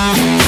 [0.00, 0.39] don't you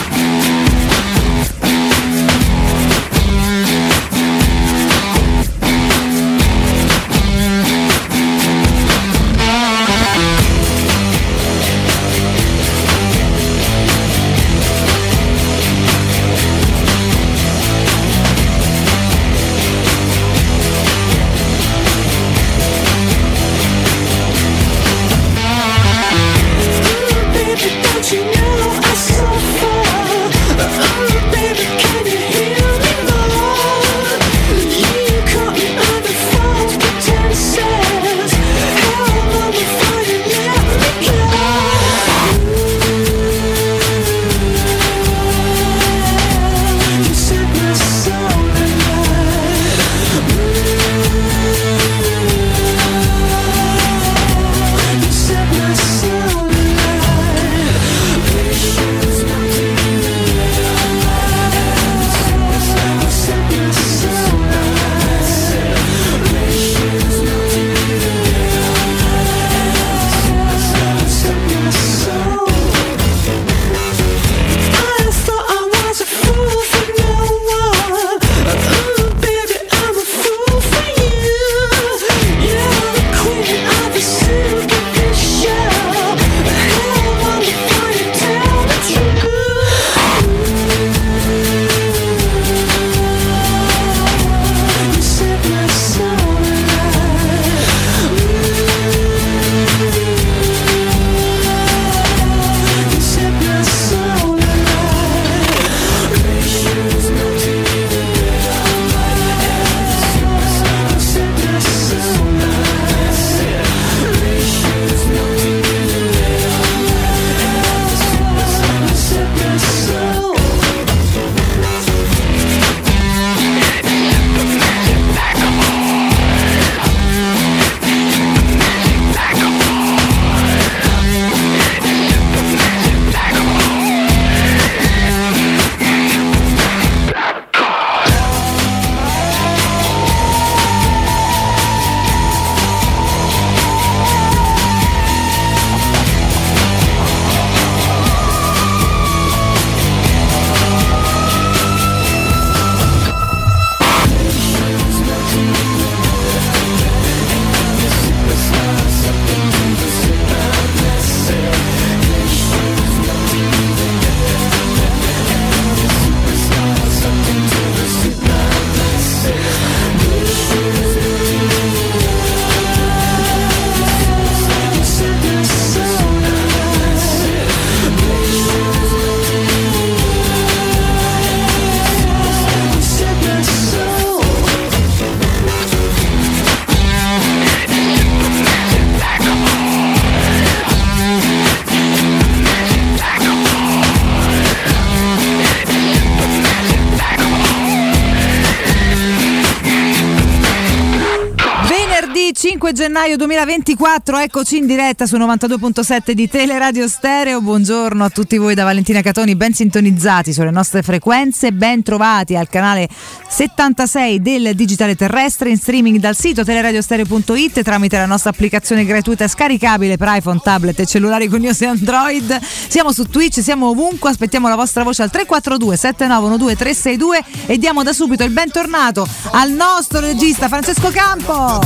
[202.92, 207.40] gennaio 2024, eccoci in diretta su 92.7 di Teleradio Stereo.
[207.40, 212.50] Buongiorno a tutti voi da Valentina Catoni, ben sintonizzati sulle nostre frequenze, ben trovati al
[212.50, 212.86] canale
[213.28, 219.96] 76 del Digitale Terrestre in streaming dal sito teleradiostereo.it tramite la nostra applicazione gratuita scaricabile
[219.96, 222.40] per iPhone, tablet e cellulari con iOS e Android.
[222.42, 227.82] Siamo su Twitch, siamo ovunque, aspettiamo la vostra voce al 342 7912 362 e diamo
[227.82, 231.60] da subito il bentornato al nostro regista Francesco Campo.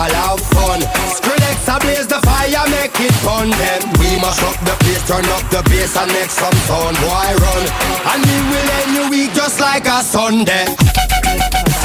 [0.00, 0.80] All have fun.
[1.12, 3.50] Skrillex a blaze the fire, make it fun.
[3.50, 6.96] Then we mash up the place, turn up the bass and make some sound.
[7.04, 7.64] Boy run,
[8.08, 10.64] and we will end your week just like a Sunday.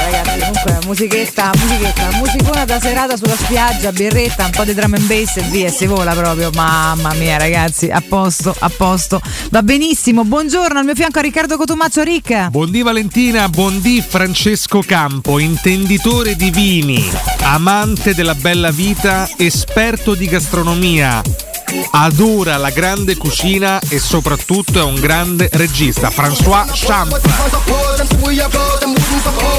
[0.06, 5.04] Ragazzi, comunque musichetta, musichetta, musicona da serata sulla spiaggia, birretta, un po' di drum and
[5.04, 6.50] bass e via, si vola proprio.
[6.54, 9.20] Mamma mia, ragazzi, a posto, a posto.
[9.50, 10.22] Va benissimo.
[10.24, 12.50] Buongiorno, al mio fianco a Riccardo Cotumaccio Ric.
[12.50, 17.04] Buondì Valentina, buondì Francesco Campo, intenditore di vini,
[17.40, 21.55] amante della bella vita, esperto di gastronomia.
[21.90, 27.20] Adora la grande cucina e soprattutto è un grande regista, François Champ.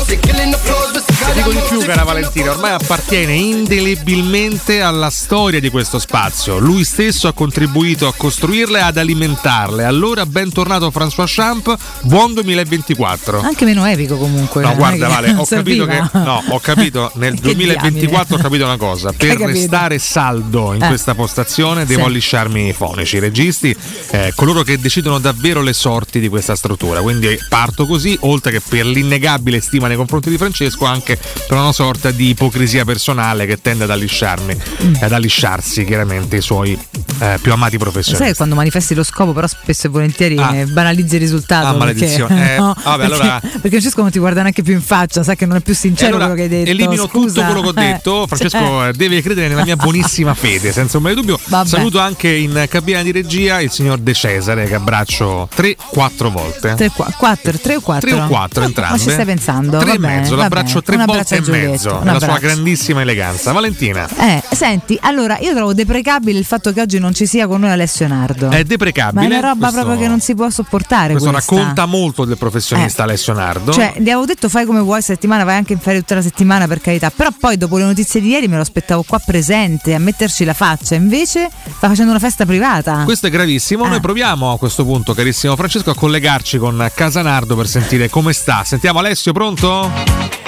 [0.08, 6.58] Ti dico di più, cara Valentina, ormai appartiene indelebilmente alla storia di questo spazio.
[6.60, 9.88] Lui stesso ha contribuito a costruirla e ad alimentarla.
[9.88, 13.42] Allora, bentornato François Champ, buon 2024.
[13.42, 14.62] Anche meno epico comunque.
[14.62, 15.96] No, guarda, Vale, ho capito che.
[15.96, 16.24] serviva.
[16.24, 17.12] No, ho capito.
[17.16, 19.12] Nel Che 2024 ho capito una cosa.
[19.16, 20.88] Per restare saldo in Eh.
[20.88, 22.14] questa postazione devo Sì.
[22.14, 23.76] allisciarmi i fonici, i registi,
[24.12, 27.02] eh, coloro che decidono davvero le sorti di questa struttura.
[27.02, 31.18] Quindi parto così, oltre che per l'innegabile stima nei confronti di Francesco, anche
[31.48, 34.94] per una sorta di ipocrisia personale che tende ad allisciarmi, Mm.
[35.02, 36.78] ad allisciarsi chiaramente i suoi
[37.20, 38.26] eh, più amati Sai professionisti.
[38.28, 40.56] che quando manifesti lo scopo, però spesso e volentieri Ah.
[40.56, 41.66] eh, banalizzi il risultato.
[41.68, 42.36] Ah, perché- maledizione.
[42.54, 45.34] Eh, no, vabbè, perché, allora- perché Francesco non ti guarda neanche più in faccia, sa
[45.36, 46.70] che non è più sincero allora quello che hai detto.
[46.70, 47.28] elimino Scusa.
[47.28, 48.28] tutto quello che ho Eh, detto.
[48.28, 51.40] Francesco cioè, eh, deve credere nella mia buonissima fede, senza ombra di dubbio.
[51.48, 51.68] Vabbè.
[51.68, 56.74] Saluto anche in cabina di regia il signor De Cesare che abbraccio 3-4 volte.
[56.76, 58.10] tre, qua- quattro, tre o quattro?
[58.10, 58.92] 3 o 4 Ma- entrambe.
[58.98, 59.78] Ma ci stai pensando?
[59.78, 60.86] 3 Va e mezzo, l'abbraccio bene.
[60.86, 63.52] 3 Un volte e mezzo, nella sua grandissima eleganza.
[63.52, 67.62] Valentina, Eh, senti, allora io trovo deprecabile il fatto che oggi non ci sia con
[67.62, 68.50] noi Alessio Nardo.
[68.50, 69.28] è deprecabile.
[69.28, 71.12] Ma è una roba questo- proprio che non si può sopportare.
[71.14, 71.56] Questo questa.
[71.56, 73.06] racconta molto del professionista Eh.
[73.06, 73.72] Alessio Nardo.
[73.72, 76.68] Cioè, gli avevo detto fai come vuoi settimana, vai anche in ferie tutta la settimana
[76.68, 77.10] per carità.
[77.12, 80.54] Però poi dopo le notizie di ieri me lo aspettavo qua presente a metterci la
[80.54, 80.96] faccia.
[80.96, 83.04] Invece sta facendo una festa privata.
[83.04, 83.86] Questo è gravissimo.
[83.86, 83.90] Eh.
[83.90, 88.64] Noi proviamo a questo punto, carissimo Francesco, a collegarci con Casanardo per sentire come sta.
[88.64, 90.47] Sentiamo Alessio, pronto?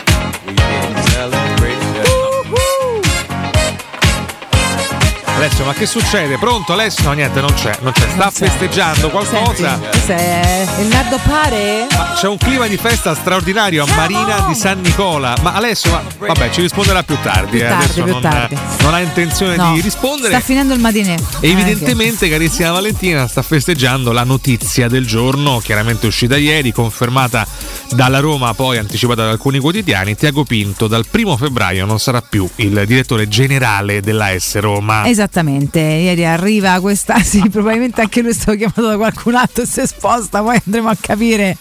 [5.40, 6.38] Alessio, ma che succede?
[6.38, 7.06] Pronto Alessio?
[7.06, 8.02] No, niente, non c'è, non c'è.
[8.10, 8.46] Sta Non c'è.
[8.50, 9.70] festeggiando qualcosa?
[9.70, 11.88] Senti, questo è il Nardo Pare?
[11.92, 15.38] Ma c'è un clima di festa straordinario a Marina di San Nicola.
[15.42, 17.52] Ma Alessio, ma, vabbè, ci risponderà più tardi.
[17.58, 17.70] Più eh.
[17.70, 18.58] tardi, Adesso più non, tardi.
[18.82, 20.34] non ha intenzione No, di rispondere.
[20.34, 21.16] Sta finendo il matinè.
[21.40, 27.48] E Evidentemente, carissima Valentina, sta festeggiando la notizia del giorno, chiaramente uscita ieri, confermata
[27.92, 30.16] dalla Roma, poi anticipata da alcuni quotidiani.
[30.16, 35.04] Tiago Pinto dal primo febbraio non sarà più il direttore generale dell'AS Roma.
[35.32, 39.68] Esattamente, ieri arriva questa, sì, probabilmente anche lui è stato chiamato da qualcun altro e
[39.68, 41.56] si è sposta, poi andremo a capire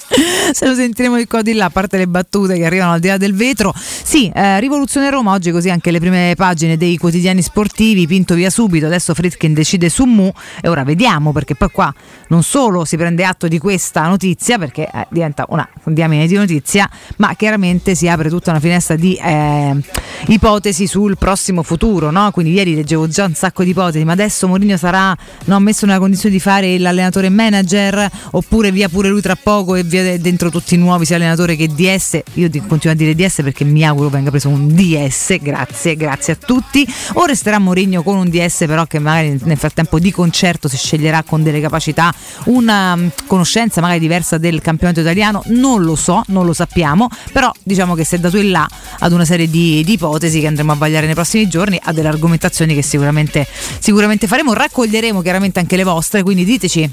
[0.52, 3.08] se lo sentiremo di qua di là, a parte le battute che arrivano al di
[3.08, 3.74] là del vetro.
[3.76, 8.48] Sì, eh, Rivoluzione Roma, oggi così anche le prime pagine dei quotidiani sportivi, Pinto via
[8.48, 10.32] subito, adesso Fritkin decide su Mu
[10.62, 11.92] e ora vediamo perché poi qua
[12.28, 16.88] non solo si prende atto di questa notizia perché eh, diventa una diamine di notizia,
[17.16, 19.76] ma chiaramente si apre tutta una finestra di eh,
[20.28, 22.30] ipotesi sul prossimo futuro, no?
[22.30, 25.98] Quindi ieri leggevo già un sacco di ipotesi, ma adesso Mourinho sarà no, messo nella
[25.98, 30.50] condizione di fare l'allenatore manager oppure via pure lui tra poco e via de- dentro
[30.50, 32.20] tutti i nuovi sia allenatore che DS.
[32.34, 36.36] Io continuo a dire DS perché mi auguro venga preso un DS, grazie, grazie a
[36.36, 36.86] tutti.
[37.14, 41.22] O resterà Mourinho con un DS però che magari nel frattempo di concerto si sceglierà
[41.22, 42.12] con delle capacità
[42.44, 47.52] una mm, conoscenza magari diversa del campionato italiano, non lo so, non lo sappiamo, però
[47.62, 48.68] diciamo che si è dato il là
[49.00, 52.08] ad una serie di, di ipotesi che andremo a vagliare nei prossimi giorni, a delle
[52.08, 53.46] argomentazioni che sicuramente,
[53.78, 56.90] sicuramente faremo, raccoglieremo chiaramente anche le vostre, quindi diteci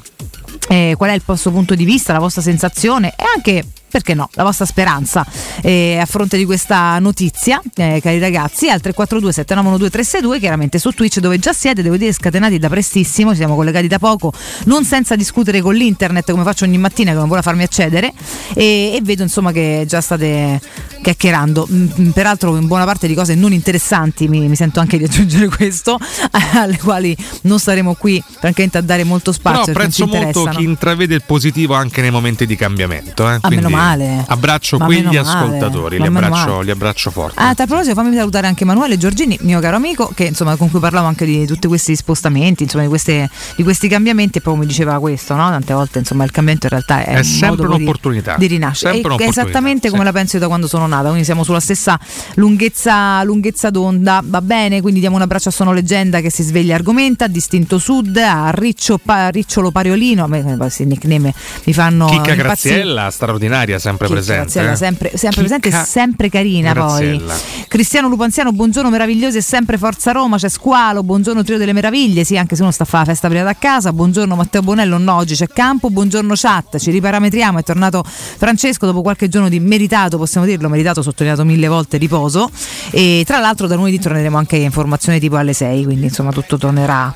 [0.69, 3.63] eh, qual è il vostro punto di vista, la vostra sensazione e anche
[3.96, 5.25] perché no, la vostra speranza
[5.62, 10.92] eh, a fronte di questa notizia, eh, cari ragazzi, al 342 791 362, chiaramente su
[10.92, 14.34] Twitch dove già siete, devo dire, scatenati da prestissimo, ci siamo collegati da poco,
[14.66, 18.12] non senza discutere con l'internet come faccio ogni mattina che non vuole farmi accedere
[18.54, 20.60] e, e vedo insomma che già state
[21.02, 25.04] chiacchierando, Mm, peraltro in buona parte di cose non interessanti, mi, mi sento anche di
[25.06, 25.98] aggiungere questo,
[26.56, 29.74] alle quali non staremo qui francamente a dare molto Però spazio.
[29.74, 33.30] ci apprezzo molto chi intravede il positivo anche nei momenti di cambiamento.
[33.30, 33.34] Eh?
[33.34, 33.85] Ah, Quindi meno male.
[34.27, 35.20] Abbraccio Ma quegli male.
[35.20, 36.63] ascoltatori, li abbraccio, male.
[36.63, 37.39] li abbraccio forte.
[37.39, 40.70] Ah, a tal proposito, fammi salutare anche Emanuele Giorgini, mio caro amico, che insomma con
[40.72, 44.63] cui parlavo anche di tutti questi spostamenti, insomma, di, queste- di questi cambiamenti, e proprio
[44.63, 45.50] mi diceva questo, no?
[45.50, 48.36] Tante volte insomma il cambiamento in realtà è, È un sempre modo di- un'opportunità.
[48.38, 48.89] di rinascere.
[48.92, 50.06] È un'opportunità, esattamente come sì.
[50.08, 52.00] la penso io da quando sono nata, quindi siamo sulla stessa
[52.36, 54.82] lunghezza, lunghezza d'onda, va bene?
[54.82, 58.15] Quindi diamo un abbraccio a Sono Leggenda che si sveglia e argomenta, a Distinto Sud,
[58.18, 61.34] a Riccio Pa- Ricciolo Pariolino, a me questi nickname
[61.65, 62.36] mi fanno Chicca.
[62.36, 64.41] Graziella, straordinaria, sempre Chicca presente.
[64.44, 64.75] Graziella, eh.
[64.75, 67.34] sempre, sempre presente e sempre carina Graziella.
[67.34, 67.65] poi.
[67.67, 72.38] Cristiano Lupanziano, buongiorno meravigliosi e sempre Forza Roma, c'è Squalo, buongiorno Trio delle Meraviglie, sì
[72.38, 75.15] anche se uno sta a fare la festa prima da casa, buongiorno Matteo Bonello, no
[75.15, 80.17] oggi c'è campo, buongiorno chat, ci riparametriamo, è tornato Francesco dopo qualche giorno di meritato,
[80.17, 82.50] possiamo dirlo, meritato, sottolineato mille volte riposo
[82.91, 87.13] e tra l'altro da lunedì torneremo anche informazioni tipo alle 6, quindi insomma tutto tornerà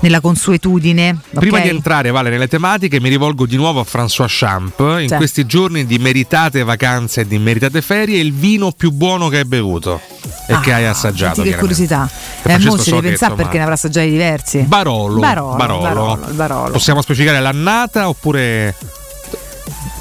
[0.00, 1.18] nella consuetudine.
[1.34, 4.78] Prima di entrare Vale nelle tematiche mi rivolgo di nuovo a François Champ.
[5.00, 5.14] In Sì.
[5.16, 9.44] questi giorni di meritate vacanze e di meritate ferie, il vino più buono che hai
[9.44, 10.00] bevuto
[10.46, 11.36] e che hai assaggiato.
[11.36, 12.08] Senti che curiosità.
[12.42, 14.58] Che Eh, mo devi che, pensare perché ne avrà assaggiati diversi.
[14.60, 15.80] Barolo, Barolo, Barolo.
[15.80, 16.70] Barolo, Barolo.
[16.70, 18.74] Possiamo specificare l'annata oppure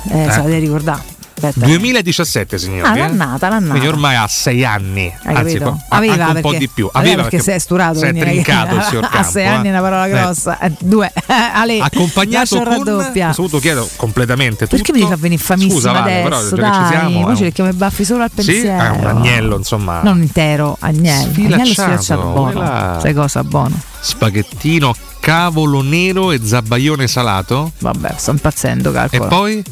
[0.09, 0.31] Eh, Eh.
[0.31, 1.15] se la devi ricordare.
[1.39, 1.65] Aspetta.
[1.67, 2.89] 2017, signori.
[2.89, 2.99] Ah, eh?
[2.99, 3.69] l'annata, l'annata.
[3.71, 6.89] Quindi ormai ha sei anni, Hai anzi, po- Aveva un perché, po' di più.
[6.91, 7.99] Aveva perché si è sturato.
[7.99, 9.29] si è trincato il signor A Campo.
[9.29, 9.47] sei eh.
[9.47, 10.59] anni è una parola Eh, grossa.
[10.59, 11.11] Eh, due.
[11.53, 13.29] Ale, accompagnato con raddoppia.
[13.29, 16.55] ho dovuto chiedere completamente tutto Perché mi far venire famissima Scusa, Vale, però adesso?
[16.55, 18.83] già che ci dai, siamo, noi è ci lecchiamo i baffi solo al Sì, pensiero.
[18.83, 20.01] è un agnello, insomma.
[20.01, 21.05] Non intero, agnello.
[21.27, 22.51] Agnello Sfilacciato, sfilacciato buono.
[22.51, 23.79] quella- Sai cosa buono?
[23.99, 29.27] spaghettino cavolo nero e zabaione salato Vabbè, sto impazzendo, e calcola.
[29.27, 29.63] poi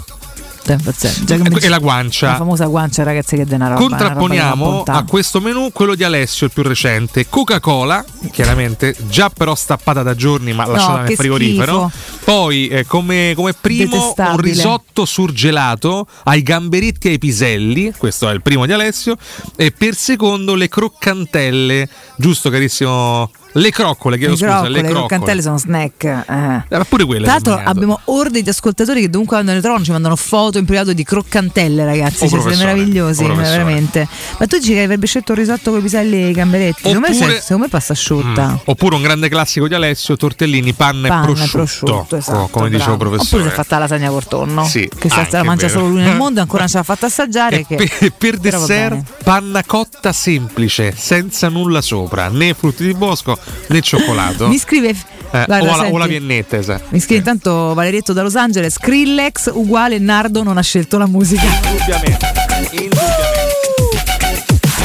[0.65, 2.31] Che e, la guancia.
[2.31, 3.75] La famosa guancia, ragazzi, che denaro.
[3.75, 10.01] Contrapponiamo a questo menù quello di Alessio, il più recente, Coca-Cola, chiaramente già però stappata
[10.01, 11.91] da giorni ma lasciata nel che frigorifero.
[12.23, 18.33] Poi eh, come, come primo un risotto surgelato ai gamberetti e ai piselli, questo è
[18.33, 19.15] il primo di Alessio,
[19.55, 23.29] e per secondo le croccantelle, giusto carissimo?
[23.57, 25.07] Le croccole, chiedo Le scusa, croccole, le le croccole.
[25.07, 26.03] croccantelle sono snack.
[26.03, 26.63] eh.
[26.77, 29.91] Eh, pure quelle Tra l'altro abbiamo orde di ascoltatori che dunque quando ne trovano ci
[29.91, 32.25] mandano foto in privato di croccantelle, ragazzi.
[32.25, 34.07] Oh, Cioè, siete meravigliosi, oh, veramente.
[34.39, 36.81] Ma tu dici che avrebbe scelto il risotto con i piselli e i gamberetti?
[36.83, 38.47] Secondo me, Oppure- secondo me passa asciutta.
[38.49, 38.55] Mm.
[38.65, 42.69] Oppure un grande classico di Alessio, tortellini, panna, Panna e prosciutto, prosciutto, esatto, co- come
[42.69, 42.97] bravo.
[42.97, 43.23] professore.
[43.23, 45.79] Oppure si è fatta la lasagna col tonno, Sì, che anche la mangia vero.
[45.79, 47.65] solo lui nel mondo e ancora non ce l'ha fatta assaggiare.
[47.65, 53.81] Che- per, per dessert, panna cotta semplice, senza nulla sopra, né frutti di bosco né
[53.81, 54.47] cioccolato.
[54.47, 54.89] Mi scrive.
[54.89, 56.85] Eh, guarda, o, la, o la viennetta, esatto.
[56.89, 61.43] Mi scrive intanto Valerietto da Los Angeles, Skrillex uguale Nardo non ha scelto la musica.
[61.43, 62.33] Indubbiamente,
[62.71, 63.34] indubbiamente.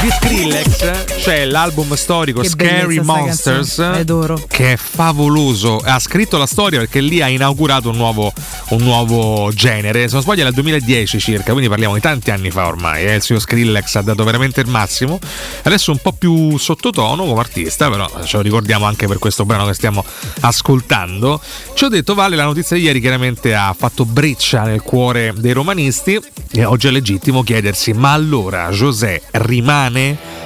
[0.01, 4.03] Di Skrillex c'è l'album storico Che Scary Monsters canzone,
[4.47, 5.77] che è favoloso.
[5.77, 8.33] Ha scritto la storia perché lì ha inaugurato un nuovo,
[8.69, 10.07] un nuovo genere.
[10.07, 13.05] Se non sbaglio, nel 2010 circa, quindi parliamo di tanti anni fa ormai.
[13.05, 13.15] eh.
[13.15, 15.19] Il signor Skrillex ha dato veramente il massimo.
[15.61, 19.67] Adesso un po' più sottotono come artista, però ce lo ricordiamo anche per questo brano
[19.67, 20.03] che stiamo
[20.39, 21.39] ascoltando.
[21.75, 25.51] Ci ho detto, Vale, la notizia di ieri chiaramente ha fatto breccia nel cuore dei
[25.51, 26.19] romanisti.
[26.53, 29.89] E oggi è legittimo chiedersi: ma allora José rimane?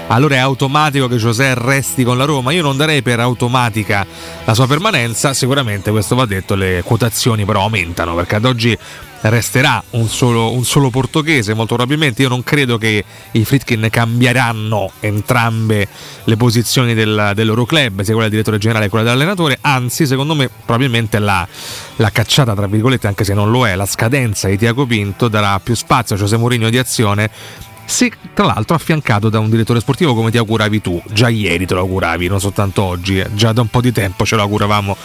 [0.08, 2.52] Allora è automatico che José resti con la Roma?
[2.52, 4.06] Io non darei per automatica
[4.44, 8.78] la sua permanenza, sicuramente questo va detto, le quotazioni però aumentano perché ad oggi
[9.22, 14.92] resterà un solo, un solo portoghese molto probabilmente, io non credo che i Fritkin cambieranno
[15.00, 15.88] entrambe
[16.24, 20.06] le posizioni del, del loro club, sia quella del direttore generale che quella dell'allenatore, anzi
[20.06, 21.48] secondo me probabilmente la,
[21.98, 25.60] la cacciata tra virgolette, anche se non lo è, la scadenza di Tiago Pinto darà
[25.60, 27.30] più spazio a José Mourinho di azione
[27.86, 31.74] se tra l'altro affiancato da un direttore sportivo come ti auguravi tu, già ieri te
[31.74, 34.98] lo auguravi, non soltanto oggi, eh, già da un po' di tempo ce lo auguravamo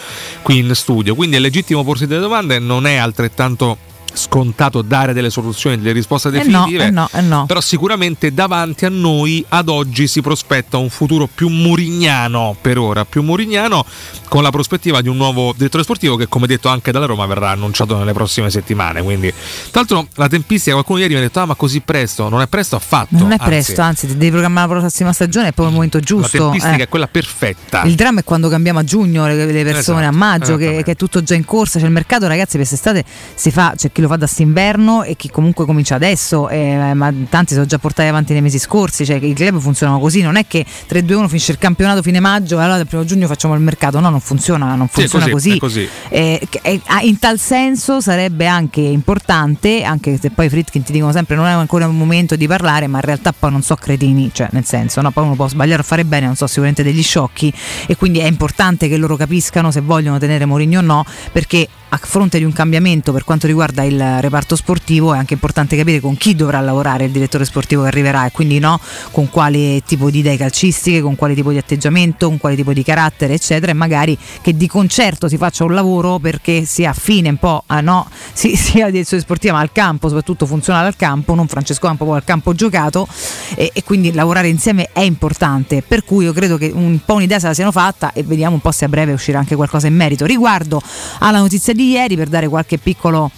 [0.42, 5.30] qui in studio, quindi è legittimo porsi delle domande, non è altrettanto scontato dare delle
[5.30, 7.46] soluzioni, delle risposte Eh no, definitive, eh no, eh no.
[7.46, 13.04] però sicuramente davanti a noi ad oggi si prospetta un futuro più murignano per ora,
[13.04, 13.84] più murignano
[14.28, 17.50] con la prospettiva di un nuovo direttore sportivo che come detto anche dalla Roma verrà
[17.50, 19.30] annunciato nelle prossime settimane, quindi
[19.70, 22.46] tra l'altro la tempistica qualcuno ieri mi ha detto ah ma così presto, non è
[22.46, 25.74] presto affatto, Non è anzi, presto, anzi, devi programmare la prossima stagione, è proprio il
[25.74, 26.38] momento la giusto.
[26.38, 26.82] tempistica eh.
[26.82, 27.82] è quella perfetta.
[27.82, 30.96] Il dramma è quando cambiamo a giugno le, persone, Esatto, a maggio, che, che è
[30.96, 31.78] tutto già in corsa.
[31.78, 35.14] C'è il mercato, ragazzi, per quest'estate si fa, c'è chi lo fa da st'inverno e
[35.14, 39.04] chi comunque comincia adesso, eh, ma tanti sono già portati avanti nei mesi scorsi.
[39.04, 42.62] Cioè, i club funzionano così, non è che 3-2-1 finisce il campionato fine maggio e
[42.62, 44.00] allora dal primo giugno facciamo il mercato.
[44.00, 45.82] No, non funziona, non Sì, funziona così, così.
[45.84, 45.88] è così.
[46.08, 51.12] Eh, eh, in tal senso sarebbe anche importante, anche se poi i Fritkin ti dicono
[51.12, 54.30] sempre non è ancora un momento di parlare, ma in realtà poi non so cretini,
[54.32, 57.02] cioè nel senso, no, poi uno può sbagliare o fare bene, non so sicuramente degli
[57.02, 57.52] sciocchi
[57.86, 61.98] e quindi è importante che loro capiscano se vogliono tenere Mourinho o no, perché a
[62.00, 66.16] fronte di un cambiamento per quanto riguarda il reparto sportivo è anche importante capire con
[66.16, 68.78] chi dovrà lavorare il direttore sportivo che arriverà e quindi no,
[69.10, 72.84] con quale tipo di idee calcistiche, con quale tipo di atteggiamento, con quale tipo di
[72.84, 77.36] carattere, eccetera, e magari che di concerto si faccia un lavoro perché sia affine un
[77.36, 81.48] po' a no, sia la direzione sportiva ma al campo, soprattutto funzionale al campo, non
[81.48, 83.08] Francesco Campo, poi al campo giocato
[83.56, 85.82] e, e quindi lavorare insieme è importante.
[85.82, 88.60] Per cui io credo che un po' un'idea se la siano fatta e vediamo un
[88.60, 90.24] po' se a breve uscirà anche qualcosa in merito.
[90.24, 90.80] Riguardo
[91.18, 93.30] alla notizia di ieri, per dare qualche piccolo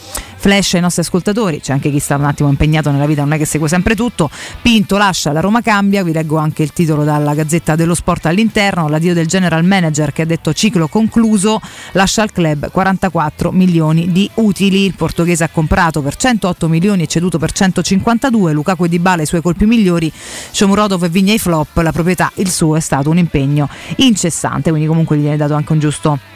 [0.42, 3.38] flash ai nostri ascoltatori, c'è anche chi sta un attimo impegnato nella vita, non è
[3.38, 4.28] che segue sempre tutto.
[4.60, 8.88] Pinto lascia, la Roma cambia, vi leggo anche il titolo dalla Gazzetta dello Sport all'interno,
[8.88, 11.60] l'addio del general manager che ha detto ciclo concluso,
[11.92, 17.06] lascia al club 44 milioni di utili, il portoghese ha comprato per 108 milioni e
[17.06, 20.10] ceduto per 152, Lukaku e Dybala i suoi colpi migliori,
[20.50, 23.68] Shomurodov e Vigna i flop, la proprietà il suo è stato un impegno
[23.98, 26.31] incessante, quindi comunque gli viene dato anche un giusto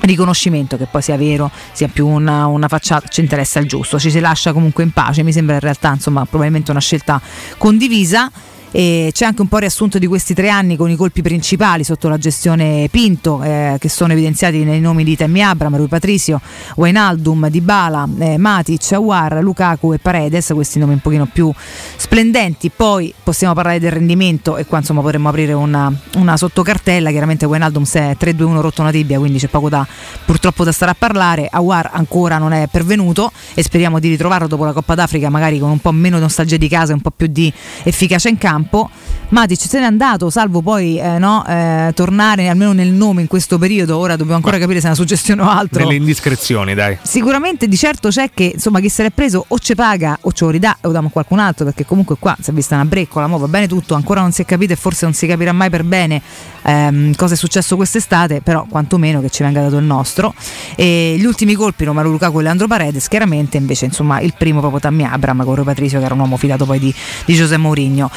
[0.00, 4.10] riconoscimento che poi sia vero sia più una, una, facciata ci interessa il giusto ci
[4.10, 7.20] si lascia comunque in pace mi sembra in realtà insomma probabilmente una scelta
[7.56, 8.30] condivisa
[8.70, 12.08] e c'è anche un po' riassunto di questi tre anni con i colpi principali sotto
[12.08, 16.40] la gestione Pinto eh, che sono evidenziati nei nomi di Temmi Abram, Rui Patricio,
[16.76, 21.52] Wainaldum, Dybala, eh, Matic, Awar, Lukaku e Paredes, questi nomi un pochino più
[21.96, 27.46] splendenti, poi possiamo parlare del rendimento e qua insomma potremmo aprire una, una sottocartella, chiaramente
[27.46, 29.86] Wainaldum si è 3-2-1 rotto una tibia quindi c'è poco da
[30.24, 34.64] purtroppo da stare a parlare, Awar ancora non è pervenuto e speriamo di ritrovarlo dopo
[34.64, 37.26] la Coppa d'Africa magari con un po' meno nostalgia di casa e un po' più
[37.28, 37.52] di
[37.84, 38.90] efficacia in campo campo.
[39.30, 43.58] Matic se n'è andato, salvo poi eh, no, eh, tornare almeno nel nome in questo
[43.58, 43.98] periodo.
[43.98, 45.80] Ora dobbiamo ancora Ma capire se è una suggestione o altro.
[45.82, 46.96] Nelle indiscrezioni, dai.
[47.02, 50.44] Sicuramente di certo c'è che insomma chi se l'è preso o ci paga o ce
[50.44, 53.26] lo ridà o diamo a qualcun altro, perché comunque qua si è vista una breccola,
[53.26, 55.84] va bene tutto, ancora non si è capito e forse non si capirà mai per
[55.84, 56.22] bene
[56.62, 60.34] ehm, cosa è successo quest'estate, però quantomeno che ci venga dato il nostro.
[60.74, 64.80] E gli ultimi colpi Romero Lukaku e Leandro Paredes, chiaramente invece insomma il primo proprio
[64.80, 66.94] Tammy Abram con Patrizio che era un uomo fidato poi di,
[67.26, 68.10] di José Mourinho.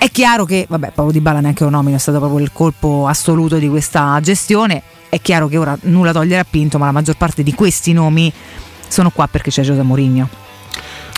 [0.00, 3.06] È chiaro che, vabbè, Paolo Di Bala neanche lo nomino, è stato proprio il colpo
[3.06, 4.82] assoluto di questa gestione.
[5.10, 8.32] È chiaro che ora nulla togliere a Pinto, ma la maggior parte di questi nomi
[8.88, 10.28] sono qua perché c'è Giuseppe Mourinho.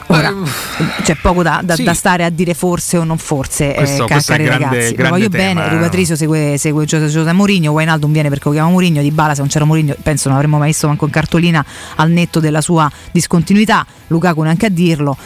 [0.08, 1.84] Ora eh, c'è poco da, da, sì.
[1.84, 4.96] da, stare a dire forse o non forse, questo, eh, cari grande, ragazzi.
[4.96, 9.00] Lo voglio tema, bene, Rupatrisio segue, segue Giuseppe Mourinho, Wijnaldum viene perché lo chiama Mourinho,
[9.00, 12.10] Di Bala se non c'era Mourinho penso non avremmo mai visto manco in cartolina al
[12.10, 15.16] netto della sua discontinuità, Lukaku neanche a dirlo.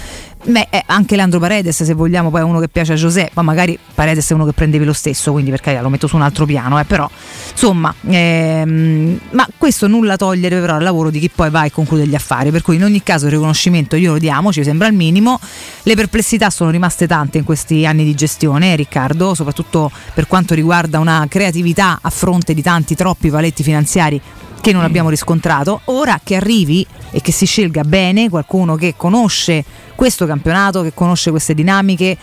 [0.45, 3.43] Beh, eh, anche Leandro Paredes, se vogliamo, poi è uno che piace a José, ma
[3.43, 6.23] magari Paredes è uno che prendevi lo stesso, quindi per carità lo metto su un
[6.23, 7.09] altro piano, eh, però
[7.51, 12.07] insomma, ehm, ma questo nulla togliere però al lavoro di chi poi va e conclude
[12.07, 14.95] gli affari, per cui in ogni caso il riconoscimento io lo diamo, ci sembra il
[14.95, 15.41] minimo,
[15.83, 21.01] le perplessità sono rimaste tante in questi anni di gestione, Riccardo, soprattutto per quanto riguarda
[21.01, 24.21] una creatività a fronte di tanti troppi paletti finanziari
[24.61, 25.81] che non abbiamo riscontrato.
[25.85, 29.65] Ora che arrivi e che si scelga bene qualcuno che conosce
[29.95, 32.17] questo campionato, che conosce queste dinamiche,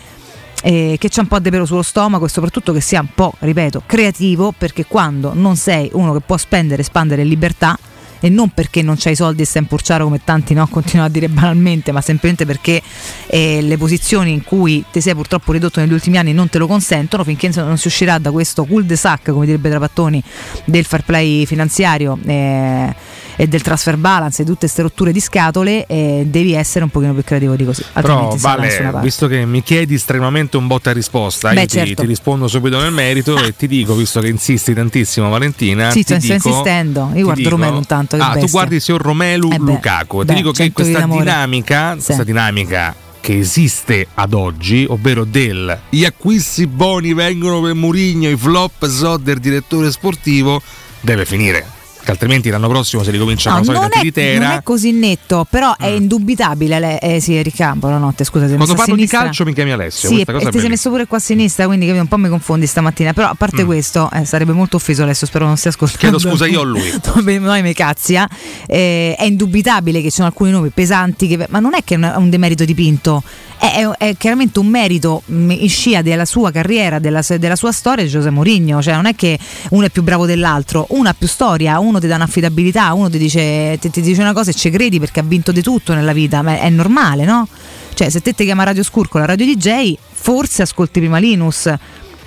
[0.63, 3.33] eh, che c'è un po' di pelo sullo stomaco e soprattutto che sia un po',
[3.39, 7.77] ripeto, creativo, perché quando non sei uno che può spendere e spandere in libertà,
[8.23, 11.11] e non perché non c'hai soldi e sei in purciaro come tanti no, continuano a
[11.11, 12.81] dire banalmente, ma semplicemente perché
[13.27, 16.65] eh, le posizioni in cui ti sei purtroppo ridotto negli ultimi anni non te lo
[16.65, 20.23] consentono, finché non si uscirà da questo cul-de-sac, come direbbe Trapattoni,
[20.63, 22.17] del fair play finanziario.
[22.25, 22.95] Eh,
[23.35, 27.13] e del transfer balance e tutte queste rotture di scatole eh, devi essere un pochino
[27.13, 31.61] più creativo di così però vale visto che mi chiedi estremamente un botta risposta Beh,
[31.61, 31.89] io certo.
[31.89, 36.03] ti, ti, rispondo subito nel merito e ti dico visto che insisti tantissimo Valentina sì,
[36.03, 37.81] ti sto dico, insistendo io guardo dico, Romelu
[38.15, 42.05] intanto ah, tu guardi il signor Romelu eh Lukaku ti dico che questa dinamica sì.
[42.05, 48.35] questa dinamica che esiste ad oggi, ovvero del gli acquisti buoni vengono per Murigno, i
[48.35, 50.61] flop so del direttore sportivo,
[50.99, 51.65] deve finire
[52.03, 54.47] che altrimenti l'anno prossimo si ricomincia no, solita tiritera.
[54.47, 55.85] Non è così netto, però mm.
[55.85, 56.79] è indubitabile.
[56.79, 58.45] Le, eh, sì, ricampo la notte, scusa.
[58.47, 60.09] Quando parlo di calcio mi chiami Alessio.
[60.09, 63.13] Sì, e ti sei messo pure qua a sinistra, quindi un po' mi confondi stamattina.
[63.13, 63.65] Però a parte mm.
[63.65, 66.17] questo, eh, sarebbe molto offeso adesso, spero non stia ascoltando.
[66.17, 66.91] Chiedo scusa io o lui.
[67.39, 68.27] Noi mi cazzia.
[68.67, 72.15] Eh, è indubitabile che ci sono alcuni nomi pesanti, che, ma non è che è
[72.15, 73.23] un demerito dipinto
[73.63, 78.03] è, è, chiaramente un merito mm, in scia della sua carriera, della, della sua storia
[78.03, 79.39] di Giuseppe Mourinho, cioè non è che
[79.69, 83.17] uno è più bravo dell'altro, uno ha più storia, uno ti dà un'affidabilità, uno ti
[83.17, 86.13] dice, ti, ti dice una cosa e ci credi perché ha vinto di tutto nella
[86.13, 87.47] vita, ma è normale, no?
[87.93, 91.71] Cioè se te ti chiama Radio Scurcola, Radio DJ, forse ascolti prima Linus,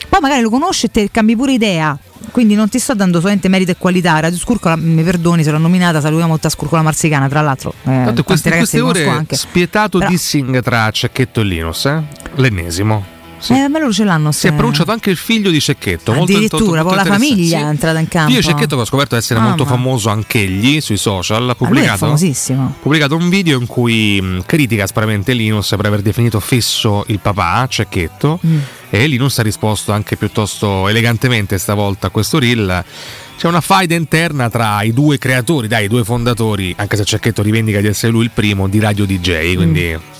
[0.09, 1.99] poi magari lo conosci e te cambi pure idea,
[2.31, 4.19] quindi non ti sto dando solamente merito e qualità.
[4.21, 7.73] Radio Scurcola, mi perdoni se l'ho nominata, salutiamo tutta Scurcola Marsicana, tra l'altro.
[7.83, 10.11] Eh, Tanto queste, queste ore spietato Però...
[10.11, 12.03] dissing tra Cecchetto e Linus, eh?
[12.37, 13.16] l'ennesimo.
[13.39, 13.53] Sì.
[13.53, 14.33] Eh, ma loro ce l'hanno.
[14.33, 16.13] Si è pronunciato anche il figlio di Cecchetto.
[16.13, 17.27] molto- Addirittura, molto poi la interessante.
[17.35, 17.65] famiglia Sì.
[17.65, 18.33] è entrata in campo.
[18.33, 19.51] Io Cecchetto che ho scoperto essere Mamma.
[19.57, 24.45] molto famoso anch'egli sui social, ha Ah, pubblicato, ha pubblicato un video in cui mh,
[24.47, 28.59] critica aspramente Linus per aver definito fesso il papà, Cecchetto, Mm.
[28.91, 32.85] e Linus ha risposto anche piuttosto elegantemente stavolta a questo reel.
[33.37, 37.43] C'è una faida interna tra i due creatori, dai, i due fondatori, anche se Cecchetto
[37.43, 39.93] rivendica di essere lui il primo, di Radio DJ, quindi...
[39.95, 40.15] Mm.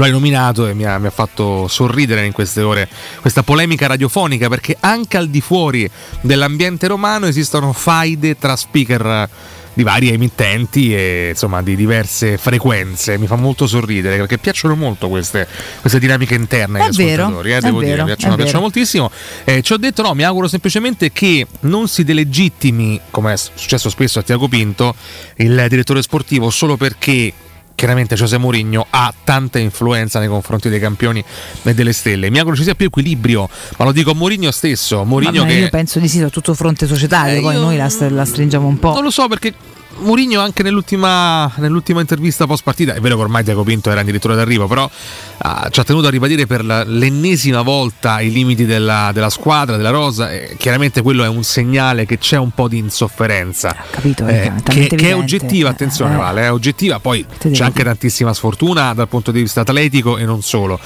[0.00, 2.88] Lo hai nominato e mi ha, mi ha fatto sorridere in queste ore
[3.20, 5.90] questa polemica radiofonica perché anche al di fuori
[6.22, 9.28] dell'ambiente romano esistono faide tra speaker
[9.74, 13.18] di varie emittenti e insomma di diverse frequenze.
[13.18, 15.46] Mi fa molto sorridere perché piacciono molto queste,
[15.82, 17.52] queste dinamiche interne È agli vero, ascoltatori.
[17.52, 19.10] Eh, devo vero, dire, piacciono, piacciono moltissimo.
[19.44, 23.90] Eh, ci ho detto no, mi auguro semplicemente che non si delegittimi, come è successo
[23.90, 24.94] spesso a Tiago Pinto,
[25.36, 27.34] il direttore sportivo solo perché
[27.80, 31.24] chiaramente José Mourinho ha tanta influenza nei confronti dei campioni
[31.62, 32.28] e delle stelle.
[32.28, 35.02] Mi auguro ci sia più equilibrio, ma lo dico a Mourinho stesso.
[35.04, 38.24] Mourinho Vabbè, che Io penso di sì, soprattutto fronte societario, Eh, poi noi la, la
[38.26, 38.92] stringiamo un po'.
[38.92, 39.54] non lo so perché
[40.00, 44.34] Mourinho anche nell'ultima, nell'ultima intervista post partita, è vero che ormai Diaco Pinto era addirittura
[44.34, 44.90] d'arrivo, però
[45.38, 49.90] ah, ci ha tenuto a ribadire per l'ennesima volta i limiti della, della squadra, della
[49.90, 50.30] rosa.
[50.32, 53.76] e chiaramente quello è un segnale che c'è un po' di insofferenza.
[53.90, 56.16] capito, eh, che, che è oggettiva, attenzione Eh.
[56.16, 60.42] Vale, è oggettiva, poi c'è anche tantissima sfortuna dal punto di vista atletico e non
[60.42, 60.78] solo.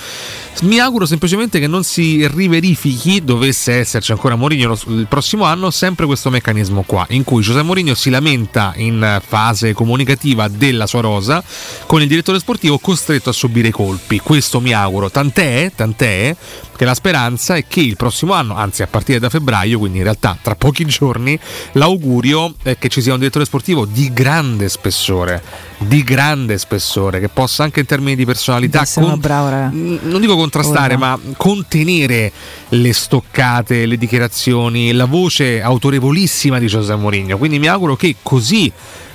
[0.62, 6.06] Mi auguro semplicemente che non si riverifichi, dovesse esserci ancora Mourinho il prossimo anno, sempre
[6.06, 11.42] questo meccanismo qua, in cui Giuseppe Mourinho si lamenta in fase comunicativa della sua rosa,
[11.86, 14.18] con il direttore sportivo costretto a subire i colpi.
[14.20, 16.36] Questo mi auguro, tant'è, tant'è
[16.76, 20.04] che la speranza è che il prossimo anno, anzi a partire da febbraio, quindi in
[20.04, 21.38] realtà tra pochi giorni,
[21.72, 25.42] l'augurio è che ci sia un direttore sportivo di grande spessore,
[25.78, 30.94] di grande spessore, che possa anche in termini di personalità con- bravo, non dico contrastare,
[30.94, 31.00] no.
[31.00, 32.32] ma contenere
[32.70, 37.38] le stoccate, le dichiarazioni, la voce autorevolissima di José Mourinho.
[37.38, 38.70] Quindi mi auguro che così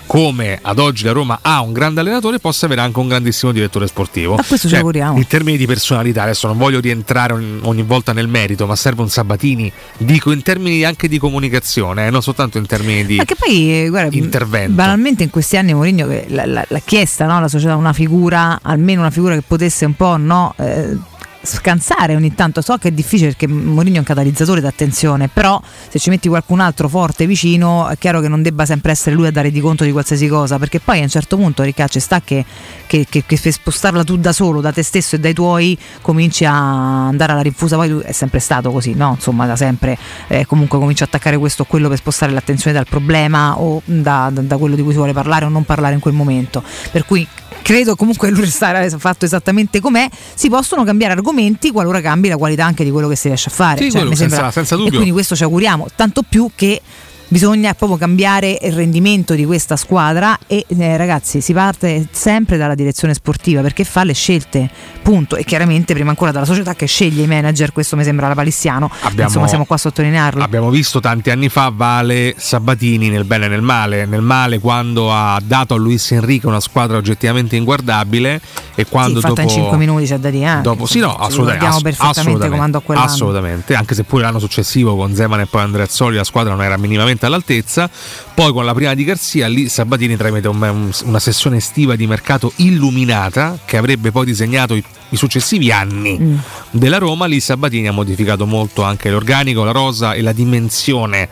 [0.09, 3.85] come ad oggi la Roma ha un grande allenatore, possa avere anche un grandissimo direttore
[3.85, 4.33] sportivo.
[4.33, 5.15] A questo ci Cioè, auguriamo.
[5.19, 9.09] In termini di personalità, adesso non voglio rientrare ogni, volta nel merito, ma serve un
[9.09, 13.83] Sabatini, dico in termini anche di comunicazione, eh, non soltanto in termini di che poi,
[13.83, 14.71] eh, guarda, intervento.
[14.73, 19.01] banalmente in questi anni Mourinho l'ha, l'ha- l'ha chiesta no, la società una figura, almeno
[19.01, 20.97] una figura che potesse un po' no, eh,
[21.55, 22.62] scansare ogni tanto.
[22.62, 26.59] So che è difficile perché Mourinho è un catalizzatore d'attenzione, però se ci metti qualcun
[26.59, 29.83] altro forte vicino è chiaro che non debba sempre essere lui a dare di conto
[29.83, 32.45] di qualsiasi cosa, perché poi a un certo punto Ricacci sta che,
[32.85, 36.45] che, che, che per spostarla tu da solo, da te stesso e dai tuoi, cominci
[36.45, 39.13] a andare alla rinfusa, poi è sempre stato così, no?
[39.15, 42.88] Insomma, da sempre eh, comunque comincia a attaccare questo o quello per spostare l'attenzione dal
[42.88, 45.99] problema o da, da- da quello di cui si vuole parlare o non parlare in
[45.99, 46.63] quel momento.
[46.91, 47.27] Per cui
[47.61, 52.65] credo comunque lui restare fatto esattamente com'è, si possono cambiare argomenti qualora cambi la qualità
[52.65, 53.81] anche di quello che si riesce a fare.
[53.81, 54.93] Sì, Cioè, quello senza- senza E dubbio.
[54.93, 56.81] quindi questo ci auguriamo, tanto più che
[57.29, 62.73] bisogna proprio cambiare il rendimento di questa squadra e eh, ragazzi si parte sempre dalla
[62.73, 64.67] direzione sportiva perché fa le scelte
[65.03, 68.33] punto e chiaramente prima ancora dalla società che sceglie i manager questo mi sembra la
[68.33, 73.25] palissiano Abbiamo- insomma siamo qua a sottolinearlo Abbiamo visto tanti anni fa Vale Sabatini nel
[73.25, 74.05] bene e nel male.
[74.05, 78.41] Nel male quando ha dato a Luis Enrique una squadra oggettivamente inguardabile
[78.73, 81.65] e quando sì, dopo in 5 minuti c'è da dire Dopo, sì, no, assolutamente.
[81.65, 83.75] ass- perfettamente assolutamente, assolutamente.
[83.75, 87.18] Anche se pure l'anno successivo con Zeman e poi Andreazzoli la squadra non era minimamente
[87.25, 87.89] all'altezza.
[88.34, 92.08] Poi con la prima di Garzia, lì Sabatini tramite un- un- una sessione estiva di
[92.08, 96.38] mercato illuminata che avrebbe poi disegnato i, i successivi anni Mm.
[96.71, 101.27] della Roma, lì Sabatini ha modificato molto anche l'organico, la rosa e la dimensione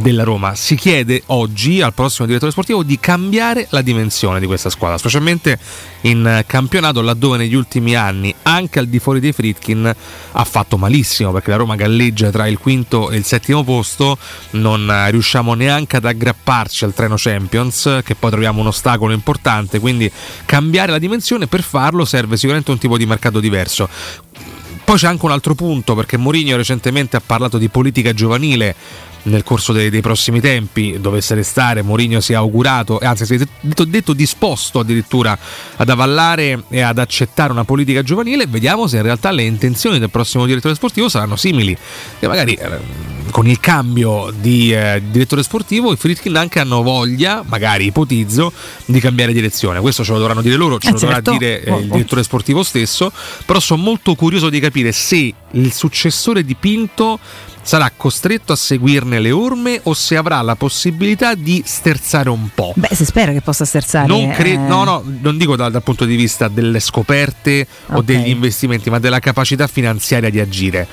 [0.00, 0.54] della Roma.
[0.54, 5.58] Si chiede oggi al prossimo direttore sportivo di cambiare la dimensione di questa squadra, specialmente
[6.02, 9.94] in campionato laddove negli ultimi anni, anche al di fuori dei Fritkin,
[10.32, 14.18] ha fatto malissimo perché la Roma galleggia tra il quinto e il settimo posto,
[14.50, 20.10] non riusciamo neanche ad aggrapparci al treno Champions, che poi troviamo un ostacolo importante, quindi
[20.44, 23.88] cambiare la dimensione per farlo serve sicuramente un tipo di mercato diverso.
[24.84, 28.74] Poi c'è anche un altro punto perché Mourinho recentemente ha parlato di politica giovanile
[29.26, 33.34] nel corso dei, dei prossimi tempi dovesse restare Mourinho si è augurato e anzi si
[33.34, 35.36] è detto, detto disposto addirittura
[35.76, 40.10] ad avallare e ad accettare una politica giovanile vediamo se in realtà le intenzioni del
[40.10, 41.76] prossimo direttore sportivo saranno simili
[42.18, 47.42] e magari eh, con il cambio di eh, direttore sportivo i Fritkin anche hanno voglia
[47.46, 48.52] magari ipotizzo
[48.84, 51.32] di cambiare direzione questo ce lo dovranno dire loro ce Eh, lo dovrà certo.
[51.32, 51.92] dire eh, Oh, il oh.
[51.94, 53.12] direttore sportivo stesso
[53.44, 57.18] però sono molto curioso di capire se il successore di Pinto
[57.66, 62.72] sarà costretto a seguirne le orme o se avrà la possibilità di sterzare un po'.
[62.76, 64.06] Beh, si spera che possa sterzare.
[64.06, 64.56] Non cre- eh.
[64.56, 68.04] no, no, non dico dal, dal punto di vista delle scoperte o Ok.
[68.04, 70.86] degli investimenti, ma della capacità finanziaria di agire.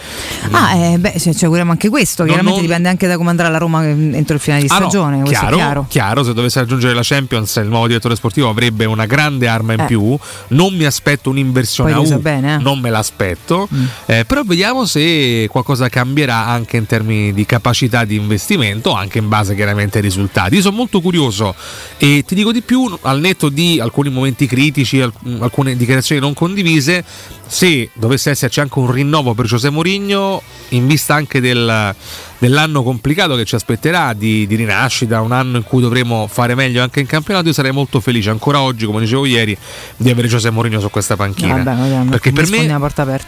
[0.50, 2.24] Ah, eh, beh, ci ci auguriamo anche questo.
[2.24, 4.80] Chiaramente non- dipende anche da come andrà la Roma eh, entro il finale di Ah,
[4.80, 5.22] no, stagione.
[5.24, 5.86] chiaro, chiaro.
[5.88, 9.82] chiaro, se dovesse raggiungere la Champions il nuovo direttore sportivo avrebbe una grande arma in
[9.82, 9.86] Eh.
[9.86, 10.18] più.
[10.48, 12.58] Non mi aspetto un'inversione Poi a U, bene, eh.
[12.58, 13.68] non me l'aspetto.
[13.72, 13.86] Mm.
[14.08, 19.28] Eh, però vediamo se qualcosa cambierà anche in termini di capacità di investimento, anche in
[19.28, 20.56] base chiaramente ai risultati.
[20.56, 21.56] Io sono molto curioso
[21.98, 26.34] e ti dico di più, al netto di alcuni momenti critici, alc- alcune dichiarazioni non
[26.34, 27.04] condivise,
[27.46, 31.96] se dovesse esserci anche un rinnovo per José Mourinho, in vista anche del-
[32.44, 36.82] dell'anno complicato che ci aspetterà di, di rinascita, un anno in cui dovremo fare meglio
[36.82, 39.56] anche in campionato, io sarei molto felice ancora oggi, come dicevo ieri,
[39.96, 41.64] di avere José Mourinho su questa panchina.
[41.64, 42.80] Vabbè, vabbè, perché per me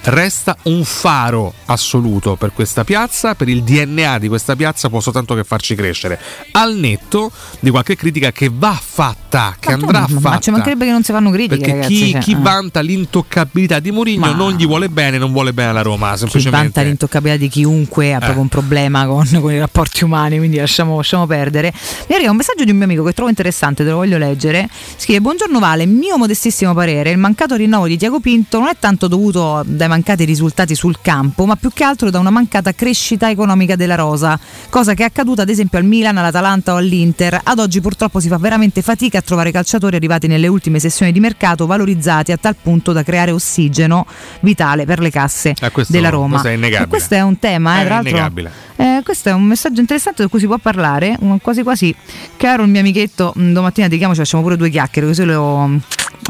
[0.04, 5.34] resta un faro assoluto per questa piazza, per il DNA di questa piazza può soltanto
[5.36, 6.20] che farci crescere.
[6.52, 10.30] Al netto di qualche critica che va fatta, che Ma andrà ma- fatta.
[10.30, 11.94] Ma ci mancherebbe che non si fanno critiche, perché ragazzi.
[11.94, 12.38] chi, cioè, chi eh.
[12.40, 16.62] vanta l'intoccabilità di Mourinho Ma- non gli vuole bene, non vuole bene alla Roma, semplicemente.
[16.64, 18.20] vanta l'intoccabilità di chiunque ha Eh.
[18.20, 21.74] proprio un problema con, con i rapporti umani, quindi lasciamo, lasciamo perdere.
[22.08, 24.70] Mi arriva un messaggio di un mio amico che trovo interessante, te lo voglio leggere.
[24.98, 29.08] Scrive: Buongiorno Vale, mio modestissimo parere, il mancato rinnovo di Tiago Pinto non è tanto
[29.08, 33.76] dovuto dai mancati risultati sul campo, ma più che altro da una mancata crescita economica
[33.76, 34.40] della rosa,
[34.70, 37.40] cosa che è accaduta ad esempio al Milan, all'Atalanta o all'Inter.
[37.44, 41.20] Ad oggi purtroppo si fa veramente fatica a trovare calciatori arrivati nelle ultime sessioni di
[41.20, 43.95] mercato valorizzati a tal punto da creare ossigeno
[44.42, 46.40] vitale per le casse Eh, questo- della Roma.
[46.40, 48.50] questo è questo è un tema, eh, È tra l'altro.
[48.78, 51.18] eh, questo è un messaggio interessante di cui si può parlare.
[51.42, 51.96] Quasi quasi,
[52.38, 55.70] caro il mio amichetto, mh, domattina dedichiamo, ci facciamo pure due chiacchiere, così lo,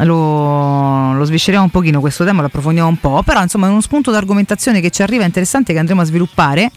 [0.04, 3.22] lo, lo svisceriamo un pochino questo tema, lo approfondiamo un po'.
[3.24, 6.72] Però insomma è uno spunto d'argomentazione che ci arriva interessante che andremo a sviluppare.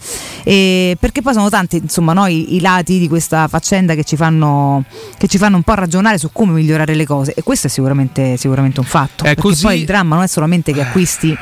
[0.45, 4.85] eh, perché poi sono tanti insomma noi i lati di questa faccenda che ci fanno,
[5.17, 7.35] che ci fanno un po' ragionare su come migliorare le cose.
[7.35, 9.25] E questo è sicuramente, sicuramente un fatto.
[9.25, 11.37] È perché così- poi il dramma non è solamente che acquisti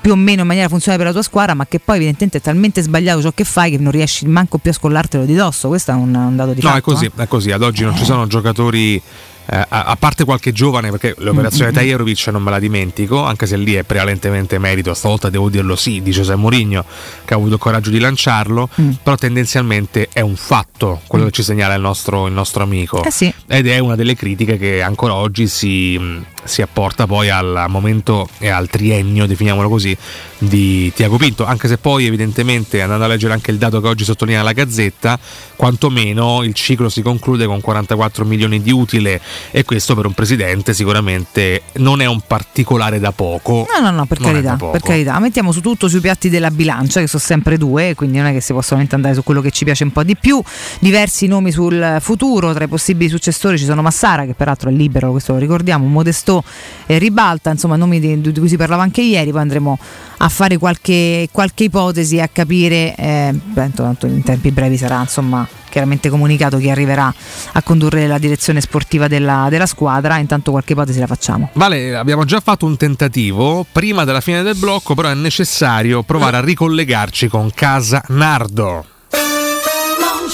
[0.00, 2.40] più o meno in maniera funzionale per la tua squadra, ma che poi evidentemente è
[2.40, 5.66] talmente sbagliato ciò che fai che non riesci manco più a scollartelo di dosso.
[5.66, 6.78] Questo è un, un dato di No, fatto.
[6.78, 7.22] è così, eh.
[7.22, 7.50] è così.
[7.50, 9.02] Ad oggi non ci sono giocatori.
[9.48, 11.74] Eh, a, parte qualche giovane, perché l'operazione Mm-hmm.
[11.74, 16.02] Tajerovic non me la dimentico, anche se lì è prevalentemente merito, stavolta devo dirlo sì,
[16.02, 16.84] di José Mourinho
[17.24, 18.90] che ha avuto il coraggio di lanciarlo, Mm.
[19.02, 23.02] però tendenzialmente è un fatto quello che ci segnala il nostro, il nostro amico.
[23.02, 23.32] Eh sì.
[23.46, 25.98] Ed è una delle critiche che ancora oggi si,
[26.44, 29.96] si apporta poi al momento e al triennio, definiamolo così,
[30.38, 34.04] di Tiago Pinto, anche se poi evidentemente andando a leggere anche il dato che oggi
[34.04, 35.18] sottolinea la Gazzetta,
[35.56, 39.20] quantomeno il ciclo si conclude con 44 milioni di utile
[39.50, 43.66] e questo per un presidente sicuramente non è un particolare da poco.
[43.74, 45.18] No, no, no, per carità, per carità.
[45.18, 48.40] Mettiamo su tutto sui piatti della bilancia, che sono sempre due, quindi non è che
[48.40, 50.42] si solamente andare su quello che ci piace un po' di più.
[50.78, 55.10] Diversi nomi sul futuro, tra i possibili successori ci sono Massara, che peraltro è libero,
[55.10, 56.42] questo lo ricordiamo, Modestò
[56.86, 59.78] e Ribalta, insomma nomi di, di cui si parlava anche ieri, poi andremo
[60.18, 65.46] a fare qualche, qualche ipotesi a capire, eh, beh, tanto in tempi brevi sarà insomma
[65.68, 67.12] chiaramente comunicato chi arriverà
[67.52, 71.50] a condurre la direzione sportiva della, della squadra, intanto qualche ipotesi la facciamo.
[71.54, 76.36] Vale, abbiamo già fatto un tentativo prima della fine del blocco, però è necessario provare
[76.38, 78.86] a ricollegarci con Casa Nardo.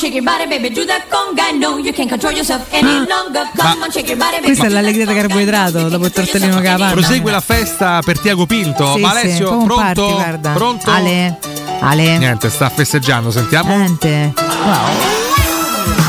[0.02, 0.74] Baby.
[4.42, 5.26] Questa è l'allegria da conga.
[5.26, 6.90] carboidrato, dopo il tortellino la panna.
[6.90, 8.94] Prosegue la festa per Tiago Pinto.
[8.94, 9.74] Sì, Ma sì, pronto?
[9.76, 10.52] party.
[10.54, 10.90] Pronto?
[10.90, 11.38] Ale,
[11.80, 12.18] Ale.
[12.18, 13.76] Niente, sta festeggiando, sentiamo.
[13.76, 14.32] Niente.
[14.36, 15.21] Wow.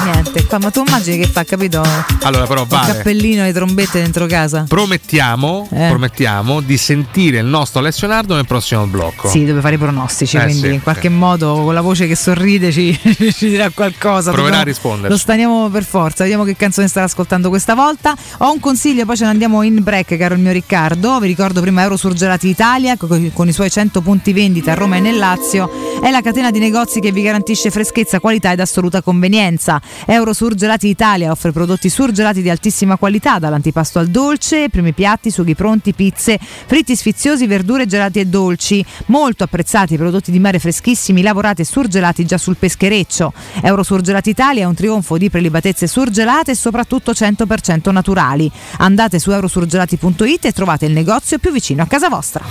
[0.04, 1.82] Niente, qua, ma tu immagini che fa, capito?
[2.24, 2.94] Allora, però, Il vale.
[2.94, 4.66] cappellino e le trombette dentro casa.
[4.68, 5.88] Promettiamo, Eh.
[5.90, 9.30] promettiamo di sentire il nostro Alessio Nardo nel prossimo blocco.
[9.30, 11.14] Sì, dove fare i pronostici, Eh, quindi sì, in qualche sì.
[11.14, 12.98] modo con la voce che sorride ci,
[13.34, 14.32] ci dirà qualcosa.
[14.32, 15.10] Proverà a risponderci.
[15.10, 18.14] Lo staniamo per forza, vediamo che canzone starà ascoltando questa volta.
[18.40, 21.20] Ho un consiglio, poi ce ne andiamo in break, caro il mio Riccardo.
[21.20, 25.00] Vi ricordo prima Eurosurgelati Italia co- con i suoi 100 punti vendita a Roma e
[25.00, 25.70] nel Lazio.
[26.02, 29.62] È la catena di negozi che vi garantisce freschezza, qualità ed assoluta convenienza.
[30.06, 35.93] Eurosurgelati Italia offre prodotti surgelati di altissima qualità, dall'antipasto al dolce, primi piatti, sughi pronti,
[35.93, 38.84] pizze, fritti sfiziosi, verdure gelati e dolci.
[39.08, 43.34] Molto apprezzati prodotti di mare freschissimi, lavorati e surgelati già sul peschereccio.
[43.62, 48.52] Eurosurgelati Italia è un trionfo di prelibatezze surgelate e soprattutto 100% naturali.
[48.78, 52.43] Andate su eurosurgelati.it e trovate il negozio più vicino a casa vostra.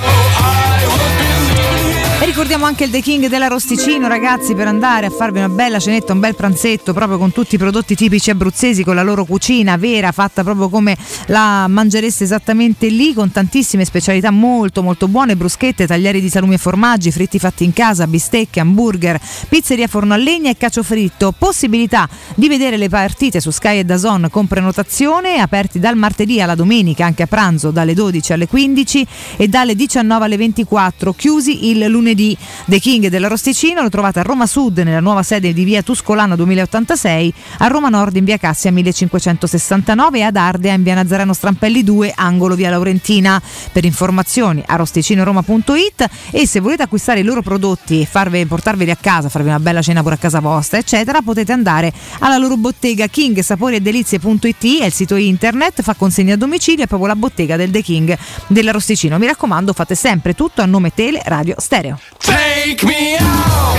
[2.22, 5.80] E ricordiamo anche il The King della Rosticino, ragazzi, per andare a farvi una bella
[5.80, 9.76] cenetta, un bel pranzetto proprio con tutti i prodotti tipici abruzzesi, con la loro cucina
[9.76, 15.84] vera, fatta proprio come la mangereste esattamente lì, con tantissime specialità molto molto buone, bruschette,
[15.84, 20.48] taglieri di salumi e formaggi, fritti fatti in casa, bistecche, hamburger, pizzeria forno a legna
[20.48, 21.34] e cacio fritto.
[21.36, 26.54] Possibilità di vedere le partite su Sky e Dazon con prenotazione, aperti dal martedì alla
[26.54, 29.06] domenica, anche a pranzo dalle 12 alle 15
[29.38, 32.10] e dalle 19 alle 24, chiusi il lunedì.
[32.14, 36.36] The King della Rosticino lo trovate a Roma Sud nella nuova sede di via Tuscolano
[36.36, 41.82] 2086, a Roma Nord in via Cassia 1569 e ad Ardea in via Nazareno Strampelli
[41.82, 43.40] 2, angolo via Laurentina.
[43.72, 48.96] Per informazioni a rosticinoroma.it e se volete acquistare i loro prodotti e farvi, portarveli a
[48.96, 53.06] casa, farvi una bella cena pure a casa vostra, eccetera, potete andare alla loro bottega
[53.06, 57.16] King Sapori e Delizie.it, è il sito internet, fa consegna a domicilio, è proprio la
[57.16, 59.18] bottega del The King della Rosticino.
[59.18, 61.91] Mi raccomando, fate sempre tutto a nome Tele Radio Stereo.
[62.18, 63.78] Take me out.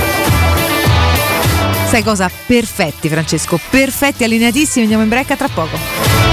[1.90, 2.30] Sai cosa?
[2.48, 6.33] Perfetti Francesco, perfetti, allineatissimi, andiamo in break tra poco.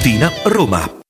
[0.00, 0.99] Tiburtina, Roma.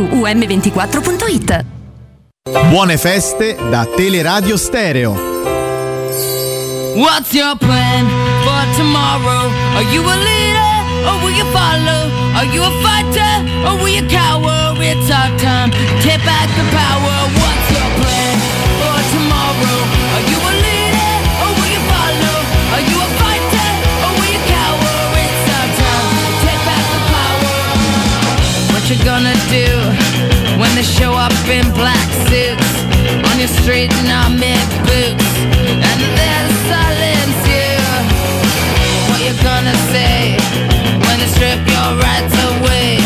[0.00, 1.64] um24.it.
[2.70, 5.12] Buone feste da Teleradio Stereo.
[6.96, 8.06] What's your plan
[8.44, 9.50] for tomorrow?
[9.76, 10.74] Are you a leader
[11.08, 12.10] or will you follow?
[12.38, 13.34] Are you a fighter
[13.66, 14.74] or will you cower?
[14.80, 17.16] It's our time to take back the power.
[17.36, 18.36] What's your plan
[18.80, 19.78] for tomorrow?
[20.16, 22.38] Are you a leader or will you follow?
[22.76, 23.68] Are you a fighter
[24.06, 24.96] or will you cower?
[25.20, 27.60] It's our time to take back the power.
[28.72, 29.75] What you gonna do
[30.76, 32.84] they show up in black suits
[33.24, 34.52] on your street in army
[34.84, 35.24] boots
[35.88, 37.72] and they'll silence you?
[39.08, 40.36] What you gonna say
[41.08, 43.05] when they strip your rights away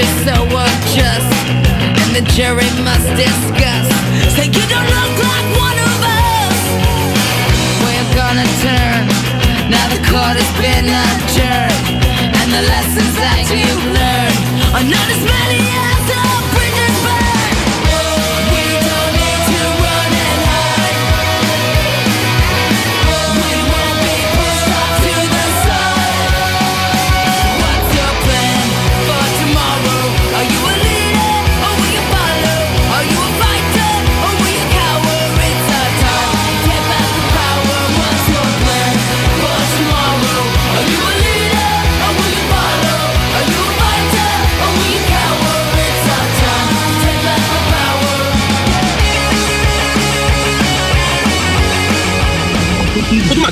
[0.00, 1.28] is so unjust
[2.00, 3.86] and the jury must discuss?
[4.34, 6.60] Say you don't look like one of us.
[7.84, 9.02] Where you gonna turn?
[9.68, 11.86] Now the court has been adjourned
[12.40, 14.40] and the lessons that you've learned
[14.76, 15.99] are not as many as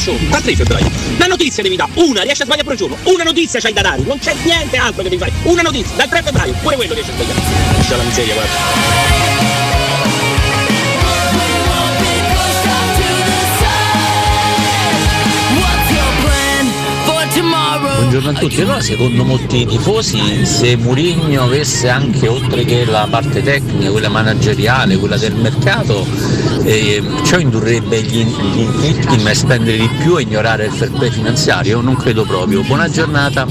[0.08, 0.90] Tommaso, 4 febbraio.
[1.16, 1.90] Una notizia devi dare.
[1.96, 2.96] Una, riesci a sbagliare per giorno.
[3.04, 4.02] Una notizia c'hai da dare.
[4.02, 5.32] Non c'è niente altro che devi fare.
[5.42, 5.96] Una notizia.
[5.96, 6.54] Dal 3 febbraio.
[6.62, 7.40] Pure quello riesci a sbagliare.
[7.76, 9.57] Lascia la miseria, guarda.
[17.80, 23.40] Buongiorno a tutti, allora secondo molti tifosi se Mourinho avesse anche oltre che la parte
[23.40, 26.04] tecnica, quella manageriale, quella del mercato,
[26.64, 31.10] eh, ciò indurrebbe gli, gli team a spendere di più e ignorare il fair play
[31.10, 31.80] finanziario?
[31.80, 32.62] Non credo proprio.
[32.62, 33.46] Buona giornata.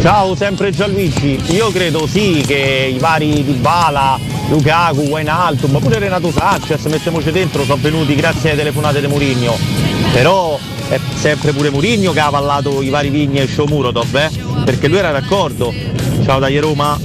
[0.00, 1.42] Ciao, sempre Gianluigi.
[1.48, 4.18] Io credo sì che i vari Dybala,
[4.48, 9.58] Lukaku, Wijnaldum, ma pure Renato Sanchez, mettiamoci dentro, sono venuti grazie alle telefonate di Mourinho.
[10.12, 10.58] Però
[10.88, 14.30] è sempre pure Mourinho che ha avallato i vari Vigni e Shomurodov, eh?
[14.64, 15.72] Perché lui era d'accordo.
[16.24, 16.98] Ciao dagli Roma.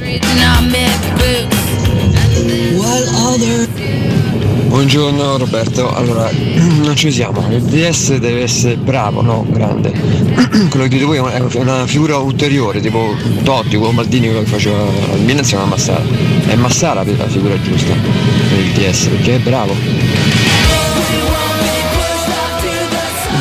[4.68, 6.30] Buongiorno Roberto, allora
[6.82, 9.46] non ci siamo, il DS deve essere bravo, no?
[9.50, 9.92] Grande.
[10.70, 14.78] Quello che dite voi è una- figura ulteriore, tipo Totti, quello Maldini quello che faceva
[14.80, 16.02] al Milan insieme a Massara.
[16.46, 20.61] È Massara la figura giusta per il DS, perché è bravo.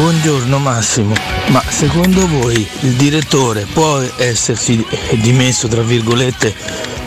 [0.00, 1.12] Buongiorno Massimo,
[1.48, 4.82] ma secondo voi il direttore può essersi
[5.20, 6.54] dimesso tra virgolette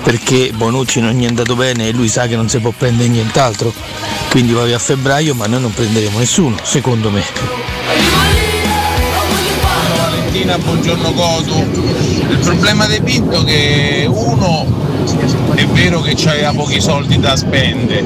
[0.03, 3.09] perché Bonucci non gli è andato bene e lui sa che non si può prendere
[3.09, 3.73] nient'altro?
[4.29, 7.23] Quindi va via a febbraio ma noi non prenderemo nessuno, secondo me.
[9.97, 11.67] Valentina, buongiorno Cotu.
[12.29, 14.67] Il problema di Pinto è che uno
[15.55, 18.05] è vero che c'aveva pochi soldi da spendere,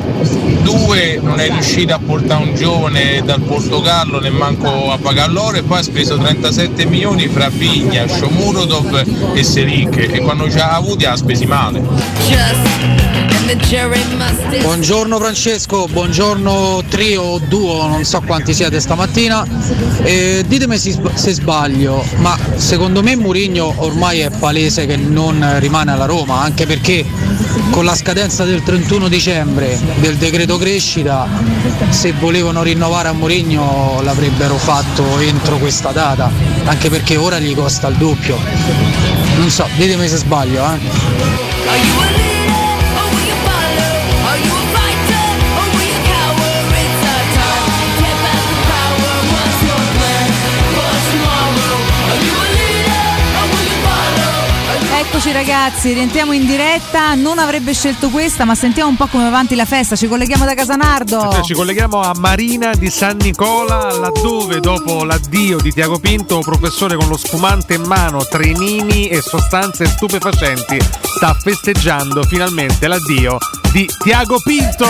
[0.62, 5.64] due non è riuscito a portare un giovane dal Portogallo manco a pagare loro e
[5.64, 9.98] poi ha speso 37 milioni fra Vigna, Shomurodov e Selic.
[9.98, 11.82] E quando ci ha avuti ha spesi male.
[14.62, 19.48] Buongiorno Francesco, buongiorno trio o duo, non so quanti siete stamattina.
[20.04, 25.92] Eh, ditemi se, se sbaglio, ma secondo me Mourinho ormai è palese che non rimane
[25.92, 27.06] alla Roma, anche perché
[27.70, 31.28] con la scadenza del 31 dicembre del decreto crescita,
[31.90, 36.32] se volevano rinnovare a Mourinho l'avrebbero fatto entro questa data,
[36.66, 38.38] anche perché ora gli costa il doppio.
[39.38, 42.37] Non so, ditemi se sbaglio, eh.
[55.28, 57.14] Eccoci ragazzi, rientriamo in diretta.
[57.14, 59.98] Non avrebbe scelto questa, ma sentiamo un po' come va avanti la festa.
[59.98, 61.42] Ci colleghiamo da Casanardo.
[61.44, 67.10] Ci colleghiamo a Marina di San Nicola, laddove dopo l'addio di Tiago Pinto, professore con
[67.10, 73.38] lo spumante in mano, trenini e sostanze stupefacenti, sta festeggiando finalmente l'addio
[73.74, 74.86] di Tiago Pinto.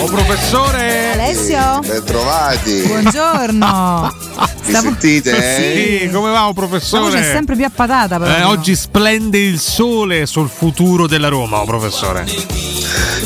[0.00, 1.12] Oh professore!
[1.12, 1.78] Alessio?
[1.86, 2.82] Ben trovati.
[2.84, 4.12] Buongiorno.
[4.66, 5.30] Mi sentite?
[5.36, 5.98] eh?
[6.00, 7.20] Sì, come va, oh, La voce professore?
[7.20, 8.38] è sempre più appatata.
[8.38, 12.73] Eh, oggi splende il sole sul futuro della Roma, oh, professore.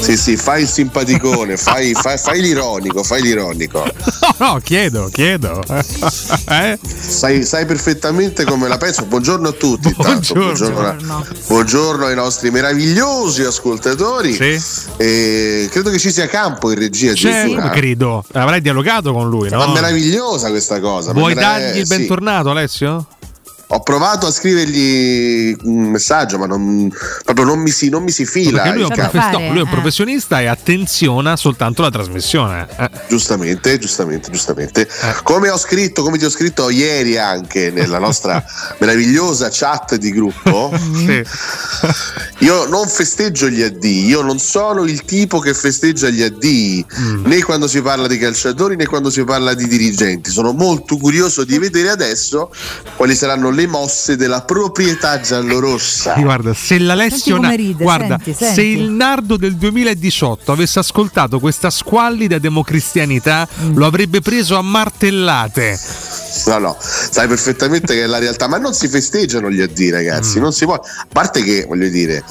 [0.00, 3.84] Sì, sì, fai il simpaticone, fai, fai- fai l'ironico, fai l'ironico.
[4.38, 5.62] No, no, chiedo, chiedo.
[6.48, 6.78] Eh?
[6.82, 9.04] Sai, sai perfettamente come la penso.
[9.04, 9.88] Buongiorno a tutti.
[9.88, 10.34] intanto.
[10.34, 14.36] Buongiorno, buongiorno ai nostri meravigliosi ascoltatori.
[14.96, 17.14] E credo che ci sia campo in regia.
[17.14, 17.70] Cioè, addirittura.
[17.70, 18.24] credo.
[18.32, 19.58] Avrai dialogato con lui, no?
[19.58, 21.12] Ma meravigliosa questa cosa.
[21.12, 21.96] Vuoi dargli il sì.
[21.96, 23.06] bentornato, Alessio?
[23.70, 26.90] Ho provato a scrivergli un messaggio, ma non,
[27.24, 28.62] proprio non mi si, non mi si fila.
[28.62, 29.10] Perché lui è, un il capo.
[29.10, 32.66] profe- no, lui è un professionista e attenziona soltanto la trasmissione.
[32.78, 32.90] Eh.
[33.08, 34.88] Giustamente, giustamente, giustamente.
[35.22, 38.42] Come ho scritto, come ti ho scritto ieri anche nella nostra
[38.78, 41.22] meravigliosa chat di gruppo, Sì.
[42.38, 46.84] io non festeggio gli addii, io non sono il tipo che festeggia gli addii,
[47.24, 50.30] né quando si parla di calciatori né quando si parla di dirigenti.
[50.30, 52.50] Sono molto curioso di vedere adesso
[52.96, 56.14] quali saranno le mosse della proprietà giallorossa.
[56.14, 58.60] Sì, guarda, se l'Alessio Na- ride, guarda, senti, se senti.
[58.62, 65.78] il Nardo del 2018 avesse ascoltato questa squallida democristianità, lo avrebbe preso a martellate.
[66.46, 69.92] No, no, sai perfettamente che è la realtà, ma non si festeggiano gli addii, Mm.
[69.92, 70.38] ragazzi.
[70.38, 70.74] Non si può.
[70.74, 72.22] A parte che, voglio dire,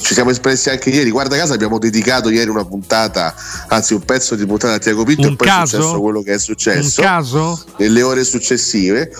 [0.00, 1.10] ci siamo espressi anche ieri.
[1.10, 3.34] Guarda caso, abbiamo dedicato ieri una puntata,
[3.68, 5.76] anzi, un pezzo di puntata a Tiago Pinto, Un e poi è caso?
[5.76, 7.64] successo quello che è successo Un caso?
[7.78, 9.10] nelle ore successive.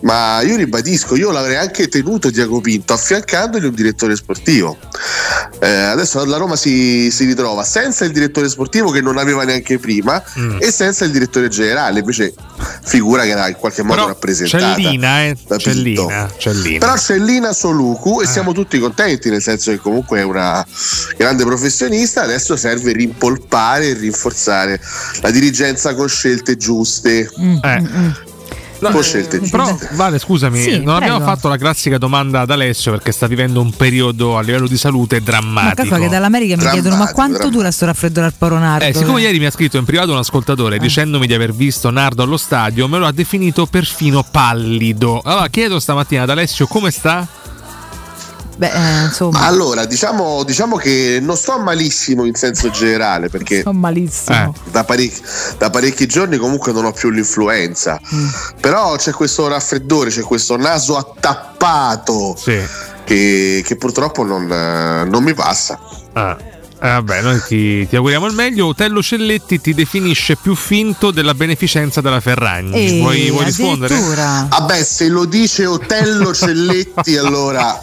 [0.00, 4.76] Ma io ribadisco, io l'avrei anche tenuto Tiago Pinto affiancandogli un direttore sportivo.
[5.60, 9.78] Eh, adesso la Roma si, si ritrova senza il direttore sportivo che non aveva neanche
[9.78, 10.58] prima Mm.
[10.60, 12.32] e senza il direttore generale, invece
[12.84, 14.74] figura che era in qualche modo Però rappresentata.
[14.74, 15.36] c'è Lina, eh.
[15.46, 16.06] da C'è Pinto.
[16.08, 16.78] Lina, c'è Lina.
[16.78, 18.26] Però c'è Lina Soluku e Eh.
[18.26, 20.64] siamo tutti contenti, nel senso che comunque è una
[21.16, 22.22] grande professionista.
[22.22, 24.80] Adesso serve rimpolpare e rinforzare
[25.22, 27.28] la dirigenza con scelte giuste.
[27.62, 27.82] Eh.
[28.80, 29.56] No, con scelte giuste.
[29.56, 31.30] Però, Vale, scusami, Sì, non abbiamo prego.
[31.32, 35.18] fatto la classica domanda ad Alessio perché sta vivendo un periodo a livello di salute
[35.18, 35.74] Ma drammatico.
[35.74, 38.84] calcola che dall'America mi chiedono ma quanto dura sto raffreddore al poro Nardo?
[38.84, 40.78] Eh, siccome ieri mi ha scritto in privato un ascoltatore Eh.
[40.78, 45.20] dicendomi di aver visto Nardo allo stadio, me lo ha definito perfino pallido.
[45.24, 47.26] Allora chiedo stamattina ad Alessio come sta?
[48.58, 53.60] Beh, eh, insomma, Ma allora, diciamo, diciamo che non sto malissimo in senso generale perché
[53.60, 54.52] sto malissimo.
[54.72, 55.22] da, parecchi,
[55.56, 58.00] da parecchi giorni comunque non ho più l'influenza.
[58.60, 62.36] Però c'è questo raffreddore, c'è questo naso attappato
[63.04, 65.78] che, che purtroppo non, eh, non mi passa.
[66.14, 66.36] Ah.
[66.80, 68.66] Eh, vabbè, noi ti, ti auguriamo il meglio.
[68.66, 72.98] Otello Celletti ti definisce più finto della beneficenza della Ferragni.
[72.98, 73.96] Eh, vuoi, vuoi rispondere?
[74.48, 77.82] Vabbè, se lo dice Otello Celletti, allora.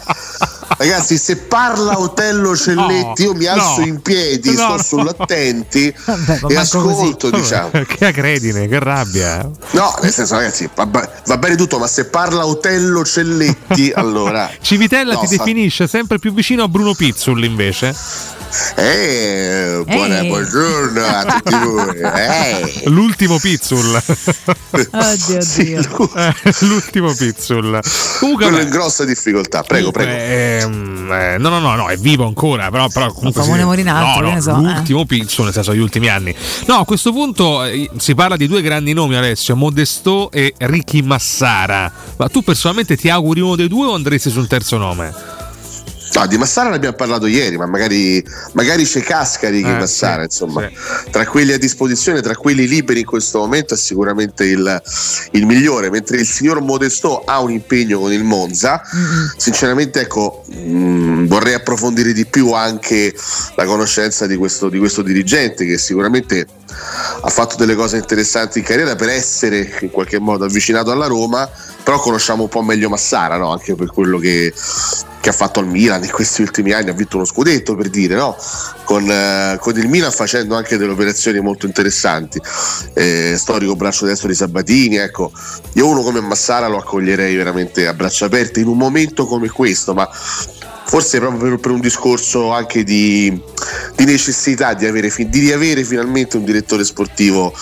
[0.78, 4.82] Ragazzi, se parla Otello Celletti, io mi alzo no, in piedi, no, sto no.
[4.82, 7.42] sull'attenti Vabbè, e ascolto, così.
[7.42, 7.70] diciamo.
[7.86, 9.48] che acredine, che rabbia.
[9.70, 10.86] No, nel senso, ragazzi, va,
[11.38, 14.50] bene tutto, ma se parla Otello Celletti, allora.
[14.60, 17.94] Civitella No, ti fa- definisce sempre più vicino a Bruno Pizzul invece.
[18.76, 20.26] Eh, buona- Eh.
[20.28, 21.98] buongiorno a tutti voi.
[22.00, 22.82] Eh.
[22.86, 23.94] L'ultimo Pizzul.
[24.76, 26.14] Oddio, oddio.
[26.16, 27.80] Eh, L'ultimo Pizzul.
[28.18, 30.10] Comunque, Quello in grossa difficoltà, prego, prego.
[30.10, 34.20] ehm, eh, no, no, no, no, è vivo ancora, però, però comunque Morinaldo, no, che
[34.22, 36.34] no, ne so, l'ultimo Pizzul, nel senso gli ultimi anni.
[36.66, 41.00] No, a questo punto eh, si parla di due grandi nomi, Alessio, Modesto e Ricky
[41.02, 41.90] Massara.
[42.16, 45.14] Ma tu personalmente ti auguri uno dei due o andresti sul terzo nome?
[46.14, 50.20] No, di Massara ne abbiamo parlato ieri, ma magari, magari c'è Cascari che Eh, Massara,
[50.20, 50.68] sì, insomma,
[51.10, 54.82] tra quelli a disposizione, tra quelli liberi in questo momento è sicuramente il,
[55.32, 58.80] il migliore, mentre il signor Modesto ha un impegno con il Monza.
[59.36, 63.14] Sinceramente, ecco, mh, vorrei approfondire di più anche
[63.56, 66.46] la conoscenza di questo, di questo dirigente che sicuramente
[67.20, 71.48] ha fatto delle cose interessanti in carriera per essere in qualche modo avvicinato alla Roma,
[71.86, 73.52] però conosciamo un po' meglio Massara, no?
[73.52, 74.52] anche per quello che,
[75.20, 78.16] che ha fatto al Milan in questi ultimi anni, ha vinto uno scudetto per dire,
[78.16, 78.36] no?
[78.82, 82.42] con, eh, con il Milan facendo anche delle operazioni molto interessanti,
[82.92, 85.30] Eh, storico braccio destro di Sabatini, ecco,
[85.74, 89.94] io uno come Massara lo accoglierei veramente a braccia aperte in un momento come questo,
[89.94, 93.30] ma forse proprio per, per un discorso anche di,
[93.94, 97.54] di necessità di avere, di riavere finalmente un direttore sportivo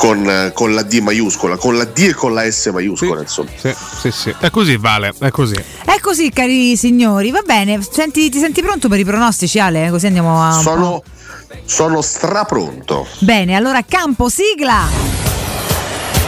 [0.00, 3.50] con, con la D maiuscola, con la D e con la S maiuscola, insomma.
[3.54, 4.34] Sì, sì, sì.
[4.40, 5.62] È così, Vale, è così.
[5.84, 7.30] È così, cari signori.
[7.30, 9.90] Va bene, senti, ti senti pronto per i pronostici, Ale?
[9.90, 10.52] Così andiamo a.
[10.52, 11.02] Sono,
[11.66, 13.06] sono strapronto.
[13.18, 15.39] Bene, allora campo sigla.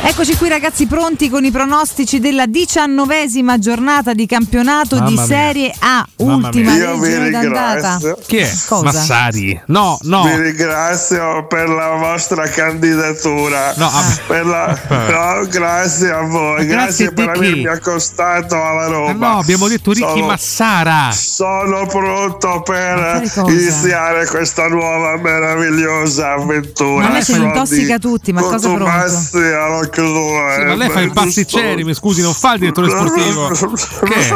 [0.05, 5.25] Eccoci qui ragazzi pronti con i pronostici della diciannovesima giornata di campionato Mamma di mia.
[5.25, 6.83] Serie A, Mamma ultima mia.
[6.85, 7.73] Io vi lezione d'andata.
[7.73, 8.19] ringrazio.
[8.27, 8.53] Chi è?
[8.67, 8.83] Cosa?
[8.85, 9.61] Massari.
[9.67, 10.25] No, no.
[10.25, 13.73] Vi ringrazio per la vostra candidatura.
[13.77, 14.19] No, ah.
[14.27, 17.39] Per la- no, grazie a voi, Grazie grazie, per te chi?
[17.47, 19.11] avermi accostato alla Roma.
[19.29, 21.11] Ah, no, abbiamo detto Ricky Sono- Massara.
[21.13, 27.09] Sono pronto per iniziare questa nuova meravigliosa avventura.
[27.09, 29.91] Ma Sono intossica di tutti, ma cosa pronto?
[29.93, 32.53] Contumassi alla chiusura, Sì, ma eh, lei fa il giusto- pasticcere, mi scusi, non fa
[32.55, 33.49] il direttore sportivo.
[33.49, 34.29] Che?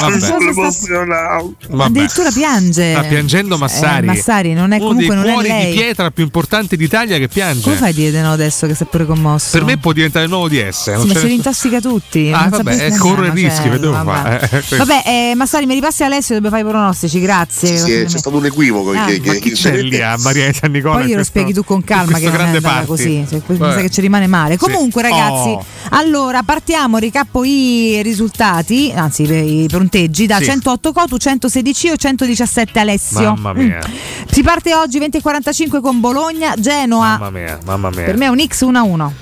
[0.00, 0.20] Vabbè.
[0.20, 1.54] Sono emozionato.
[1.68, 1.84] Vabbè.
[1.84, 2.92] Addirittura piange.
[2.92, 4.04] Sta piangendo Massari.
[4.04, 5.70] Eh, Massari non è Uno comunque dei non è cuori lei.
[5.72, 7.62] di pietra più importanti d'Italia che piange.
[7.62, 9.50] Come fai a dire di no adesso che sei pure commosso?
[9.52, 10.82] Per me può diventare il nuovo DS.
[10.82, 12.30] Sì, ma se li nessun- intossica tutti.
[12.32, 14.46] Ah, non vabbè, eh, rischio, cioè, vedevo vabbè.
[14.46, 14.58] fa.
[14.58, 17.76] Eh, Vabbè, eh, Massari, mi ripassi Alessio dove fai i pronostici, grazie.
[17.76, 18.90] Sì, sì, c'è stato un equivoco.
[18.92, 20.98] Ah, che, ma che- Chi c'è lì a Maria San Nicola?
[20.98, 23.24] Poi glielo spieghi tu con calma che non è grande andata così.
[23.28, 24.56] cioè, mi sa che ci rimane male.
[24.58, 24.64] Sì.
[24.70, 25.64] Comunque, ragazzi, Oh.
[25.90, 30.44] allora partiamo, ricappo i risultati, anzi i punteggi da Sì.
[30.44, 33.34] 108 Cotu, 116 io, 117 Alessio.
[33.34, 33.78] Mamma mia.
[33.86, 33.92] Mm.
[34.30, 37.18] Si parte oggi 20.45 con Bologna, Genoa.
[37.18, 38.04] Mamma mia, mamma mia.
[38.04, 39.12] Per me è un X 1-1.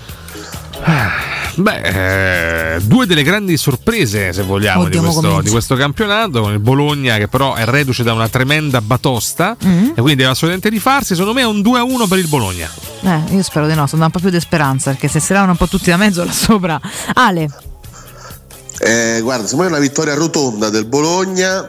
[1.58, 6.58] Beh, eh, due delle grandi sorprese, se vogliamo, di, questo, di questo campionato, con il
[6.58, 9.88] Bologna che però è reduce da una tremenda batosta Mm.
[9.90, 11.14] e quindi deve assolutamente rifarsi.
[11.14, 12.68] Secondo me è un 2-1 per il Bologna.
[13.00, 15.32] Eh, io spero di no, sto dando un po' più di speranza perché se si
[15.32, 16.78] lavano un po' tutti da mezzo là sopra.
[17.14, 17.48] Ale,
[18.78, 21.66] Eh, guarda, secondo me è una vittoria rotonda del Bologna.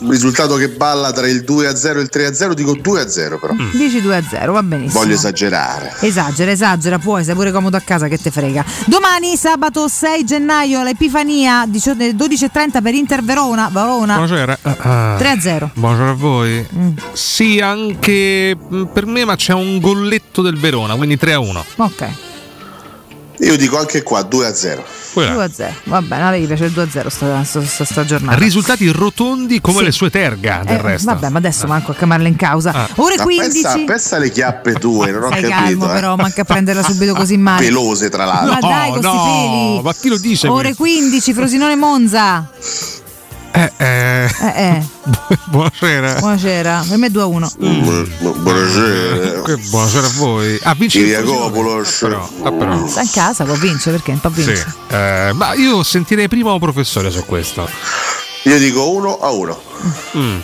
[0.00, 2.52] Un risultato che balla tra il 2-0 e il 3-0.
[2.52, 3.52] Dico 2-0, però.
[3.52, 3.70] Mm.
[3.72, 5.00] dici 2-0, va benissimo.
[5.00, 5.94] Voglio esagerare.
[6.00, 8.64] Esagera, esagera, puoi, sei pure comodo a casa che te frega.
[8.86, 13.68] Domani, sabato 6 gennaio, l'Epifania, 18 12.30 per Inter Verona.
[13.72, 14.14] Verona.
[14.14, 14.58] Buonasera.
[14.62, 15.70] Ah, 3-0.
[15.74, 16.66] Buonasera a voi.
[16.74, 16.90] Mm.
[17.12, 21.62] Sì, anche mm, per me, ma c'è un golletto del Verona, quindi 3-1.
[21.76, 22.08] Ok,
[23.38, 24.82] Io dico anche qua 2-0.
[25.26, 25.46] Quella.
[25.46, 25.72] 2-0.
[25.84, 28.36] Va bene, a lei piace il 2-0 sta, sta, sta- sta giornata.
[28.38, 29.84] Risultati rotondi come Sì.
[29.84, 31.12] le sue terga, del Eh, resto.
[31.12, 32.72] vabbè, ma adesso manco a chiamarla in causa.
[32.72, 32.88] Ah.
[32.96, 33.62] Ore Ma 15.
[33.62, 35.58] pensa, pensa alle chiappe tue, non ho Stai capito.
[35.60, 35.94] calmo, eh.
[35.94, 37.64] però, manca a prenderla subito così male.
[37.66, 38.52] Pelose, tra l'altro.
[38.52, 39.80] Ma dai, sti peli.
[39.82, 40.48] ma chi lo dice?
[40.48, 40.82] Ore questo?
[40.82, 42.48] 15, Frosinone Monza.
[43.58, 44.86] Eh, eh, Eh, eh.
[45.50, 46.14] buonasera.
[46.20, 47.50] Buonasera, per me 2-1.
[47.64, 48.04] Mm,
[48.40, 49.42] Buonasera.
[49.42, 50.60] Che buonasera a voi.
[50.62, 51.88] Ah, vince Iriacopolos.
[51.96, 52.48] Frosinone, però.
[52.48, 52.86] Ah, però.
[52.86, 54.42] Sta in casa, può vincere perché non può Sì.
[54.44, 54.72] vincere.
[54.90, 57.68] Eh, ma io sentirei prima un professore su questo.
[58.44, 59.62] Io dico 1 a 1.
[60.16, 60.38] Mm.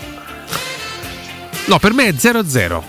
[1.67, 2.83] No, per me è 0-0.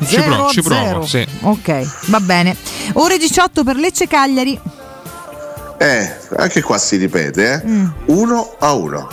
[0.00, 1.06] Ci Zero provo, a ci provo, zero.
[1.06, 1.26] sì.
[1.42, 2.56] Ok, va bene.
[2.94, 4.58] Ore 18 per Lecce Cagliari.
[5.76, 7.84] Eh, anche qua si ripete, Mm.
[7.84, 7.90] eh.
[8.06, 9.08] 1 a 1.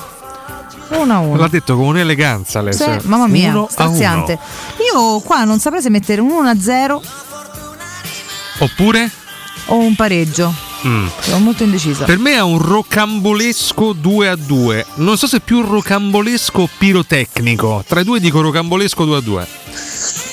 [0.89, 1.35] 1 a 1.
[1.37, 2.73] L'ha detto con un'eleganza lei.
[2.75, 4.39] Cioè, mamma mia, uno straziante.
[4.93, 5.11] uno.
[5.15, 7.01] Io qua non saprei se mettere un 1 a 0
[8.59, 9.11] Oppure?
[9.67, 10.53] o un pareggio.
[10.85, 11.07] Mm.
[11.19, 12.05] Sono molto indecisa.
[12.05, 14.85] Per me è un rocambolesco 2 a 2.
[14.95, 17.83] Non so se è più rocambolesco o pirotecnico.
[17.87, 19.47] Tra i due dico rocambolesco 2 a 2.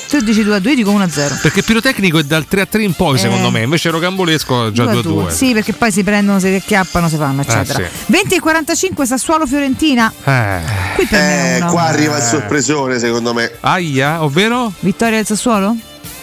[0.07, 1.37] Tu dici 2 a 2, io dico 1 a 0.
[1.41, 3.19] Perché pirotecnico è dal 3 a 3 in poi, Eh.
[3.19, 3.61] secondo me.
[3.61, 5.31] Invece rocambolesco è già 2 a 2.
[5.31, 7.79] Sì, perché poi si prendono, si acchiappano, si fanno, eccetera.
[7.79, 8.03] Eh, sì.
[8.11, 10.11] 20 e 45 Sassuolo Fiorentina.
[10.23, 10.59] Eh.
[10.95, 11.71] Qui per me Eh, uno.
[11.71, 13.51] qua arriva il sorpresone, secondo me.
[13.61, 14.71] Aia, ovvero?
[14.79, 15.75] Vittoria del Sassuolo?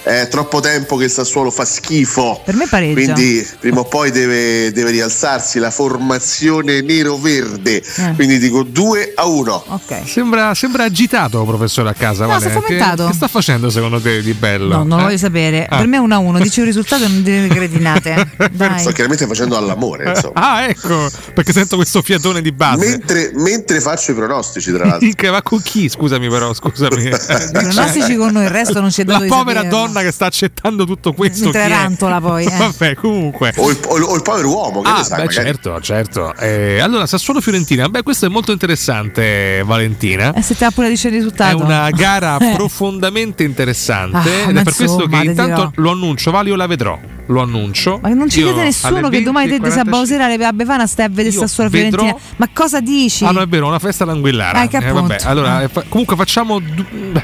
[0.02, 2.40] È troppo tempo che il Sassuolo fa schifo.
[2.44, 2.92] Per me pareggia.
[3.12, 7.80] Quindi prima o poi deve, deve rialzarsi la formazione nero-verde.
[7.96, 8.12] Eh.
[8.14, 9.64] Quindi dico 2 a 1.
[9.68, 10.00] Ok.
[10.04, 12.24] Sembra, sembra agitato, professore, a casa.
[12.26, 12.46] No, Vale.
[12.46, 13.06] Che, fomentato.
[13.06, 14.78] che sta facendo secondo te di bello?
[14.78, 15.02] No, non lo Eh?
[15.04, 15.66] voglio sapere.
[15.68, 15.76] Ah.
[15.78, 16.38] Per me è 1 a 1.
[16.40, 18.30] Dici un risultato e non deve cretinate.
[18.52, 18.80] Dai.
[18.80, 20.32] Sto chiaramente facendo all'amore, insomma.
[20.34, 22.88] Ah, ecco, perché sento questo fiatone di base.
[22.88, 25.08] Mentre, mentre faccio i pronostici, tra l'altro.
[25.14, 25.88] Che va con chi?
[25.88, 27.04] Scusami, però, scusami.
[27.04, 27.10] I
[27.52, 29.90] pronostici con noi, il resto non c'è La dato di povera saperlo.
[29.92, 31.44] Donna che sta accettando tutto questo.
[31.44, 31.74] Mentre chi è?
[31.74, 32.56] rantola poi, eh.
[32.56, 33.52] Vabbè, comunque.
[33.56, 35.44] O il, o il- o il povero uomo, che Ah, ne sai, beh, magari.
[35.46, 36.34] certo, certo.
[36.36, 37.88] Eh, allora, Sassuolo Fiorentina.
[37.88, 40.32] Beh, questo è molto interessante, Valentina.
[40.34, 41.62] Eh, se te la pure dice il È risultato.
[41.62, 42.54] una gara Eh.
[42.54, 45.70] profondamente interessante Ah, ed è per questo che te intanto dirò.
[45.76, 46.98] lo annuncio, Vale, io la vedrò.
[47.26, 47.98] Lo annuncio.
[48.02, 50.52] Ma non ci Io crede nessuno che domani te di 20:45 sabato sera alle a
[50.52, 52.14] Befana stai a vedere Sassuolo Fiorentina.
[52.36, 53.24] Ma cosa dici?
[53.24, 54.62] Ah, no, è vero, una festa all'anguillara.
[54.64, 55.62] Eh, che Eh, vabbè, allora, Ah.
[55.62, 56.58] eh, fa- comunque facciamo.
[56.58, 57.22] du- beh,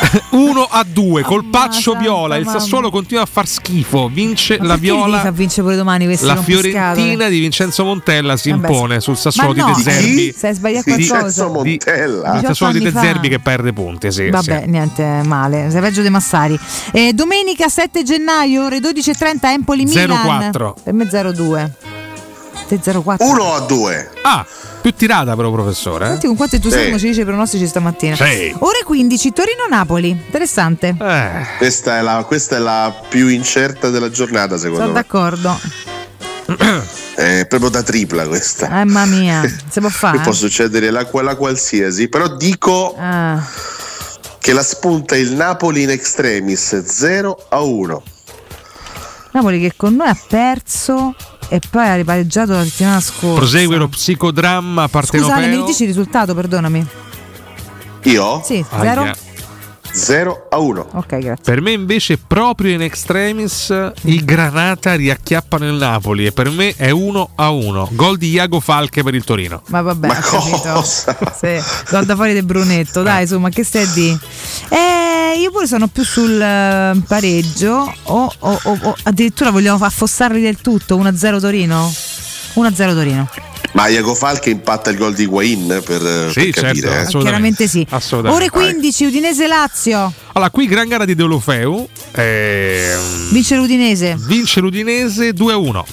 [0.30, 2.36] 1 a 2, colpaccio santa, viola.
[2.36, 2.58] Il mamma.
[2.58, 4.08] Sassuolo continua a far schifo.
[4.12, 5.20] Vince Ma la viola.
[5.20, 6.36] fa vincere pure domani La?
[6.36, 10.34] Fiorentina di Vincenzo Montella si Vabbè, impone sul Sassuolo no, di De Zerbi.
[10.36, 11.44] Se hai sbagliato Di- qualcosa.
[11.46, 12.04] di- Montella.
[12.06, 12.90] Il 18 Sassuolo di De.
[12.90, 14.28] Zerbi che perde punti, sì.
[14.30, 14.70] Vabbè, sì.
[14.70, 16.58] niente male, sei peggio dei Massari.
[16.92, 20.50] Eh, domenica 7 gennaio, ore 12.30, Empoli Milan.
[20.52, 20.74] 0-4.
[20.82, 21.70] Per me 0-2.
[22.68, 23.24] Te 0-4.
[23.24, 24.10] 1 a 2.
[24.22, 24.46] Ah,
[24.80, 26.06] più tirata però, professore.
[26.06, 26.28] Senti Eh?
[26.28, 26.98] con quanto entusiasmo Sì.
[27.00, 28.16] ci dice i pronostici stamattina.
[28.16, 28.54] Sì.
[28.60, 30.08] Ore 15, Torino-Napoli.
[30.10, 30.94] Interessante.
[31.00, 31.46] Eh.
[31.58, 35.00] Questa è, la, questa è la più incerta della giornata, secondo Sono me.
[35.00, 35.60] d'accordo.
[37.14, 38.66] È proprio da tripla questa.
[38.80, 40.18] Eh, mamma mia, si può fare.
[40.20, 43.38] può succedere la, la qualsiasi, però dico Ah,
[44.38, 48.02] che la spunta il Napoli in extremis 0 a 1.
[49.32, 51.14] Napoli che con noi ha perso
[51.52, 53.34] e poi ha ripareggiato la settimana scorsa.
[53.40, 55.64] Prosegue lo psicodramma Scusa Ale, mi partenopeo.
[55.66, 56.86] dici il risultato, perdonami.
[58.04, 58.40] Io?
[58.44, 58.94] Sì, Aia.
[58.94, 59.16] 0.
[59.92, 60.88] 0 a 1.
[60.94, 61.36] Ok, grazie.
[61.42, 66.90] Per me invece proprio in extremis i Granata riacchiappano il Napoli e per me è
[66.90, 67.88] 1 a 1.
[67.92, 69.62] Gol di Iago Falche per il Torino.
[69.66, 70.58] Ma vabbè, Ma ho capito.
[70.72, 71.16] cosa?
[71.38, 71.58] Sì,
[71.90, 74.18] gol da fuori del Brunetto, dai, insomma, che stai a di?
[74.68, 80.40] Eh, io pure sono più sul eh, pareggio o, o- o- o addirittura vogliamo affossarli
[80.40, 81.92] del tutto, 1-0 Torino?
[82.54, 83.28] 1-0 Torino.
[83.72, 86.52] Ma Iago Falche impatta il gol di Guain per, per Sì, capire.
[86.80, 86.96] certo, eh.
[87.02, 87.64] assolutamente.
[87.64, 87.86] Chiaramente sì.
[88.34, 90.12] Ore 15, Udinese Lazio.
[90.32, 91.88] Allora, qui gran gara di Deulofeu.
[92.12, 94.16] ehm, Vince l'Udinese.
[94.26, 95.86] vince l'Udinese 2 a 1.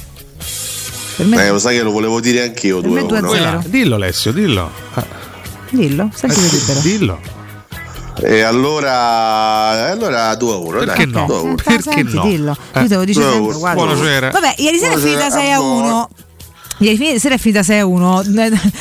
[1.17, 3.27] Per me, Eh, lo sai che lo volevo dire anch'io Per me 2 a 1.
[3.31, 3.63] 2-0.
[3.67, 4.71] Dillo Alessio, dillo.
[4.95, 5.03] Eh,
[5.71, 6.79] dillo, senti eh, libero.
[6.81, 7.19] dillo.
[8.19, 10.77] E allora, allora 2 a 1.
[10.79, 11.25] Perché dai, no?
[11.27, 11.55] 2 a 1.
[11.57, 12.23] Senta, Perché senti, no?
[12.23, 12.57] dillo.
[12.73, 12.81] Eh.
[12.81, 13.83] Io te lo dico Buona- sempre, guarda.
[13.83, 14.29] buonasera.
[14.31, 16.09] Vabbè, ieri sera è finita Buonasera, 6 a 1.
[16.79, 18.23] Ieri fine- sera è finita 6 a 1.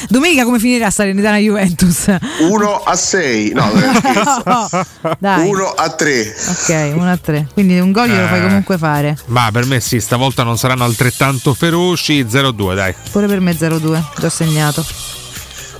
[0.08, 2.14] Domenica come finirà Salernitana Juventus?
[2.40, 3.52] 1 a 6.
[3.54, 4.86] No, eh, scherzo.
[5.18, 5.48] Dai.
[5.48, 6.34] 1 a 3.
[6.48, 7.48] Ok, 1 a 3.
[7.54, 8.42] Quindi un gol glielo fai Eh.
[8.42, 9.16] comunque fare.
[9.26, 12.22] Ma per me sì, stavolta non saranno altrettanto feroci.
[12.24, 12.94] 0-2, dai.
[13.10, 14.84] Pure per me 0-2, già segnato.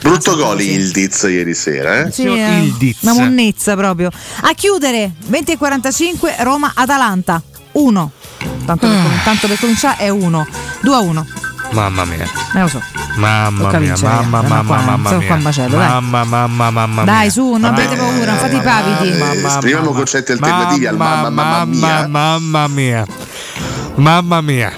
[0.01, 2.13] Brutto gol il Diz ieri sera, eh?
[2.13, 4.11] Sì, eh, una monnezza proprio.
[4.43, 7.43] A chiudere 20 e 45 Roma-Atalanta
[7.73, 8.11] 1.
[8.65, 10.47] Tanto, per, com- tanto per cominciare è 1.
[10.83, 11.27] 2 a 1.
[11.73, 12.25] Mamma mia.
[12.55, 12.81] Eh, lo so.
[13.17, 15.27] Mamma Tocca mia, vincere, mamma, ragazzi, mamma, qua- mamma mia.
[15.27, 17.31] qua in macello, mamma, mamma, mamma Dai, mia.
[17.31, 19.09] su, non abbiate paura, non fate i pavidi.
[19.19, 22.07] Eh, esprimiamo concetti alternativi al mamma mamma mia.
[22.09, 23.07] Mamma mia.
[23.97, 24.73] Mamma mia.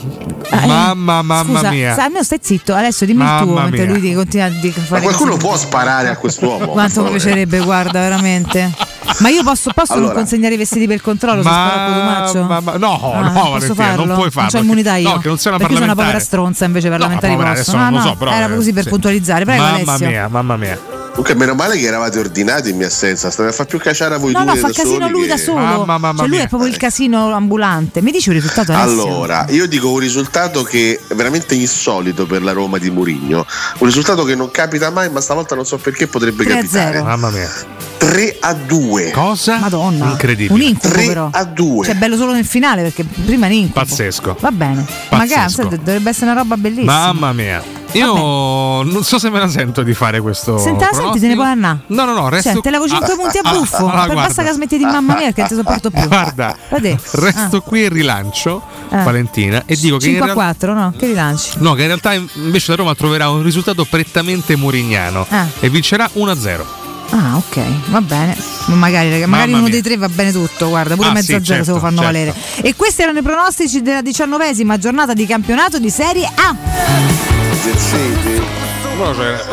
[0.51, 1.95] Mamma, mamma Eh, Scusa, mia.
[1.97, 3.93] almeno stai zitto, adesso dimmi il tuo Mamma mentre mia.
[3.95, 5.45] lui ti continua a di- Ma fare qualcuno così.
[5.47, 6.67] può sparare a quest'uomo?
[6.73, 8.73] Quanto mi piacerebbe, guarda, veramente.
[9.21, 10.19] Ma io posso, posso non Allora.
[10.19, 12.45] consegnare i vestiti per il controllo se sparo?
[12.45, 14.05] Ma- ma- no, Ah, no, posso Valentina, farlo?
[14.05, 14.49] non puoi farlo.
[14.53, 15.09] Non c'ho immunità io.
[15.09, 16.25] No, che non sei una perché sono una povera parlamentare.
[16.25, 17.51] stronza, invece possono.
[17.51, 18.89] adesso non No, lo no, so, però, era così per sì.
[18.91, 19.45] puntualizzare.
[19.45, 20.07] Prego, mamma Alessio.
[20.09, 20.79] mia, mamma mia.
[21.19, 23.29] Comunque, meno male che eravate ordinati in mia assenza.
[23.33, 25.27] State a far più cacciare a voi No, due no, fa da casino lui che-
[25.27, 25.59] da solo.
[25.59, 26.45] Mamma, mamma cioè, lui mia.
[26.45, 28.01] è proprio il casino ambulante.
[28.03, 29.03] Mi dici un risultato, Alessio?
[29.03, 33.45] Allora, io dico un risultato che è veramente insolito per la Roma di Murigno.
[33.79, 36.93] Un risultato che non capita mai, ma stavolta non so perché potrebbe 3 a capitare.
[36.93, 37.05] 0.
[37.05, 37.51] Mamma mia.
[37.97, 39.11] 3 a 2.
[39.11, 39.59] Cosa?
[39.59, 40.11] Madonna.
[40.13, 40.55] Incredibile.
[40.55, 41.29] Un incubo 3 però.
[41.33, 41.85] a 2.
[41.85, 43.81] Cioè, bello solo nel finale perché prima è un incubo.
[43.81, 44.37] Pazzesco.
[44.39, 44.87] Va bene.
[45.11, 45.69] Magari Pazzesco.
[45.69, 46.93] sai, dovrebbe essere una roba bellissima.
[47.13, 47.78] Mamma mia.
[47.93, 50.59] Io non so se me la sento di fare questo.
[50.59, 51.81] Senta, senti, te ne puoi andare.
[51.87, 52.53] No, no, no, resto.
[52.53, 53.77] Cioè, te levo 5 Ah, punti a ah, buffo.
[53.77, 54.15] ah, per guarda.
[54.15, 56.07] basta che smetti di mamma mia perché non ti sopporto più.
[56.07, 56.97] Guarda, Vedi?
[57.13, 59.03] resto qui e rilancio Ah.
[59.03, 60.95] Valentina e dico che in 5 a realtà 4, no?
[60.97, 61.51] Che rilanci?
[61.59, 65.47] No, che in realtà invece la Roma troverà un risultato prettamente murignano Ah.
[65.61, 66.65] e vincerà 1-0.
[67.11, 68.37] Ah, ok, va bene.
[68.67, 71.45] Ma Magari, magari uno dei tre va bene tutto, guarda, pure Ah, mezzo a sì,
[71.45, 72.13] zero se lo certo, fanno certo.
[72.13, 72.35] valere.
[72.63, 77.38] E questi erano i pronostici della diciannovesima giornata di campionato di Serie A.
[77.61, 78.78] It's a dude.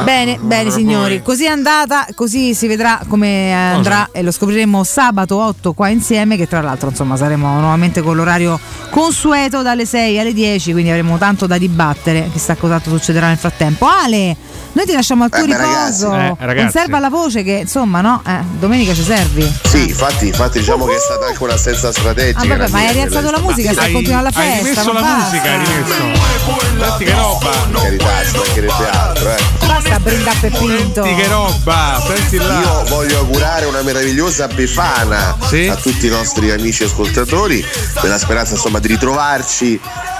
[0.03, 4.83] Bene, bene signori, così è andata, così si vedrà come eh, andrà e lo scopriremo
[4.83, 10.19] sabato 8 qua insieme, che tra l'altro insomma saremo nuovamente con l'orario consueto dalle 6
[10.19, 13.85] alle 10, quindi avremo tanto da dibattere, chissà cos'altro succederà nel frattempo.
[13.87, 14.35] Ale,
[14.71, 16.03] noi ti lasciamo al tuo Eh, beh, ragazzi.
[16.05, 16.15] riposo,
[16.49, 19.53] Eh, conserva la voce che insomma no, eh, domenica ci servi.
[19.63, 22.39] Sì, infatti, infatti diciamo che è stata anche un'assenza strategica.
[22.39, 24.63] Ah, vabbè, la ma hai rialzato la musica, stai continuando la Hai festa.
[24.63, 25.23] rimesso ma la basta.
[25.29, 26.33] musica, hai rimesso.
[26.77, 27.49] Senti che roba.
[27.81, 29.34] Carità, ci mancherebbe altro, eh.
[29.65, 31.03] Basta brindare per Pinto.
[31.03, 32.59] Senti che roba, senti là.
[32.59, 37.65] Io voglio augurare una meravigliosa Befana a tutti i nostri amici ascoltatori,
[38.01, 39.79] nella speranza insomma di ritrovarci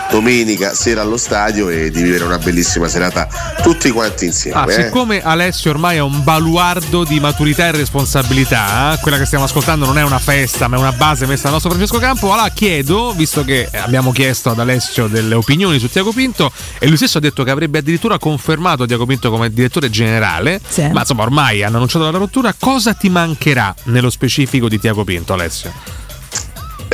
[0.10, 3.28] domenica sera allo stadio e di vivere una bellissima serata
[3.62, 4.60] tutti quanti insieme.
[4.60, 4.84] Ah, eh.
[4.84, 9.86] siccome Alessio ormai è un baluardo di maturità e responsabilità, eh, quella che stiamo ascoltando
[9.86, 12.32] non è una festa, ma è una base messa dal nostro Francesco Campo.
[12.32, 16.98] Allora chiedo, visto che abbiamo chiesto ad Alessio delle opinioni su Tiago Pinto, e lui
[16.98, 20.88] stesso ha detto che avrebbe addirittura confermato Tiago Pinto come direttore generale, Sì.
[20.92, 22.54] ma insomma ormai hanno annunciato la rottura.
[22.58, 25.74] Cosa ti mancherà nello specifico di Tiago Pinto, Alessio?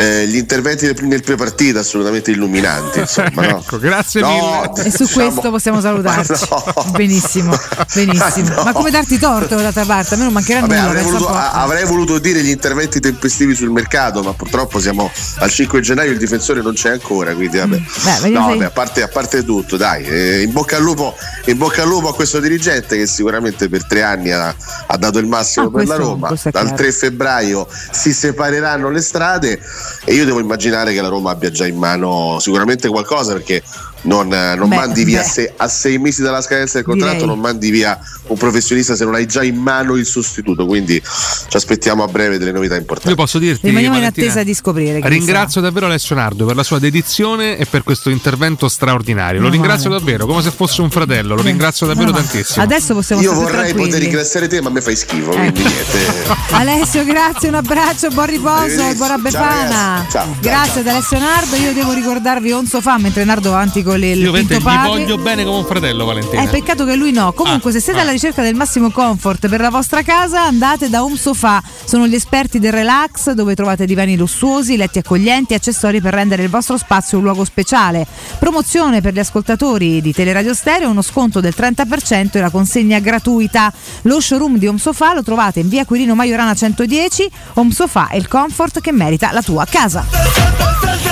[0.02, 3.00] Eh, gli interventi nel, nel pre-partita assolutamente illuminanti.
[3.00, 3.60] Insomma, no?
[3.60, 4.30] ecco, grazie No,
[4.74, 4.84] mille.
[4.88, 6.30] E su diciamo- questo possiamo salutarci.
[6.52, 6.92] No.
[6.92, 7.58] Benissimo,
[7.94, 8.54] benissimo.
[8.56, 8.64] No.
[8.64, 10.14] Ma come darti torto d'altra parte?
[10.14, 10.88] A me non mancherà Vabbè, nulla.
[10.90, 15.80] avrei, voluto, avrei voluto dire gli interventi tempestivi sul mercato, ma purtroppo siamo al 5
[15.82, 17.78] gennaio, il difensore non c'è ancora, quindi vabbè.
[17.78, 18.22] Mm.
[18.22, 21.58] Beh, no, vabbè, a, parte, a parte tutto, dai, eh, in, bocca al lupo, in
[21.58, 24.54] bocca al lupo a questo dirigente che sicuramente per tre anni ha,
[24.88, 26.28] ha dato il massimo Ah, per la Roma.
[26.30, 26.74] Dal chiaro.
[26.74, 29.60] 3 febbraio si separeranno le strade
[30.06, 33.62] e io devo immaginare che la Roma abbia già in mano sicuramente qualcosa perché
[34.04, 37.28] non, eh, non Beh, mandi via se- a sei mesi dalla scadenza del contratto, Direi.
[37.28, 40.66] non mandi via un professionista se non hai già in mano il sostituto.
[40.66, 43.10] Quindi ci aspettiamo a breve delle novità importanti.
[43.10, 45.00] Io posso dirti, Rimaniamo in Valentina, attesa di scoprire.
[45.04, 49.40] Ringrazio davvero Alessio Nardo per la sua dedizione e per questo intervento straordinario.
[49.40, 50.02] Lo Meno ringrazio male.
[50.02, 51.36] davvero, come se fosse un fratello.
[51.36, 52.64] Lo ringrazio davvero No, tantissimo.
[52.64, 53.86] Adesso possiamo Io vorrei tranquilli.
[53.86, 55.32] poter ringraziare te, ma a me fai schifo.
[55.32, 55.36] Eh.
[55.36, 56.00] Quindi niente.
[56.52, 59.96] Alessio, grazie, un abbraccio, buon riposo e buona Ciao, Befana.
[59.96, 60.12] ragazzi.
[60.12, 60.36] Ciao.
[60.40, 61.56] Grazie ad Alessio Nardo.
[61.58, 63.60] Io devo ricordarvi on sofà mentre Nardo va
[63.92, 66.42] avanti con le, il Io Pinto gli voglio bene come un fratello, Valentina.
[66.42, 67.34] È peccato che lui no.
[67.34, 68.02] Comunque, Ah, se siete ah.
[68.04, 71.62] alla ricerca del massimo comfort per la vostra casa, andate da Home Sofa.
[71.86, 76.44] Sono gli esperti del relax, dove trovate divani lussuosi, letti accoglienti e accessori per rendere
[76.44, 78.06] il vostro spazio un luogo speciale.
[78.40, 83.72] Promozione per gli ascoltatori di Teleradio Stereo, uno sconto del 30% e la consegna gratuita.
[84.04, 87.30] Lo showroom di Home Sofa lo trovate in via Quirino Maiorana 110.
[87.56, 91.11] Home Sofa è il comfort che merita la tua casa.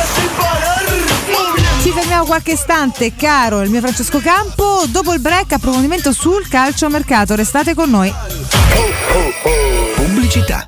[1.90, 4.84] Ci fermiamo qualche istante, caro il mio Francesco Campo.
[4.90, 7.34] Dopo il break, approfondimento sul calciomercato.
[7.34, 8.14] Restate con noi.
[9.96, 10.68] Pubblicità.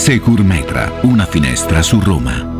[0.00, 2.59] Secur Metra, una finestra su Roma.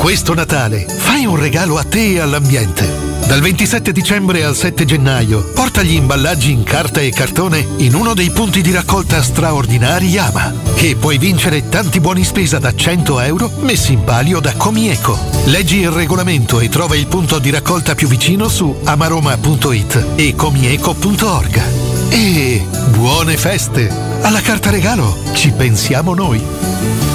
[0.00, 2.88] Questo Natale fai un regalo a te e all'ambiente.
[3.26, 8.14] Dal 27 dicembre al 7 gennaio porta gli imballaggi in carta e cartone in uno
[8.14, 13.52] dei punti di raccolta straordinari Yama e puoi vincere tanti buoni spesa da 100 euro
[13.60, 15.18] messi in palio da Comieco.
[15.44, 21.62] Leggi il regolamento e trova il punto di raccolta più vicino su amaroma.it e comieco.org.
[22.08, 23.92] E buone feste!
[24.22, 27.09] Alla carta regalo ci pensiamo noi!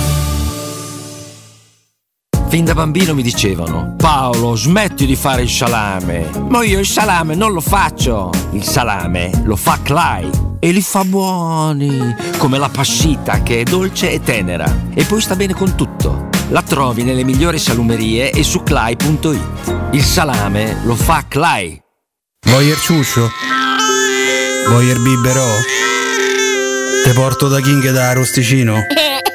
[2.56, 6.30] Fin da bambino mi dicevano: Paolo, smetti di fare il salame.
[6.47, 8.30] Ma io il salame non lo faccio.
[8.51, 10.30] Il salame lo fa Clay
[10.62, 15.36] e li fa buoni, come la passita che è dolce e tenera e poi sta
[15.36, 16.30] bene con tutto.
[16.47, 19.39] La trovi nelle migliori salumerie e su clay.it.
[19.91, 21.78] Il salame lo fa Clay.
[22.47, 23.30] Vuoi il ciuscio?
[24.70, 25.56] Vuoi il biberò?
[27.03, 28.80] Te porto da King da Rosticino?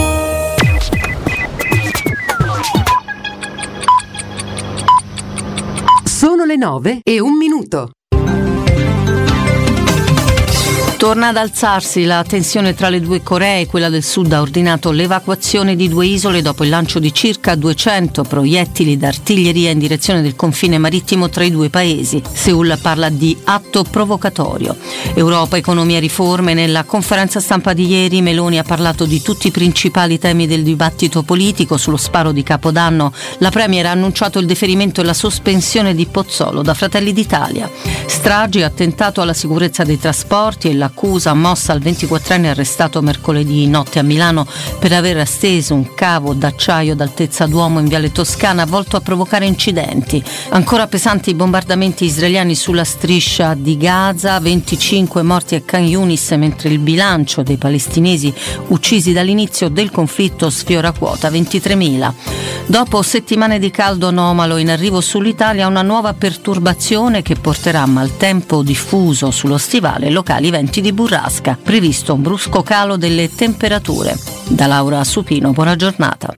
[6.21, 7.93] Sono le 9 e un minuto.
[11.01, 13.65] Torna ad alzarsi la tensione tra le due Coree.
[13.65, 18.21] Quella del Sud ha ordinato l'evacuazione di due isole dopo il lancio di circa 200
[18.21, 22.21] proiettili d'artiglieria in direzione del confine marittimo tra i due paesi.
[22.31, 24.77] Seul parla di atto provocatorio.
[25.15, 26.53] Europa, economia riforme.
[26.53, 31.23] Nella conferenza stampa di ieri Meloni ha parlato di tutti i principali temi del dibattito
[31.23, 31.77] politico.
[31.77, 36.61] Sullo sparo di Capodanno la Premier ha annunciato il deferimento e la sospensione di Pozzolo
[36.61, 37.67] da Fratelli d'Italia.
[38.05, 44.03] Stragi, attentato alla sicurezza dei trasporti e l'accusa mossa al 24enne arrestato mercoledì notte a
[44.03, 44.45] Milano
[44.77, 50.21] per aver steso un cavo d'acciaio d'altezza d'uomo in Viale Toscana volto a provocare incidenti.
[50.49, 56.69] Ancora pesanti i bombardamenti israeliani sulla striscia di Gaza, 25 morti a Khan Yunis mentre
[56.69, 58.33] il bilancio dei palestinesi
[58.67, 62.13] uccisi dall'inizio del conflitto sfiora quota 23.000.
[62.65, 69.31] Dopo settimane di caldo anomalo in arrivo sull'Italia una nuova perturbazione che porterà maltempo diffuso
[69.31, 71.57] sullo stivale locali venti di burrasca.
[71.61, 74.17] Previsto un brusco calo delle temperature.
[74.47, 76.33] Da Laura Supino, buona giornata.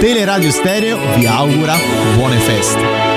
[0.00, 1.76] Teleradio Stereo vi augura
[2.16, 3.09] buone feste.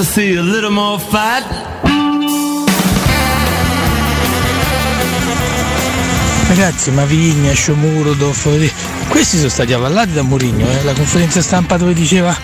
[0.00, 1.44] To see a little more fat.
[6.48, 8.70] Ragazzi, ma Vigna, Shomurodov,
[9.08, 10.84] questi sono stati avvallati da Mourinho, eh?
[10.84, 12.34] la conferenza stampa dove diceva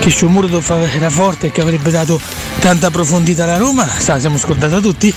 [0.00, 2.20] che Shomurodov era forte e che avrebbe dato
[2.58, 5.14] tanta profondità alla Roma, sa, la siamo scordata tutti.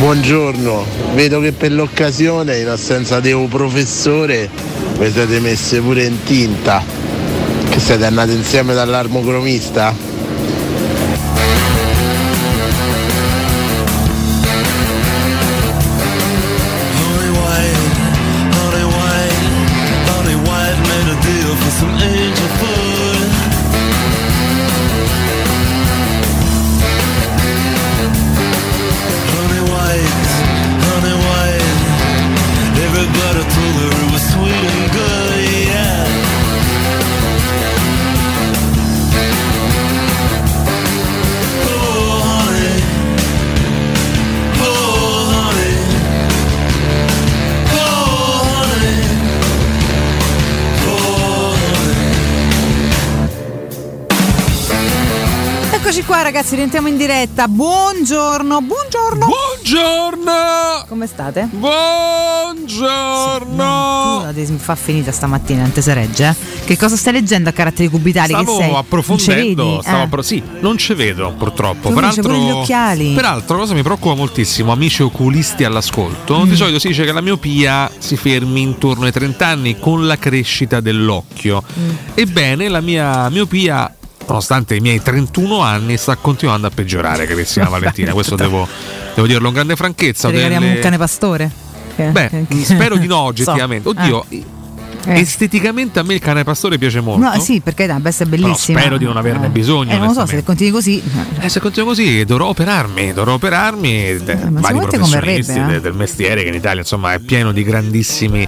[0.00, 4.50] Buongiorno, vedo che per l'occasione, in assenza di un professore,
[4.98, 6.97] vi siete messe pure in tinta.
[7.78, 10.07] Siete andati insieme dall'armocromista?
[56.48, 57.46] Ragazzi, rientriamo in diretta.
[57.48, 59.26] Buongiorno, buongiorno.
[59.26, 60.84] Buongiorno.
[60.88, 61.48] Come state?
[61.52, 62.76] Buongiorno.
[64.24, 66.34] La devi fa finita stamattina, non te si regge, eh?
[66.64, 68.32] Che cosa stai leggendo a caratteri cubitali?
[68.34, 68.44] che sei?
[68.44, 69.78] Stavo Non ci approfondendo, vedi?
[69.82, 70.02] stavo Eh.
[70.02, 71.88] appro- sì, non ci vedo purtroppo.
[71.88, 73.12] Tu Peraltro, gli occhiali.
[73.14, 76.48] peraltro, cosa mi preoccupa moltissimo, amici oculisti all'ascolto, Mm.
[76.48, 80.16] di solito si dice che la miopia si fermi intorno ai 30 anni con la
[80.16, 81.62] crescita dell'occhio.
[81.78, 81.90] Mm.
[82.14, 83.92] Ebbene, la mia miopia
[84.28, 88.12] nonostante i miei 31 anni, sta continuando a peggiorare, carissima Valentina.
[88.12, 88.68] Questo devo,
[89.14, 90.28] devo dirlo con grande franchezza.
[90.30, 91.50] Regaliamo delle- un cane pastore?
[91.96, 93.22] Che- Beh, che- spero di no, So.
[93.24, 93.88] oggettivamente.
[93.88, 95.20] Oddio, Eh.
[95.20, 97.24] esteticamente a me il cane pastore piace molto.
[97.26, 98.78] No, sì, perché dai, beh, è bellissimo.
[98.78, 99.50] spero di non averne Eh.
[99.50, 101.02] bisogno, Eh, non lo so, se continui così.
[101.40, 104.06] Eh, se continuo così dovrò operarmi, dovrò operarmi.
[104.06, 105.64] eh, vari secondo te professionisti converrebbe, eh?
[105.74, 108.46] de- del mestiere che in Italia insomma è pieno di grandissimi,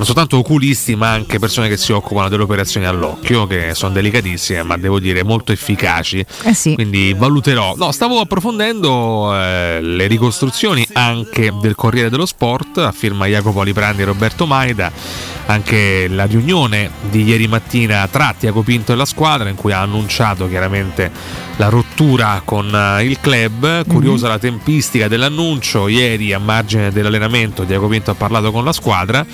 [0.00, 4.62] non soltanto oculisti, ma anche persone che si occupano delle operazioni all'occhio, che sono delicatissime,
[4.62, 6.24] ma devo dire molto efficaci.
[6.44, 6.72] Eh sì.
[6.72, 7.74] Quindi valuterò.
[7.76, 14.00] No, stavo approfondendo eh, le ricostruzioni anche del Corriere dello Sport, a firma Jacopo Liprandi
[14.00, 14.90] e Roberto Maida,
[15.44, 19.82] anche la riunione di ieri mattina tra Tiago Pinto e la squadra in cui ha
[19.82, 21.10] annunciato chiaramente
[21.60, 27.86] la rottura con eh, il club, curiosa la tempistica dell'annuncio, ieri a margine dell'allenamento Tiago
[27.86, 29.26] Pinto ha parlato con la squadra,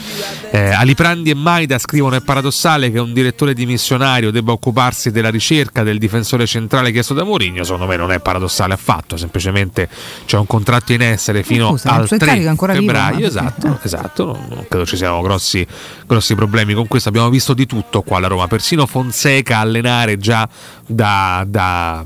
[0.50, 5.84] eh, Aliprandi e Maida scrivono è paradossale che un direttore dimissionario debba occuparsi della ricerca
[5.84, 9.88] del difensore centrale chiesto da Mourinho, secondo me non è paradossale affatto, semplicemente
[10.24, 13.04] c'è un contratto in essere fino Scusa, al suo 3 incarico è ancora vivo, febbraio,
[13.04, 13.26] ma perché?
[13.28, 15.64] esatto, esatto, non credo ci siano grossi,
[16.04, 20.48] grossi problemi con questo, abbiamo visto di tutto qua alla Roma, persino Fonseca allenare già
[20.88, 22.04] da, da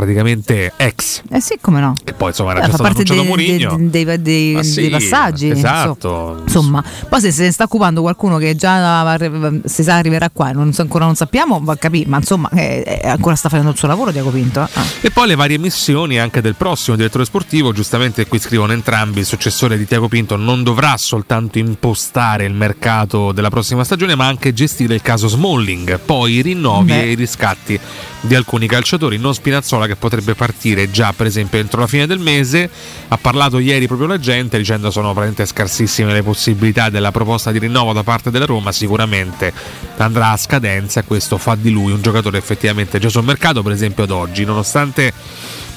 [0.00, 1.20] praticamente ex.
[1.30, 1.92] Eh sì, come no.
[2.02, 3.90] Che poi insomma era Eh, già stato parte annunciato dei, Mourinho.
[3.90, 5.50] dei- dei- dei- Ma sì, dei passaggi.
[5.50, 6.40] Esatto.
[6.42, 9.18] Insomma, poi se se ne sta occupando qualcuno che già
[9.64, 13.00] se sa arriverà qua, non so- ancora non sappiamo, va a capire, ma insomma, eh,
[13.02, 14.62] eh, ancora sta facendo il suo lavoro Diaco Pinto.
[14.62, 14.68] eh.
[14.72, 14.84] Ah.
[15.02, 19.26] E poi le varie missioni anche del prossimo direttore sportivo, giustamente qui scrivono entrambi, il
[19.26, 24.52] successore di Tiago Pinto non dovrà soltanto impostare il mercato della prossima stagione, ma anche
[24.52, 27.02] gestire il caso Smalling, poi i rinnovi Beh.
[27.02, 27.78] e i riscatti
[28.22, 32.20] di alcuni calciatori, non Spinazzola che potrebbe partire già per esempio entro la fine del
[32.20, 32.70] mese,
[33.08, 37.58] ha parlato ieri proprio la gente dicendo sono veramente scarsissime le possibilità della proposta di
[37.58, 39.52] rinnovo da parte della Roma, sicuramente
[39.96, 43.72] andrà a scadenza e questo fa di lui un giocatore effettivamente già sul mercato, per
[43.72, 45.12] esempio ad oggi, nonostante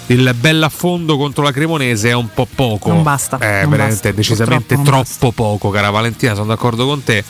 [0.08, 2.90] il bell'affondo contro la Cremonese è un po' poco.
[2.90, 6.34] Non basta, È non veramente basta, decisamente purtroppo non troppo poco, cara Valentina.
[6.36, 7.24] Sono d'accordo con te.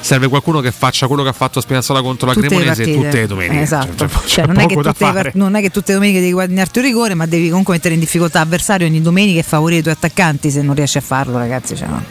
[0.00, 3.04] Serve qualcuno che faccia quello che ha fatto Spinazzola contro la Tutte le Cremonese partite.
[3.04, 3.60] tutte le domeniche.
[3.62, 4.08] Esatto.
[4.08, 6.84] Cioè, Cioè, non, è le part- non è che tutte le domeniche devi guadagnarti un
[6.84, 10.50] rigore, ma devi comunque mettere in difficoltà l'avversario ogni domenica e favorire i tuoi attaccanti.
[10.50, 12.02] Se non riesci a farlo, ragazzi, cioè, no.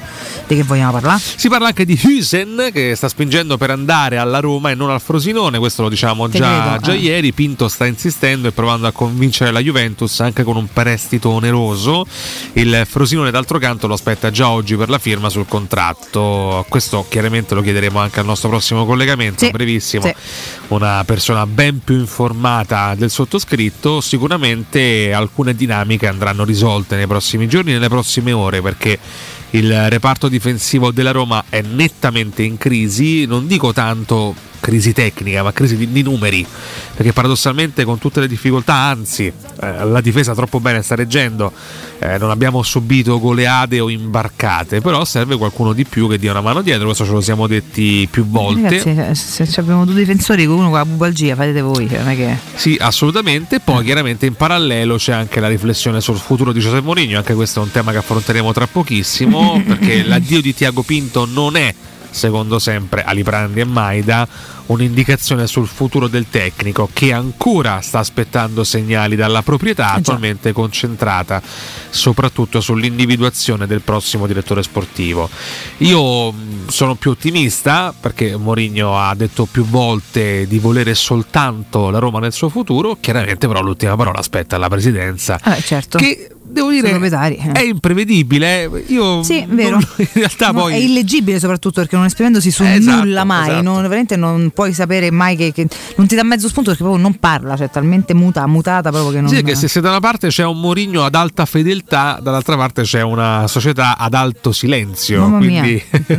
[0.48, 1.22] di che vogliamo parlare?
[1.24, 5.02] Si parla anche di Hüsen che sta spingendo per andare alla Roma e non al
[5.02, 6.98] Frosinone, questo lo diciamo Te già, già eh.
[6.98, 7.34] ieri.
[7.34, 12.06] Pinto sta insistendo e provando a convincere la Juventus anche con un prestito oneroso.
[12.54, 16.66] Il Frosinone, d'altro canto, lo aspetta già oggi per la firma sul contratto.
[16.70, 20.06] Questo chiaramente lo chiederemo anche al nostro prossimo collegamento, Sì, brevissimo.
[20.06, 20.14] sì.
[20.70, 24.02] Una persona ben più informata del sottoscritto.
[24.02, 29.00] Sicuramente alcune dinamiche andranno risolte nei prossimi giorni, nelle prossime ore, perché
[29.52, 35.54] il reparto difensivo della Roma è nettamente in crisi, non dico tanto crisi tecnica, ma
[35.54, 36.46] crisi di, di numeri,
[36.96, 41.52] perché paradossalmente con tutte le difficoltà, anzi eh, la difesa troppo bene sta reggendo,
[42.00, 46.42] eh, non abbiamo subito goleade o imbarcate, però serve qualcuno di più che dia una
[46.42, 48.84] mano dietro, questo ce lo siamo detti più volte.
[48.84, 52.16] Ragazzi, eh, se abbiamo due difensori, uno con la bubalgia, fate voi, cioè, non è
[52.16, 52.38] che.
[52.56, 53.60] Sì, assolutamente.
[53.60, 57.62] Poi chiaramente in parallelo c'è anche la riflessione sul futuro di Giuseppe Mourinho, anche questo
[57.62, 61.74] è un tema che affronteremo tra pochissimo, perché l'addio di Tiago Pinto non è,
[62.10, 64.28] secondo sempre Aliprandi e Maida,
[64.68, 71.42] un'indicazione sul futuro del tecnico che ancora sta aspettando segnali dalla proprietà, attualmente concentrata
[71.90, 75.30] soprattutto sull'individuazione del prossimo direttore sportivo.
[75.78, 82.00] Io mh, sono più ottimista perché Mourinho ha detto più volte di volere soltanto la
[82.00, 85.40] Roma nel suo futuro, chiaramente però l'ultima parola aspetta alla presidenza.
[85.42, 85.98] Vabbè, certo.
[85.98, 87.52] Che devo dire Sono eh.
[87.52, 88.70] è imprevedibile.
[88.88, 89.72] Io Sì, vero.
[89.72, 93.48] non- in realtà No, poi È illeggibile soprattutto perché non esprimendosi su Esatto, nulla mai,
[93.50, 93.62] esatto.
[93.64, 95.68] non, veramente non puoi sapere mai che, che-
[95.98, 99.22] non ti dà mezzo spunto perché proprio non parla, cioè talmente muta, mutata proprio che
[99.22, 99.30] non...
[99.30, 102.84] Sì, che se, se da una parte c'è un Mourinho ad alta fedeltà, dall'altra parte
[102.84, 105.22] c'è una società ad alto silenzio.
[105.22, 105.84] Mamma quindi...
[105.98, 106.16] mia, eh,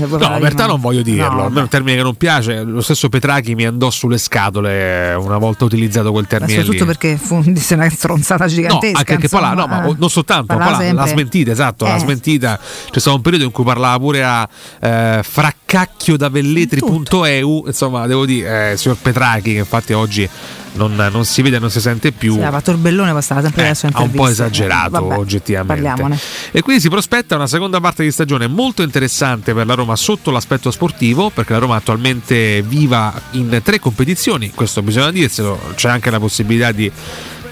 [0.00, 0.38] se vuoi No, rima.
[0.66, 2.62] non voglio dirlo, No, a me è un termine che non piace.
[2.62, 6.64] Lo stesso Petrachi mi andò sulle scatole una volta utilizzato quel ma termine lì.
[6.64, 8.95] soprattutto perché fu disse una stronzata No, gigantesca.
[8.98, 9.94] Anche che Palà, no, ma eh.
[9.98, 12.00] non soltanto, Palà, l'ha smentita, esatto, l'ha Eh.
[12.00, 12.58] smentita.
[12.90, 14.48] C'è stato un periodo in cui parlava pure a
[14.80, 20.28] eh, fraccacchiodavelletri.eu, insomma, devo dire, eh, signor Petrachi, che infatti oggi
[20.74, 22.34] non, non si vede non si sente più.
[22.34, 25.16] Sì, ha fatto il bellone, ma stava sempre Eh, adesso ha un po' esagerato Vabbè,
[25.18, 25.82] oggettivamente.
[25.82, 26.18] Parliamone.
[26.50, 30.30] E quindi si prospetta una seconda parte di stagione molto interessante per la Roma sotto
[30.30, 36.10] l'aspetto sportivo, perché la Roma attualmente viva in tre competizioni, questo bisogna dirselo, c'è anche
[36.10, 36.90] la possibilità di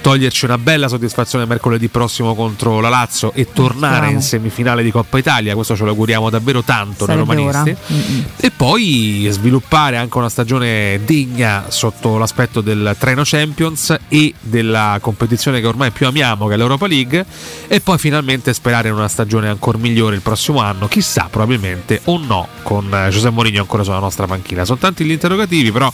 [0.05, 4.17] toglierci una bella soddisfazione mercoledì prossimo contro la Lazio e tornare Speriamo.
[4.17, 7.59] in semifinale di Coppa Italia, questo ce lo auguriamo davvero tanto noi Sarebbe ora.
[7.61, 8.37] romanisti.
[8.37, 15.63] E poi sviluppare anche una stagione degna sotto l'aspetto del treno Champions e della competizione
[15.63, 17.25] che ormai più amiamo, che è l'Europa League,
[17.67, 22.19] e poi finalmente sperare in una stagione ancora migliore il prossimo anno, chissà probabilmente o
[22.19, 24.67] no, con eh, Giuseppe Mourinho ancora sulla nostra panchina.
[24.67, 25.91] Sono tanti gli interrogativi, però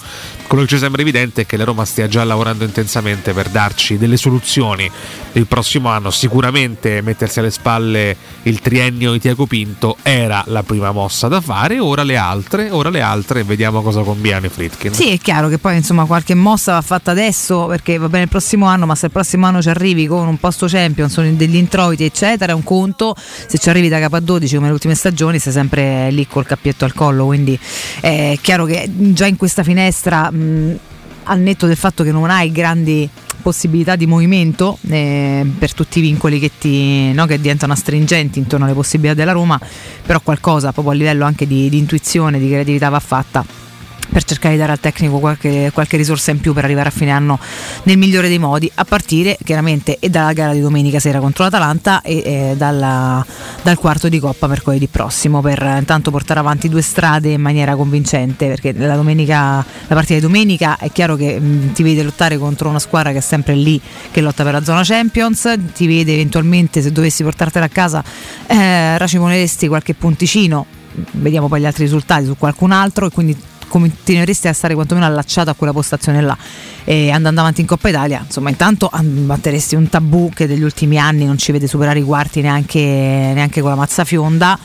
[0.49, 3.99] quello che ci sembra evidente è che la Roma stia già lavorando intensamente per darci
[4.01, 4.90] delle soluzioni
[5.32, 6.10] il prossimo anno.
[6.10, 11.78] Sicuramente mettersi alle spalle il triennio di Tiago Pinto era la prima mossa da fare,
[11.78, 14.93] ora le altre, ora le altre vediamo cosa combinano Fritkin.
[14.93, 18.31] Sì, è chiaro che poi insomma qualche mossa va fatta adesso perché va bene il
[18.31, 22.05] prossimo anno, ma se il prossimo anno ci arrivi con un posto Champions, degli introiti
[22.05, 25.39] eccetera, è un conto, se ci arrivi da capo a 12 come le ultime stagioni
[25.39, 27.59] sei sempre lì col cappietto al collo, quindi
[28.01, 30.78] è chiaro che già in questa finestra, mh,
[31.24, 33.09] al netto del fatto che non hai grandi
[33.41, 38.65] possibilità di movimento eh, per tutti i vincoli che, ti, no, che diventano astringenti intorno
[38.65, 39.59] alle possibilità della Roma,
[40.05, 43.69] però qualcosa proprio a livello anche di, di intuizione, di creatività va fatta
[44.11, 47.11] per cercare di dare al tecnico qualche, qualche risorsa in più per arrivare a fine
[47.11, 47.39] anno
[47.85, 52.03] nel migliore dei modi, a partire chiaramente e dalla gara di domenica sera contro l'Atalanta
[52.03, 53.24] e, eh, dalla-
[53.62, 58.49] dal quarto di Coppa mercoledì prossimo per intanto portare avanti due strade in maniera convincente
[58.49, 59.57] perché la, domenica,
[59.87, 63.19] la partita di domenica è chiaro che mh, ti vede lottare contro una squadra che
[63.19, 63.81] è sempre lì
[64.11, 68.03] che lotta per la zona Champions, ti vede eventualmente se dovessi portartela a casa
[68.47, 70.66] eh, raciconeresti qualche punticino
[71.12, 73.37] vediamo poi gli altri risultati su qualcun altro e quindi
[73.71, 76.37] continueresti a stare quantomeno allacciato a quella postazione là.
[76.85, 81.25] E andando avanti in Coppa Italia insomma intanto batteresti un tabù che degli ultimi anni
[81.25, 84.59] non ci vede superare i quarti neanche, neanche con la mazza fionda.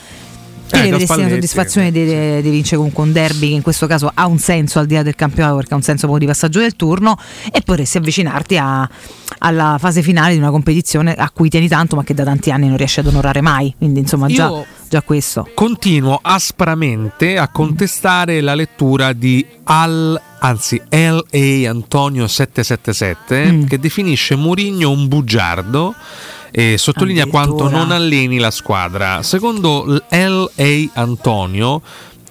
[0.72, 3.86] Eh, e da vedresti la soddisfazione di, di vincere comunque un derby che in questo
[3.86, 6.32] caso ha un senso al di là del campionato perché ha un senso proprio di
[6.32, 7.16] passaggio del turno
[7.52, 8.88] e potresti avvicinarti a-
[9.38, 12.66] alla fase finale di una competizione a cui tieni tanto ma che da tanti anni
[12.66, 13.72] non riesci ad onorare mai.
[13.78, 20.80] Quindi insomma già, Io- già questo Continuo aspramente a contestare la lettura di Al, anzi
[20.88, 21.68] L.A.
[21.70, 23.64] Antonio 777 Mm.
[23.66, 25.94] che definisce Mourinho un bugiardo
[26.50, 29.22] e sottolinea quanto non alleni la squadra.
[29.22, 31.00] Secondo L.A.
[31.00, 31.82] Antonio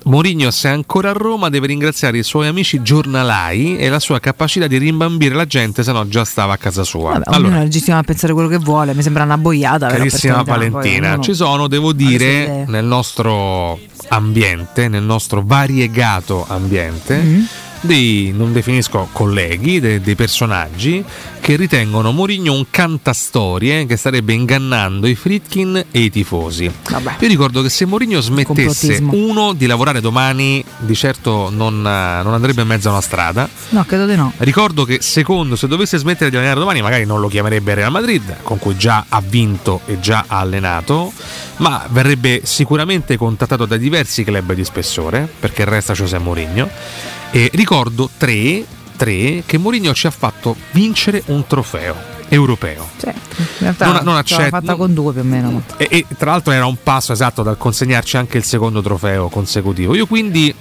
[0.06, 4.19] Mourinho, se è ancora a Roma, deve ringraziare i suoi amici giornalai e la sua
[4.19, 7.14] capacità di rimbambire la gente, se no già stava a casa sua.
[7.14, 9.88] Vabbè, allora, è legittimo a pensare quello che vuole, mi sembra una boiata.
[9.88, 13.80] Carissima poi Valentina, ci sono, devo dire, nel nostro
[14.10, 17.44] ambiente, nel nostro variegato ambiente, Mm.
[17.86, 21.03] Dei, non definisco colleghi, de- dei personaggi
[21.40, 26.64] che ritengono Mourinho un cantastorie che starebbe ingannando i Fritkin e i tifosi.
[26.64, 32.62] Io ricordo che se Mourinho smettesse uno di lavorare domani, di certo non, non andrebbe
[32.62, 33.48] in mezzo a una strada.
[33.70, 34.34] No, credo di no.
[34.38, 38.38] Ricordo che secondo, se dovesse smettere di allenare domani, magari non lo chiamerebbe Real Madrid,
[38.41, 41.14] con cui già ha vinto e già ha allenato,
[41.57, 47.14] ma verrebbe sicuramente contattato da diversi club di spessore, perché resta José Mourinho.
[47.36, 48.64] E ricordo tre,
[48.95, 51.94] tre che Mourinho ci ha fatto vincere un trofeo
[52.30, 52.88] europeo.
[52.98, 55.62] Cioè, in realtà Non- non l'ha fatta con due più o meno.
[55.76, 59.94] E, e tra l'altro era un passo esatto dal consegnarci anche il secondo trofeo consecutivo.
[59.95, 60.56] Io quindi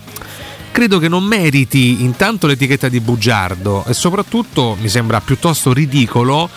[0.72, 6.50] credo che non meriti intanto l'etichetta di bugiardo e soprattutto mi sembra piuttosto ridicolo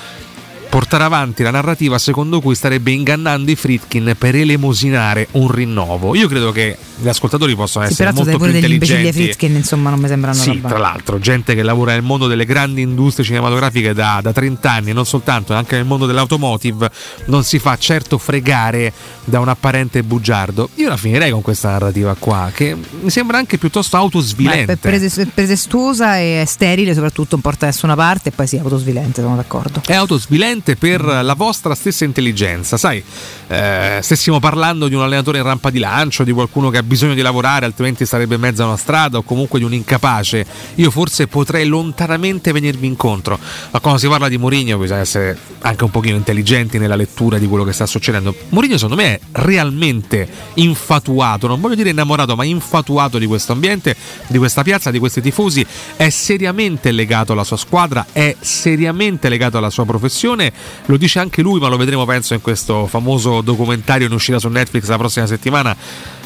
[0.69, 6.15] portare avanti la narrativa secondo cui starebbe ingannando i Fritkin per elemosinare un rinnovo.
[6.15, 9.37] Io credo che gli ascoltatori possano Sì, essere molto pure più degli imbecilli intelligenti.
[9.37, 10.69] Fritkin, insomma, non mi sembrano Sì, roba.
[10.69, 14.93] tra l'altro, gente che lavora nel mondo delle grandi industrie cinematografiche da, da 30 anni,
[14.93, 16.89] non soltanto, anche nel mondo dell'automotive,
[17.25, 18.91] non si fa certo fregare
[19.23, 20.69] da un apparente bugiardo.
[20.75, 24.77] Io la finirei con questa narrativa qua, che mi sembra anche piuttosto è autosvilente.
[24.77, 29.21] pre- prese- pretestuosa e sterile, soprattutto non porta da nessuna parte e poi sì, autosvilente,
[29.21, 29.81] sono d'accordo.
[29.85, 32.77] È autosvilente per la vostra stessa intelligenza.
[32.77, 33.03] Sai,
[33.47, 37.13] eh, stessimo parlando di un allenatore in rampa di lancio, di qualcuno che ha bisogno
[37.13, 40.45] di lavorare, altrimenti sarebbe in mezzo a una strada, o comunque di un incapace.
[40.75, 43.39] Io forse potrei lontanamente venirvi incontro.
[43.71, 47.47] Ma quando si parla di Mourinho bisogna essere anche un pochino intelligenti nella lettura di
[47.47, 48.35] quello che sta succedendo.
[48.49, 53.95] Mourinho, secondo me, è realmente infatuato, non voglio dire innamorato, ma infatuato di questo ambiente,
[54.27, 55.65] di questa piazza, di questi tifosi.
[55.95, 60.46] È seriamente legato alla sua squadra, è seriamente legato alla sua professione
[60.85, 64.47] lo dice anche lui, ma lo vedremo penso in questo famoso documentario in uscita su
[64.49, 65.75] Netflix la prossima settimana.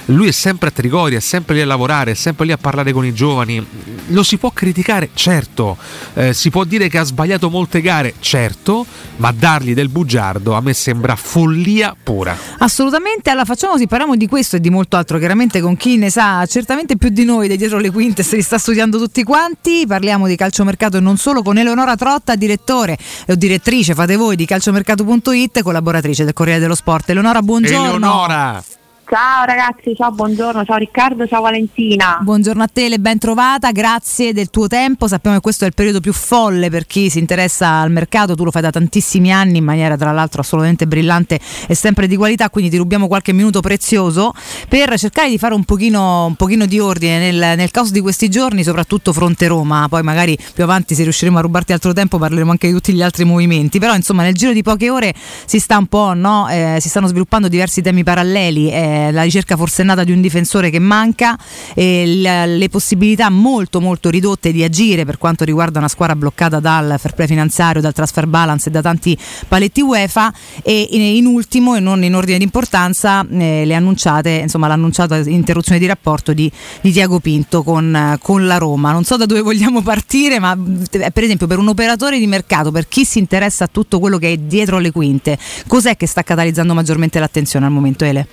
[0.05, 2.91] Lui è sempre a Trigoria, è sempre lì a lavorare, è sempre lì a parlare
[2.91, 3.65] con i giovani.
[4.07, 5.77] Lo si può criticare, certo.
[6.13, 8.85] Eh, si può dire che ha sbagliato molte gare, certo.
[9.17, 12.35] Ma dargli del bugiardo a me sembra follia pura.
[12.57, 16.09] Assolutamente, allora facciamo così, parliamo di questo e di molto altro, chiaramente con chi ne
[16.09, 19.85] sa certamente più di noi, dei dietro le quinte, se li sta studiando tutti quanti,
[19.87, 22.97] parliamo di calciomercato e non solo con Eleonora Trotta, direttore
[23.27, 27.09] o direttrice, fate voi, di calciomercato.it, collaboratrice del Corriere dello Sport.
[27.09, 27.85] Eleonora, buongiorno.
[27.85, 28.63] Eleonora!
[29.13, 32.19] Ciao ragazzi, ciao buongiorno, ciao Riccardo, ciao Valentina.
[32.21, 35.09] Buongiorno a te, le ben trovata, grazie del tuo tempo.
[35.09, 38.45] Sappiamo che questo è il periodo più folle per chi si interessa al mercato, tu
[38.45, 42.49] lo fai da tantissimi anni in maniera tra l'altro assolutamente brillante e sempre di qualità,
[42.49, 44.31] quindi ti rubiamo qualche minuto prezioso
[44.69, 48.29] per cercare di fare un pochino, un pochino di ordine nel, nel caos di questi
[48.29, 49.87] giorni, soprattutto fronte Roma.
[49.89, 53.01] Poi magari più avanti se riusciremo a rubarti altro tempo parleremo anche di tutti gli
[53.01, 55.13] altri movimenti, però insomma nel giro di poche ore
[55.45, 56.47] si sta un po', no?
[56.47, 58.71] eh, si stanno sviluppando diversi temi paralleli.
[58.71, 61.37] Eh, la ricerca forsennata di un difensore che manca,
[61.73, 66.59] e l- le possibilità molto molto ridotte di agire per quanto riguarda una squadra bloccata
[66.59, 69.17] dal fair play finanziario, dal transfer balance e da tanti
[69.47, 74.29] paletti UEFA e in, in ultimo e non in ordine di importanza eh, le annunciate,
[74.29, 76.51] insomma l'annunciata interruzione di rapporto di,
[76.81, 78.91] di Tiago Pinto con, con la Roma.
[78.91, 80.57] Non so da dove vogliamo partire, ma
[80.91, 84.17] eh, per esempio per un operatore di mercato, per chi si interessa a tutto quello
[84.17, 85.37] che è dietro le quinte,
[85.67, 88.27] cos'è che sta catalizzando maggiormente l'attenzione al momento Ele?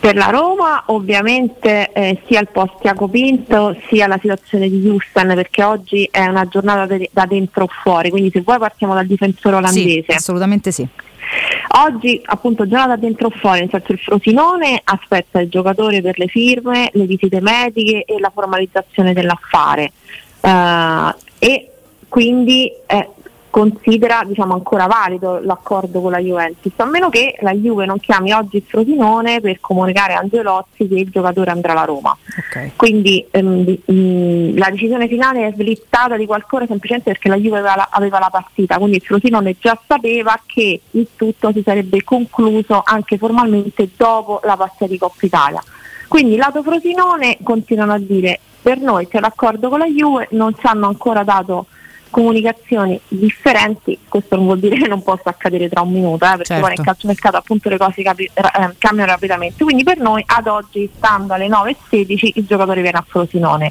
[0.00, 5.32] Per la Roma ovviamente eh, sia il post Tiago Pinto sia la situazione di Houston
[5.34, 9.06] perché oggi è una giornata de- da dentro o fuori, quindi se vuoi partiamo dal
[9.06, 10.04] difensore olandese.
[10.08, 10.86] Sì, assolutamente sì.
[11.84, 16.26] Oggi appunto giornata dentro o fuori, nel senso il Frosinone aspetta il giocatore per le
[16.26, 19.92] firme, le visite mediche e la formalizzazione dell'affare
[20.40, 21.70] Eh, e
[22.08, 23.08] quindi eh,
[23.50, 28.32] considera diciamo, ancora valido l'accordo con la Juventus, a meno che la Juve non chiami
[28.32, 32.16] oggi il Frosinone per comunicare a Angelozzi che il giocatore andrà alla Roma.
[32.76, 37.76] Quindi ehm, mh, la decisione finale è slittata di qualcosa semplicemente perché la Juve aveva
[37.76, 42.82] la, aveva la partita, quindi il Frosinone già sapeva che il tutto si sarebbe concluso
[42.84, 45.62] anche formalmente dopo la partita di Coppa Italia.
[46.08, 50.66] Quindi lato Frosinone continuano a dire per noi c'è l'accordo con la Juve, non ci
[50.66, 51.66] hanno ancora dato
[52.10, 56.44] comunicazioni differenti, questo non vuol dire che non possa accadere tra un minuto, eh, perché
[56.44, 56.62] Certo.
[56.62, 59.64] poi nel calciomercato appunto le cose capi- eh, cambiano rapidamente.
[59.64, 63.70] Quindi per noi ad oggi, stando alle 9.16, il giocatore viene a Frosinone.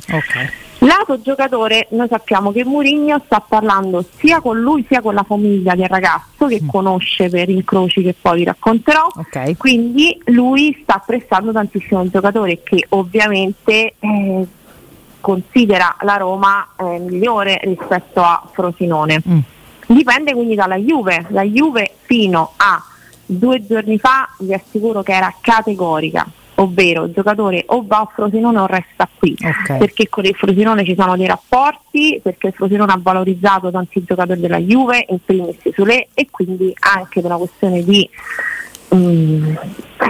[0.81, 5.73] Lato giocatore, noi sappiamo che Mourinho sta parlando sia con lui sia con la famiglia
[5.73, 9.07] del ragazzo che conosce per incroci che poi vi racconterò.
[9.57, 14.47] Quindi lui sta prestando tantissimo il giocatore che ovviamente eh,
[15.27, 19.21] considera la Roma eh, migliore rispetto a Frosinone.
[19.85, 21.25] Dipende quindi dalla Juve.
[21.31, 22.81] La Juve fino a
[23.25, 26.25] due giorni fa vi assicuro che era categorica,
[26.55, 29.35] ovvero il giocatore o va a Frosinone o resta qui,
[29.65, 34.39] perché con il Frosinone ci sono dei rapporti, perché il Frosinone ha valorizzato tanti giocatori
[34.39, 38.09] della Juve, in primis Sule, e quindi anche per una questione di
[38.95, 39.55] mm,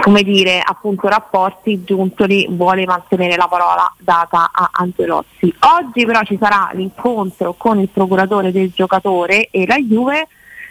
[0.02, 5.52] come dire, appunto rapporti, Giuntoli vuole mantenere la parola data a Angelozzi.
[5.60, 10.28] Oggi però ci sarà l'incontro con il procuratore del giocatore e la Juve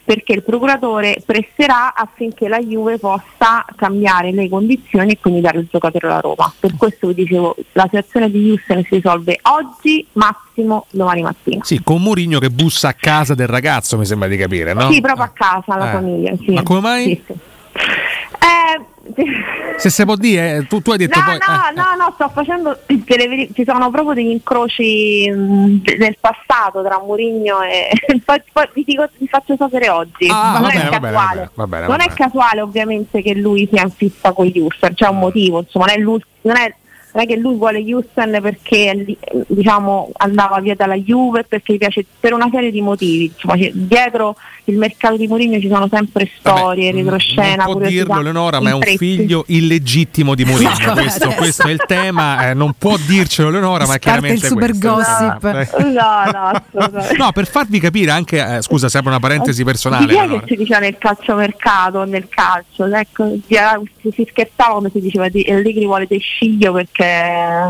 [0.07, 5.67] perché il procuratore presserà affinché la Juve possa cambiare le condizioni e quindi dare il
[5.69, 6.49] giocatore alla Roma.
[6.57, 11.61] Per questo vi dicevo, la situazione di Houston si risolve oggi, massimo domani mattina.
[11.65, 14.89] Sì, con Mourinho che bussa a casa del ragazzo, mi sembra di capire, no?
[14.89, 15.91] Sì, proprio a casa, alla Eh.
[15.91, 16.33] famiglia.
[16.37, 16.51] Sì.
[16.53, 17.03] Ma come mai?
[17.03, 17.33] Sì, sì.
[18.39, 21.37] Eh, Se si può dire, eh, tu, tu hai detto no, poi...
[21.37, 27.61] no, no, no, sto facendo ci sono proprio degli incroci de- del passato tra Mourinho
[27.61, 27.89] e
[28.25, 30.27] poi, poi vi, dico, vi faccio sapere oggi.
[30.29, 31.35] Ah, non è bene, va bene, va casuale.
[31.39, 32.19] bene, va bene, non va è bene.
[32.19, 36.21] casuale ovviamente che lui sia in fissa con Houston, c'è un motivo, insomma, non è,
[36.41, 36.75] non è-
[37.17, 39.17] non è che lui vuole Houston perché
[39.47, 43.25] diciamo, andava via dalla Juve, perché gli piace per una serie di motivi.
[43.33, 44.35] Insomma, dietro
[44.65, 48.73] il mercato di Mourinho ci sono sempre storie, retroscena, non può dirlo Leonora, ma è
[48.73, 50.75] un figlio illegittimo di Mourinho.
[50.93, 52.49] Questo, questo è il tema.
[52.49, 54.87] eh, non può dircelo Leonora, ma è Parte il chiaramente super questo.
[54.87, 55.43] gossip.
[55.43, 55.91] Eh.
[55.91, 56.91] No, no.
[57.17, 60.05] No, per farvi capire anche, eh, scusa, serve una parentesi personale.
[60.05, 62.85] Di chi è che si diceva nel calciomercato, nel calcio?
[62.85, 67.06] Ecco, si, scherzava quando si diceva di Allegri vuole De Sciglio perché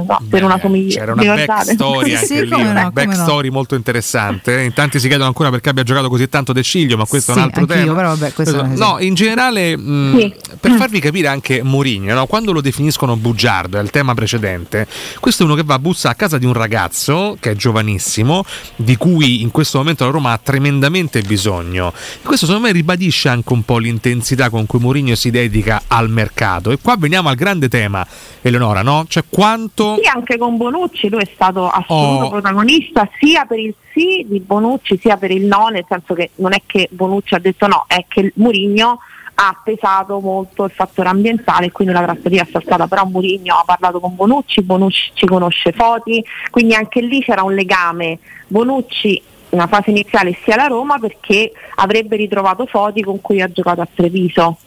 [0.08, 1.00] no, per una somiglianza.
[1.00, 4.62] C'era una backstory anche lì, una backstory molto interessante.
[4.62, 7.38] In tanti si chiedono ancora perché abbia giocato così tanto De Ciglio, ma questo Sì,
[7.40, 7.94] è un altro tema.
[7.94, 10.34] però vabbè, no, in generale, mh, Sì.
[10.60, 12.26] per farvi capire anche Mourinho, no?
[12.26, 14.88] quando lo definiscono bugiardo, è il tema precedente,
[15.20, 18.44] questo è uno che va a bussare a casa di un ragazzo che è giovanissimo,
[18.76, 21.94] di cui in questo momento la Roma ha tremendamente bisogno.
[22.24, 26.72] Questo secondo me ribadisce anche un po' l'intensità con cui Mourinho si dedica al mercato.
[26.72, 28.06] E qua veniamo al grande tema,
[28.42, 29.06] Eleonora, no?
[29.08, 29.98] Cioè quanto...
[30.02, 32.30] Sì, anche con Bonucci lui è stato assoluto Oh.
[32.30, 36.54] protagonista sia per il sì di Bonucci sia per il no, nel senso che non
[36.54, 39.00] è che Bonucci ha detto no, è che Mourinho
[39.40, 43.64] ha pesato molto il fattore ambientale e quindi la trattativa è saltata, però Mourinho ha
[43.66, 48.20] parlato con Bonucci, Bonucci ci conosce Foti, quindi anche lì c'era un legame.
[48.48, 53.82] Bonucci una fase iniziale sia alla Roma perché avrebbe ritrovato Foti con cui ha giocato
[53.82, 54.58] a Treviso.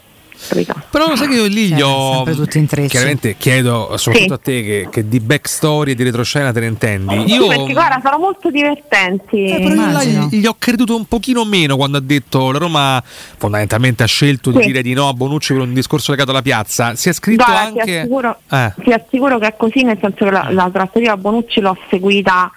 [0.91, 2.25] Però sai che io lì gli ho.
[2.25, 2.89] tutti intrecci.
[2.89, 4.33] Chiaramente chiedo soprattutto Sì.
[4.33, 7.29] a te che, che di backstory e di retroscena te ne intendi.
[7.29, 7.47] Sì, Io.
[7.47, 9.45] perché guarda, sono molto divertenti.
[9.45, 13.03] Eh, però io gli, gli ho creduto un pochino meno quando ha detto la Roma
[13.37, 14.67] fondamentalmente ha scelto di Sì.
[14.67, 16.95] dire di no a Bonucci per un discorso legato alla piazza.
[16.95, 17.99] Si è scritto Guarda, ti anche.
[18.01, 18.73] assicuro, Eh.
[18.83, 22.51] ti assicuro che è così, nel senso che la, la trattativa Bonucci l'ho seguita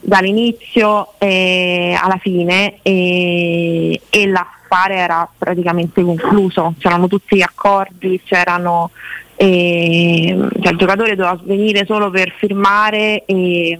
[0.00, 8.90] dall'inizio eh, alla fine e, e l'affare era praticamente concluso, c'erano tutti gli accordi, c'erano
[9.36, 13.78] eh, cioè il giocatore doveva venire solo per firmare e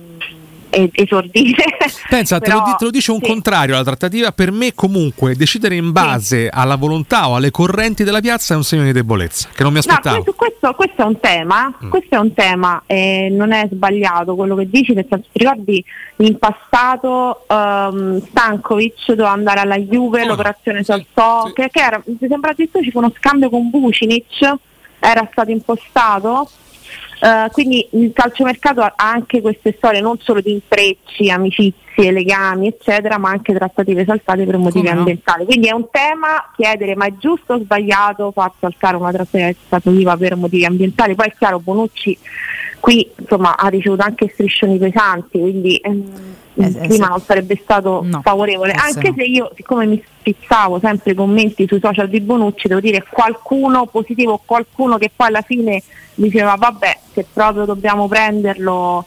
[0.71, 1.65] esordire.
[2.09, 3.27] Pensa, te, lo, Però- te lo dice un sì.
[3.29, 4.33] contrario alla trattativa.
[4.33, 8.65] Per me, comunque, decidere in base alla volontà o alle correnti della piazza è un
[8.65, 10.23] segno di debolezza che non mi No, aspettavo.
[10.23, 11.89] questo, questo- questo è un tema, Mm.
[11.91, 15.85] questo è un tema e non è sbagliato quello che dici, nel senso ti ricordi
[16.17, 22.51] in passato um, Stankovic doveva andare alla Juve, l'operazione Salsò, che, che era, mi sembra
[22.51, 24.53] addirittura ci fu uno scambio con Vucinic,
[24.99, 26.49] era stato impostato.
[27.23, 33.19] Eh, quindi il calciomercato ha anche queste storie non solo di intrecci, amicizie, legami, eccetera,
[33.19, 34.99] ma anche trattative saltate per motivi Come no?
[35.01, 35.45] ambientali.
[35.45, 40.37] Quindi è un tema chiedere ma è giusto o sbagliato far saltare una trattativa per
[40.37, 41.15] motivi ambientali.
[41.15, 42.19] Poi è chiaro, Bonucci
[42.81, 46.05] qui insomma, ha ricevuto anche striscioni pesanti, quindi ehm,
[46.55, 47.11] eh, clima sì.
[47.11, 48.73] non sarebbe stato favorevole.
[48.73, 49.15] Forse Anche no.
[49.17, 53.87] se io, siccome mi spizzavo sempre i commenti sui social di Bonucci, devo dire qualcuno
[53.87, 55.83] positivo, qualcuno che poi alla fine
[56.21, 59.07] diceva vabbè, se proprio dobbiamo prenderlo,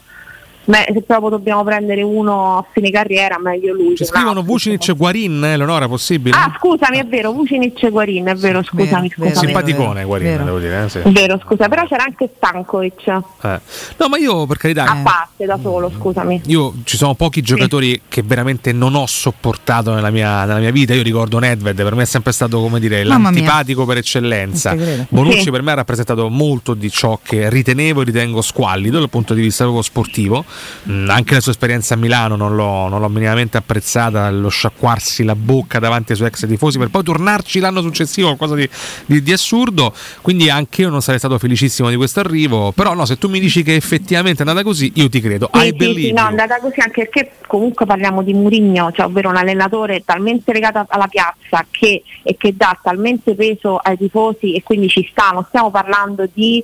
[0.66, 3.96] me- se proprio dobbiamo prendere uno a fine carriera, meglio lui.
[3.96, 4.42] Ci scrivono.
[4.42, 6.36] Vucinic e Guarin, eh, Eleonora, possibile?
[6.36, 9.34] Ah, scusami, è vero, Vucinic e Guarin, è vero, scusami, scusami.
[9.34, 10.84] Simpaticone Guarin, devo dire.
[10.84, 10.98] eh, sì.
[10.98, 13.06] È vero, scusa, però c'era anche Stankovic,
[13.42, 13.60] Eh.
[13.96, 14.84] No, ma io per carità.
[14.84, 16.42] a parte da solo, scusami.
[16.46, 20.94] Io ci sono pochi giocatori che veramente non ho sopportato nella mia, nella mia vita.
[20.94, 23.40] Io ricordo Nedved, per me è sempre stato come dire Mamma mia.
[23.40, 24.74] l'antipatico per eccellenza.
[25.08, 25.50] Bonucci Sì.
[25.50, 29.42] per me ha rappresentato molto di ciò che ritenevo e ritengo squallido dal punto di
[29.42, 30.44] vista proprio sportivo.
[30.90, 35.24] Mm, anche la sua esperienza a Milano non l'ho, non l'ho minimamente apprezzata, lo sciacquarsi
[35.24, 38.68] la bocca davanti ai suoi ex tifosi per poi tornarci l'anno successivo, qualcosa di,
[39.06, 39.94] di- di assurdo.
[40.20, 42.72] Quindi anche io non sarei stato felicissimo di questo arrivo.
[42.72, 45.48] Però no, se tu mi dici che effettivamente è andata così, io ti credo.
[45.52, 49.28] Sì, I sì, no, è andata così anche perché comunque parliamo di Murigno, cioè ovvero
[49.28, 54.62] un allenatore talmente legato alla piazza che, e che dà talmente peso ai tifosi e
[54.62, 56.62] quindi ci sta, non stiamo parlando di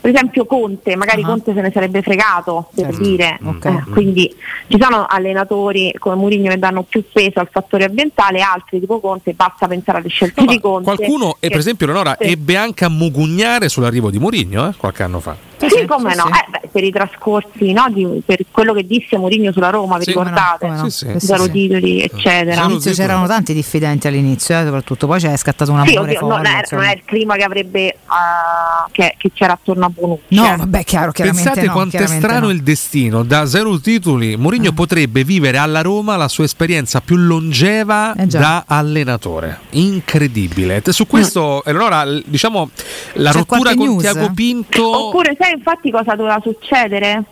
[0.00, 1.26] per esempio Conte, magari Ah.
[1.26, 3.02] Conte se ne sarebbe fregato per Certo.
[3.02, 3.64] dire, Ok.
[3.64, 4.34] Eh, quindi
[4.68, 9.32] ci sono allenatori come Murigno che danno più peso al fattore ambientale, altri tipo Conte,
[9.32, 10.94] basta pensare alle scelte No, di Conte.
[10.96, 12.28] Qualcuno, e che- per esempio Leonora, sì.
[12.30, 15.36] ebbe anche a mugugnare sull'arrivo di Mourinho eh, qualche anno fa.
[15.58, 19.50] Sì, come no, Eh, beh, per i trascorsi, no, di- per quello che disse Mourinho
[19.50, 20.66] sulla Roma, vi Sì, no, ricordate?
[20.66, 20.88] come no.
[20.90, 21.26] Sì, sì.
[21.26, 22.64] Zero titoli, eccetera.
[22.64, 26.18] All'inizio c'erano tanti diffidenti all'inizio, eh, soprattutto poi c'è scattato un Sì, non, è,
[26.70, 30.34] non è il clima che avrebbe ah, che, che c'era attorno a Bonucci.
[30.34, 30.56] No, eh.
[30.56, 32.52] vabbè, chiaro, chiaramente Pensate no, quanto è strano no.
[32.52, 33.22] il destino.
[33.22, 38.64] Da zero titoli, Mourinho potrebbe vivere alla Roma la sua esperienza più longeva Eh da
[38.66, 39.60] allenatore.
[39.70, 40.82] Incredibile.
[40.88, 42.68] Su questo, Eleonora, l- diciamo
[43.14, 44.02] la C'è rottura con news?
[44.02, 45.06] Tiago Pinto.
[45.06, 46.65] Oppure sai infatti cosa doveva succedere,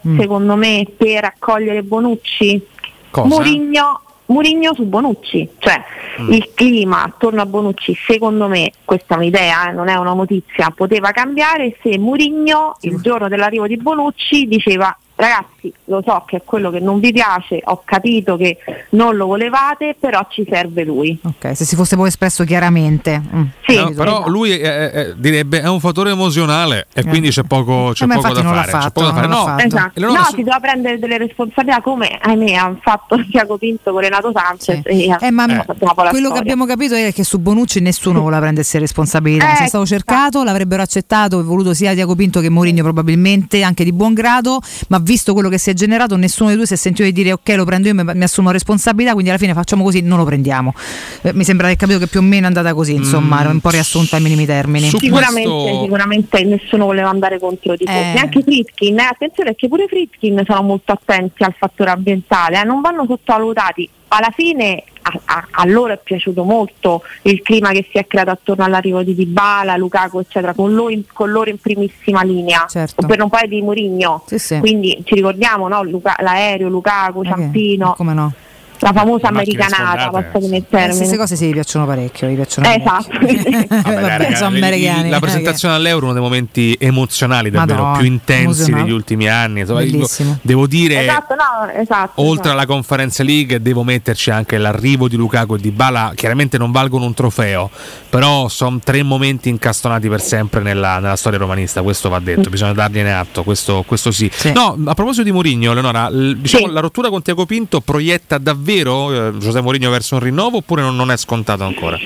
[0.07, 0.19] Mm.
[0.19, 2.67] secondo me, per accogliere Bonucci?
[3.11, 3.27] Cosa?
[3.27, 5.83] Murigno, Murigno su Bonucci, cioè
[6.21, 6.33] Mm.
[6.33, 10.71] il clima attorno a Bonucci, secondo me, questa è un'idea, eh, non è una notizia,
[10.75, 16.43] poteva cambiare se Murigno il giorno dell'arrivo di Bonucci diceva ragazzi lo so che è
[16.45, 18.59] quello che non vi piace, ho capito che
[18.91, 21.19] non lo volevate, però ci serve lui.
[21.23, 23.21] Ok, se si fosse poi espresso chiaramente.
[23.35, 23.43] Mm.
[23.67, 27.91] Sì, No, però lui eh, eh, direbbe è un fattore emozionale e quindi c'è poco,
[27.93, 28.63] c'è Eh, poco da fare.
[28.65, 29.27] c'è fatto, poco da fare.
[29.27, 29.59] No.
[29.59, 30.01] Esatto.
[30.01, 34.81] No, si doveva prendere delle responsabilità come ahimè ha fatto Tiago Pinto con Renato Sanchez.
[34.85, 36.41] E, Eh, ma la quello che storia.
[36.41, 39.53] abbiamo capito è che su Bonucci nessuno voleva prendersi responsabilità.
[39.53, 43.63] Eh, Se è stato cercato, l'avrebbero accettato e voluto sia Tiago Pinto che Mourinho probabilmente,
[43.63, 46.75] anche di buon grado, ma visto quello che si è generato, nessuno dei due si
[46.75, 49.55] è sentito di dire ok lo prendo io, mi, mi assumo responsabilità, quindi alla fine
[49.55, 50.75] facciamo così, non lo prendiamo.
[51.23, 53.51] Eh, mi sembra di aver capito che più o meno è andata così, insomma, era
[53.51, 54.89] un po' riassunta ai minimi termini.
[54.89, 58.13] Sicuramente, sicuramente nessuno voleva andare contro di Eh.
[58.15, 62.81] Neanche Fritkin, eh, attenzione perché pure Fritkin sono molto attenti al fattore ambientale, eh, non
[62.81, 63.89] vanno sottovalutati.
[64.09, 68.31] Alla fine a, a- a loro è piaciuto molto il clima che si è creato
[68.31, 73.07] attorno all'arrivo di Dybala, Lukaku eccetera, con loro in, con loro in primissima linea, Certo.
[73.07, 74.25] per non parlare di Mourinho.
[74.27, 74.59] sì.
[74.61, 75.83] Quindi ci ricordiamo no?
[75.83, 78.33] Luca- l'aereo, Lukaku, Ciampino, Come no?
[78.81, 80.97] La famosa Le americanata, passatemi il Eh, termine.
[80.97, 83.09] queste cose sì, gli piacciono parecchio, gli piacciono Eh, esatto.
[83.19, 85.09] Vabbè, dai, raga, americani.
[85.11, 89.65] La presentazione all'Euro è uno dei momenti emozionali davvero Madonna, più intensi degli ultimi anni.
[89.65, 90.39] Bellissimo.
[90.43, 91.03] Devo dire.
[91.03, 92.21] Esatto, no, esatto.
[92.21, 92.51] Oltre esatto.
[92.51, 97.05] alla Conference League devo metterci anche l'arrivo di Lukaku e di Bala, chiaramente non valgono
[97.07, 97.71] un trofeo,
[98.09, 102.73] però sono tre momenti incastonati per sempre nella, nella storia romanista, questo va detto, bisogna
[102.73, 104.31] dargliene atto, questo, questo sì.
[104.55, 108.63] No, a proposito di Mourinho, Leonora, l- diciamo, la rottura con Tiago Pinto proietta davvero
[108.73, 111.99] eh, Giuseppe Mourinho verso un rinnovo oppure non, non è scontato ancora?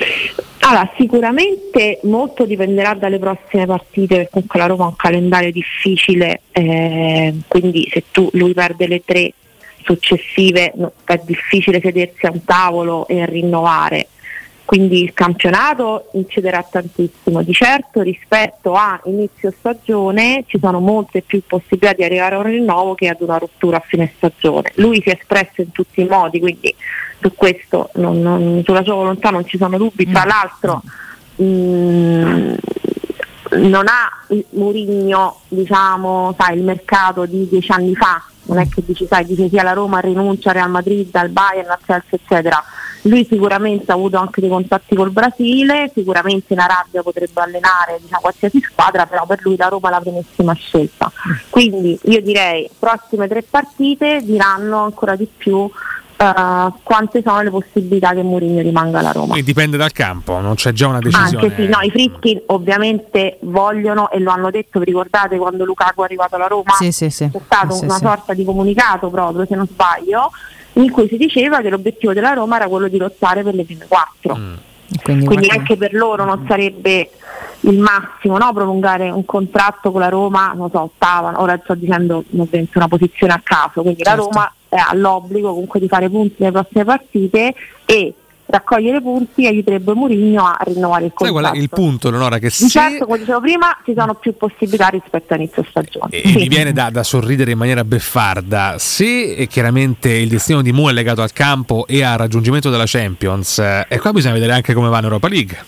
[0.61, 6.43] Allora, sicuramente molto dipenderà dalle prossime partite, perché comunque la Roma ha un calendario difficile,
[6.53, 9.33] eh, quindi se tu, lui perde le tre
[9.83, 14.09] successive no, è difficile sedersi a un tavolo e rinnovare.
[14.69, 17.43] Quindi il campionato inciderà tantissimo.
[17.43, 22.45] Di certo rispetto a inizio stagione ci sono molte più possibilità di arrivare a un
[22.45, 24.71] rinnovo che ad una rottura a fine stagione.
[24.75, 26.75] Lui si è espresso in tutti i modi, quindi
[27.19, 30.05] su questo non- non- sulla sua volontà non ci sono dubbi.
[30.07, 30.83] Tra l'altro
[31.37, 32.55] mh,
[33.53, 38.83] non ha il Murigno diciamo, sai, il mercato di dieci anni fa, non è che
[38.85, 42.63] dici sai, dice sia la Roma rinuncia al Real Madrid, al Bayern, al Chelsea eccetera.
[43.09, 48.21] Lui sicuramente ha avuto anche dei contatti col Brasile, sicuramente in Arabia potrebbe allenare diciamo,
[48.21, 51.11] qualsiasi squadra, però per lui la Roma è la primissima scelta.
[51.49, 55.69] Quindi io direi prossime tre partite diranno ancora di più
[56.21, 59.33] eh, quante sono le possibilità che Mourinho rimanga alla Roma.
[59.33, 61.47] Quindi dipende dal campo, non c'è già una decisione.
[61.47, 66.03] Anche sì, no, i Frischi ovviamente vogliono e lo hanno detto, vi ricordate quando Lukaku
[66.03, 66.73] è arrivato alla Roma?
[66.73, 67.31] Sì, sì, sì.
[67.31, 68.05] C'è stato Sì, una sì.
[68.05, 70.33] sorta di comunicato proprio, se non sbaglio,
[70.79, 73.87] in cui si diceva che l'obiettivo della Roma era quello di lottare per le prime
[73.87, 74.35] quattro.
[75.03, 77.11] Quindi, Quindi guarda- anche per loro non sarebbe
[77.61, 78.53] il massimo no?
[78.55, 83.41] prolungare un contratto con la Roma, non so, ottava, ora sto dicendo una posizione a
[83.43, 84.19] caso, quindi Certo.
[84.19, 88.15] la Roma eh, ha l'obbligo comunque di fare punti nelle prossime partite e
[88.51, 91.33] raccogliere punti aiuterebbe Mourinho a rinnovare il Sai contratto.
[91.51, 92.39] qual è il punto, Leonora?
[92.39, 96.09] Che Di se certo, come dicevo prima, ci sono più possibilità rispetto a inizio stagione.
[96.11, 98.77] e mi viene da, da sorridere in maniera beffarda.
[98.79, 103.59] Se chiaramente il destino di Mu è legato al campo e al raggiungimento della Champions,
[103.59, 105.59] eh, e qua bisogna vedere anche come va in Europa League.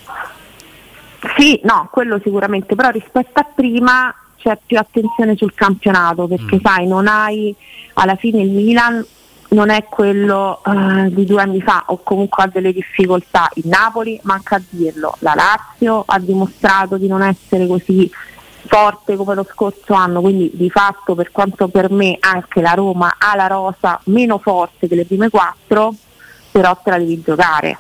[1.36, 6.61] Sì, no, quello sicuramente, però rispetto a prima c'è più attenzione sul campionato perché Mm.
[6.62, 7.55] sai, non hai
[7.94, 9.05] alla fine il Milan
[9.51, 13.48] non è quello eh, di due anni fa o comunque ha delle difficoltà.
[13.55, 18.10] Il Napoli manca a dirlo, la Lazio ha dimostrato di non essere così
[18.66, 23.16] forte come lo scorso anno, quindi di fatto per quanto per me anche la Roma
[23.18, 25.94] ha la rosa meno forte delle prime quattro,
[26.52, 27.78] però te la devi giocare.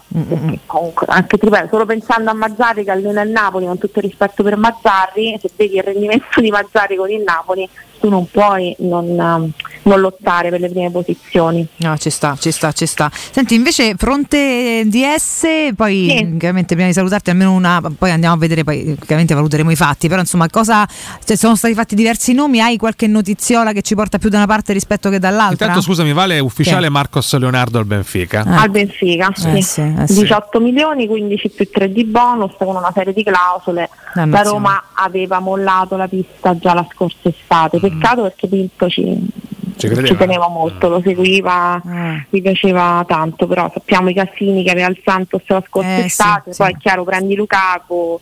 [0.66, 4.42] Comunque, anche ripeto, solo pensando a Mazzarri che allena il Napoli, con tutto il rispetto
[4.42, 7.68] per Mazzarri, se vedi il rendimento di Mazzarri con il Napoli,
[8.00, 9.50] tu non puoi non, um,
[9.82, 11.66] non lottare per le prime posizioni.
[11.76, 13.10] No, ci sta, ci sta, ci sta.
[13.12, 18.64] Senti, invece fronte DS, poi chiaramente prima di salutarti almeno una, poi andiamo a vedere,
[18.64, 20.86] poi chiaramente valuteremo i fatti, però insomma cosa,
[21.24, 24.46] cioè, sono stati fatti diversi nomi, hai qualche notiziola che ci porta più da una
[24.46, 25.66] parte rispetto che dall'altra?
[25.66, 26.92] Intanto, scusami, vale ufficiale Sì.
[26.92, 28.44] Marcos Leonardo al Benfica.
[28.46, 29.48] Al Benfica, sì.
[29.50, 30.20] Eh sì, eh sì.
[30.20, 33.90] 18 milioni, 15 più 3 di bonus con una serie di clausole.
[34.14, 34.42] La.
[34.42, 39.26] Roma aveva mollato la pista già la scorsa estate, peccato perché Pinto ci,
[39.76, 42.24] Ci teneva molto, lo seguiva, Ah.
[42.28, 46.06] gli piaceva tanto, però sappiamo i cassini che aveva il Santos la scorsa Eh, sì,
[46.06, 46.62] estate, sì.
[46.62, 48.20] poi è chiaro prendi Lukaku,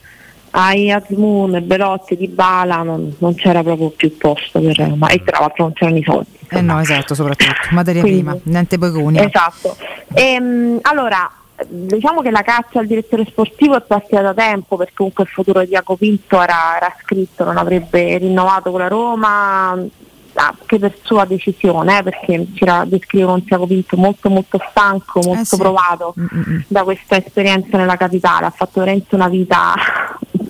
[0.50, 5.40] hai Azmoun, Belotti, Di Bala, non, non c'era proprio più posto per ma e tra
[5.40, 6.36] l'altro non c'erano i soldi.
[6.50, 9.24] Eh no, esatto, soprattutto, materia Quindi- prima, niente pecunia.
[9.26, 9.76] Esatto.
[10.14, 11.28] Ehm, allora,
[11.66, 15.60] diciamo che la caccia al direttore sportivo è partita da tempo perché comunque il futuro
[15.64, 19.86] di Iaco Pinto era, era scritto, non avrebbe rinnovato con la Roma.
[20.46, 25.40] Anche per sua decisione, eh, perché ci descrive un Tiago Pinto molto molto stanco, molto
[25.40, 25.56] Eh sì.
[25.56, 26.14] provato
[26.68, 29.74] da questa esperienza nella capitale, ha fatto veramente una vita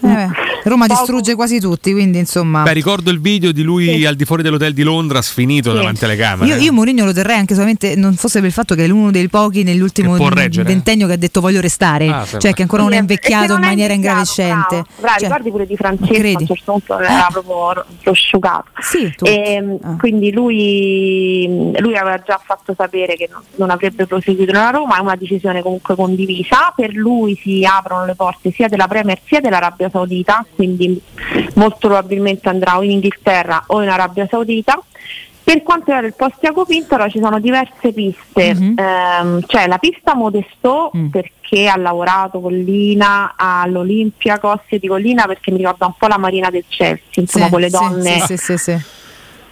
[0.03, 0.29] Eh
[0.65, 2.63] Roma distrugge quasi tutti, quindi insomma.
[2.63, 5.77] Beh, ricordo il video di lui al di fuori dell'hotel di Londra sfinito Sì.
[5.77, 6.49] davanti alle camere.
[6.55, 9.11] Io, io Mourinho lo terrei anche solamente non fosse per il fatto che è uno
[9.11, 12.39] dei pochi nell'ultimo ventennio che ha detto voglio restare, Ah, sì.
[12.39, 14.67] cioè che ancora non è Sì, e invecchiato non in maniera ingravescente.
[14.69, 16.35] Bravo, bravo, Cioè, ricordi pure di Francesco, credi?
[16.35, 18.65] a un certo punto era proprio prosciugato.
[18.81, 19.25] Sì, tu.
[19.83, 19.97] Ah.
[19.99, 25.17] Quindi lui, lui aveva già fatto sapere che non, avrebbe proseguito nella Roma, è una
[25.17, 26.73] decisione comunque condivisa.
[26.75, 31.01] Per lui si aprono le porte sia della Premier sia dell'Arabia Saudita, quindi
[31.55, 34.81] molto probabilmente andrà o in Inghilterra o in Arabia Saudita.
[35.43, 38.75] Per quanto riguarda il post Tiago Pinto, allora ci sono diverse piste, Mhm.
[38.79, 41.07] Ehm, c'è la pista Modesto Mm.
[41.07, 46.19] perché ha lavorato con Lina all'Olimpia Cosse di Collina perché mi ricorda un po' la
[46.19, 48.77] Marina del Chelsea, insomma Sì, con le donne sì, sì.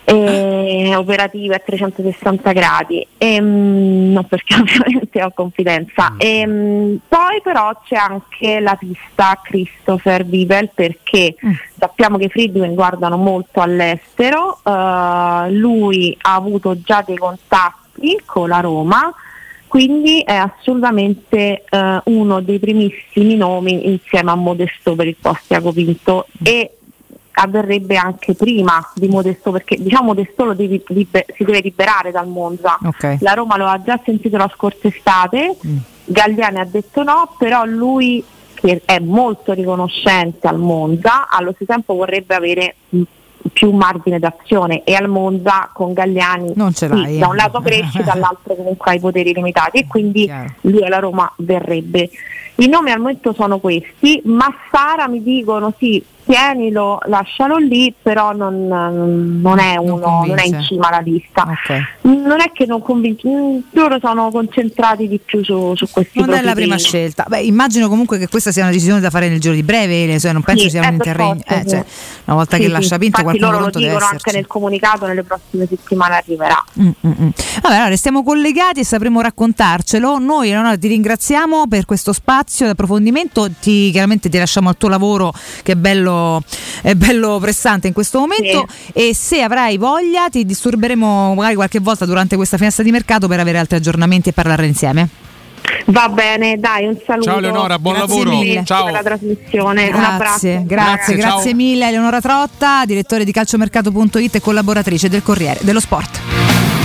[0.08, 6.14] Eh, operative a 360 gradi, Ehm, non perché ovviamente ho confidenza.
[6.16, 11.34] Ehm, poi però c'è anche la pista Christopher Bibel perché
[11.76, 18.48] sappiamo che i Friedman guardano molto all'estero, eh, lui ha avuto già dei contatti con
[18.48, 19.12] la Roma.
[19.66, 25.72] Quindi è assolutamente eh, uno dei primissimi nomi insieme a Modesto per il post Tiago
[25.72, 26.76] Pinto e
[27.38, 32.26] avverrebbe anche prima di Modesto perché diciamo Modesto lo devi libe- si deve liberare dal
[32.28, 33.18] Monza Ok.
[33.20, 35.56] la Roma lo ha già sentito la scorsa estate
[36.04, 41.94] Galliani ha detto no però lui che è molto riconoscente al Monza allo stesso tempo
[41.94, 43.02] vorrebbe avere mh,
[43.52, 47.28] più margine d'azione e al Monza con Galliani Non ce sì, l'hai, da eh.
[47.28, 50.30] un lato cresci dall'altro comunque hai poteri limitati e quindi
[50.62, 52.08] lui alla Roma verrebbe
[52.56, 58.66] i nomi al momento sono questi Massara mi dicono sì tienilo lascialo lì però non,
[58.66, 61.46] non è uno non, è in cima alla lista
[62.02, 66.32] non è che non convince mm, loro sono concentrati di più su, su questi Non
[66.34, 67.24] è la prima scelta.
[67.28, 70.32] Beh, immagino comunque che questa sia una decisione da fare nel giro di breve, cioè
[70.32, 71.42] non penso Sì, sia eh, un per interregno.
[71.46, 71.68] eh, sì.
[71.68, 71.84] cioè,
[72.24, 75.66] una volta Sì, che lascia Infatti qualcuno loro lo dicono anche nel comunicato nelle prossime
[75.68, 77.28] settimane arriverà Mm, mm, mm.
[77.62, 80.18] Vabbè, allora restiamo collegati e sapremo raccontarcelo.
[80.18, 83.48] Noi Eleonora ti ringraziamo per questo spazio di approfondimento.
[83.50, 85.32] Ti, chiaramente ti lasciamo al tuo lavoro
[85.62, 86.15] che è bello,
[86.82, 88.66] è bello pressante in questo momento.
[88.92, 93.40] E se avrai voglia, ti disturberemo magari qualche volta durante questa finestra di mercato per
[93.40, 95.08] avere altri aggiornamenti e parlare insieme.
[95.86, 98.36] va bene dai un saluto Ciao, Eleonora, buon Grazie lavoro.
[98.38, 98.64] mille.
[98.64, 98.84] Ciao.
[98.84, 101.54] per la trasmissione un abbraccio Grazie, grazie, Grazie, grazie ciao.
[101.56, 106.75] mille Eleonora Trotta, direttore di calciomercato.it e collaboratrice del Corriere dello Sport.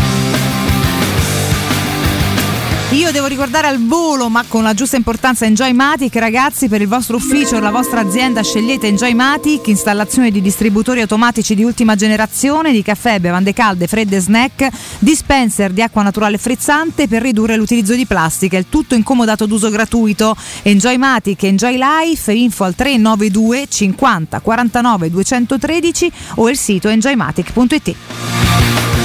[2.91, 6.13] Io devo ricordare al volo, ma con la giusta importanza, Enjoy Matic.
[6.17, 10.99] Ragazzi, per il vostro ufficio o la vostra azienda scegliete Enjoy Matic, installazione di distributori
[10.99, 14.67] automatici di ultima generazione di caffè, bevande calde, fredde, snack,
[14.99, 18.57] dispenser di acqua naturale frizzante per ridurre l'utilizzo di plastica.
[18.57, 20.35] Il tutto incomodato d'uso gratuito.
[20.63, 29.00] Enjoy Matic, Enjoy Life, info al 392 50 49 213 o il sito enjoymatic.it.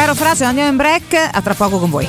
[0.00, 2.08] Caro Frase, andiamo in break, a tra poco con voi.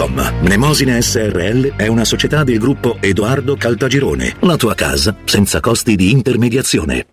[0.01, 0.41] www.kcult.com.
[0.41, 4.35] Mnemosine SRL è una società del gruppo Edoardo Caltagirone.
[4.41, 7.05] La tua casa senza costi di intermediazione.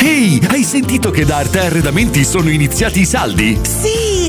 [0.00, 3.58] Ehi, hai sentito che da Arte Arredamenti sono iniziati i saldi?
[3.62, 4.09] Sì,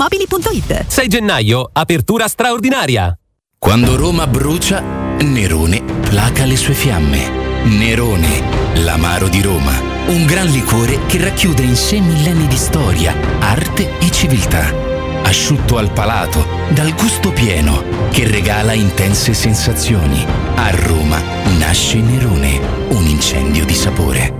[0.00, 3.14] ValentinoAutomobili.it 6 gennaio, apertura straordinaria.
[3.58, 4.80] Quando Roma brucia,
[5.20, 7.64] Nerone placa le sue fiamme.
[7.64, 8.42] Nerone,
[8.82, 9.78] l'amaro di Roma.
[10.06, 14.72] Un gran liquore che racchiude in sé millenni di storia, arte e civiltà.
[15.22, 20.24] Asciutto al palato, dal gusto pieno, che regala intense sensazioni.
[20.54, 21.20] A Roma
[21.58, 22.58] nasce Nerone,
[22.88, 24.39] un incendio di sapore.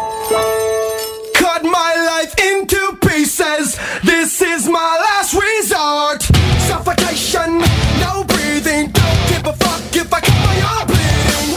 [3.11, 3.77] Into pieces.
[4.03, 6.23] This is my last resort.
[6.67, 7.59] Suffocation,
[7.99, 8.91] no breathing.
[8.91, 11.49] Don't give a fuck if I cut my arm bleeding.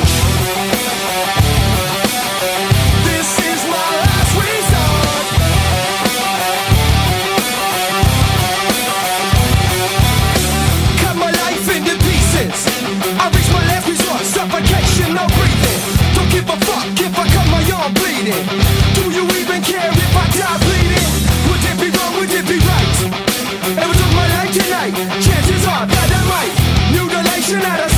[3.05, 5.27] This is my last resort.
[11.03, 12.67] Cut my life into pieces.
[13.21, 14.23] I reach my last resort.
[14.23, 15.81] Suffocation, no breathing.
[16.15, 18.74] Don't give a fuck if I cut my arm bleeding.
[25.21, 26.55] Chances are that I might.
[26.93, 27.94] Mutilation out of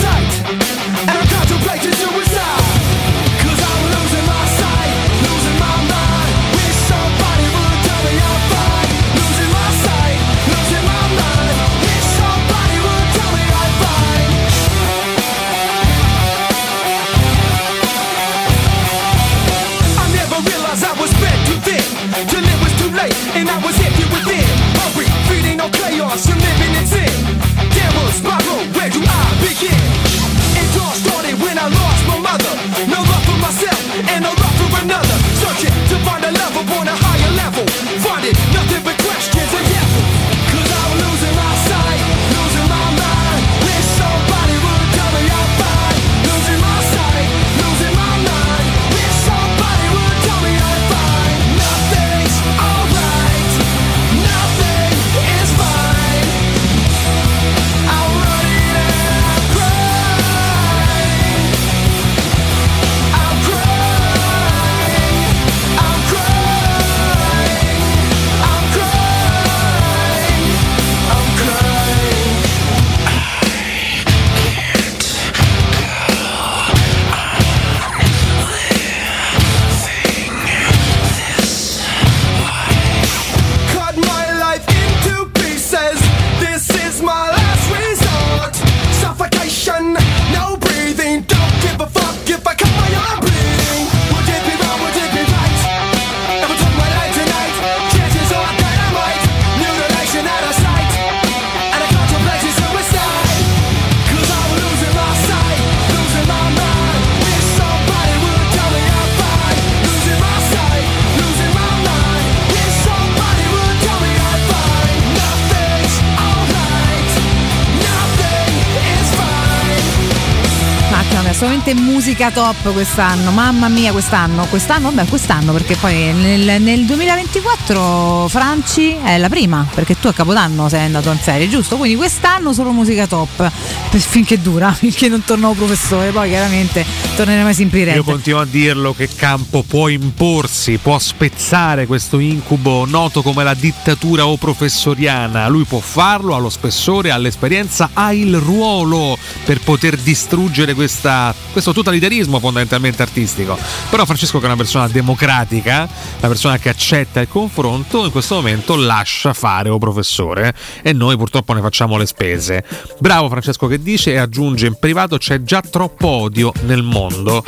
[122.26, 123.30] musica top quest'anno.
[123.30, 124.46] Mamma mia, quest'anno.
[124.46, 130.12] Quest'anno, vabbè, quest'anno perché poi nel, nel 2024 Franci è la prima, perché tu a
[130.12, 131.76] Capodanno sei andato in ferie, giusto?
[131.76, 133.50] Quindi quest'anno solo musica top.
[133.96, 136.84] Finché dura, finché non torno professore, poi chiaramente
[137.16, 137.96] torneremo Simpli Red.
[137.96, 143.54] Io continuo a dirlo che Campo può imporsi, può spezzare questo incubo noto come la
[143.54, 145.48] dittatura o professoriana.
[145.48, 149.16] Lui può farlo, ha lo spessore, ha l'esperienza, ha il ruolo
[149.46, 153.56] per poter distruggere questa, questo totalitarismo fondamentalmente artistico.
[153.88, 158.34] Però Francesco che è una persona democratica, una persona che accetta il confronto, in questo
[158.34, 160.52] momento lascia fare o professore
[160.82, 162.64] e noi purtroppo ne facciamo le spese.
[162.98, 167.44] Bravo Francesco che dice e aggiunge in privato c'è già troppo odio nel mondo.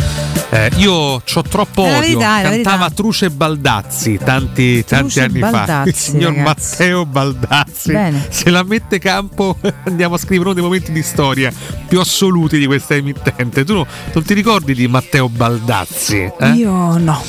[0.50, 2.18] Eh, io ho troppo la odio.
[2.18, 2.90] verità, Cantava.
[2.90, 5.50] Truce Baldazzi tanti, tanti anni fa.
[5.50, 6.76] Baldazzi, Il signor ragazzi.
[6.76, 7.92] Matteo Baldazzi.
[7.92, 8.26] Bene.
[8.30, 11.52] Se la mette campo andiamo a scrivere uno dei momenti di storia
[11.88, 13.64] più assoluti di questa emittente.
[13.64, 16.30] Tu no- non ti ricordi di Matteo Baldazzi?
[16.38, 16.48] eh?
[16.50, 17.22] Io no.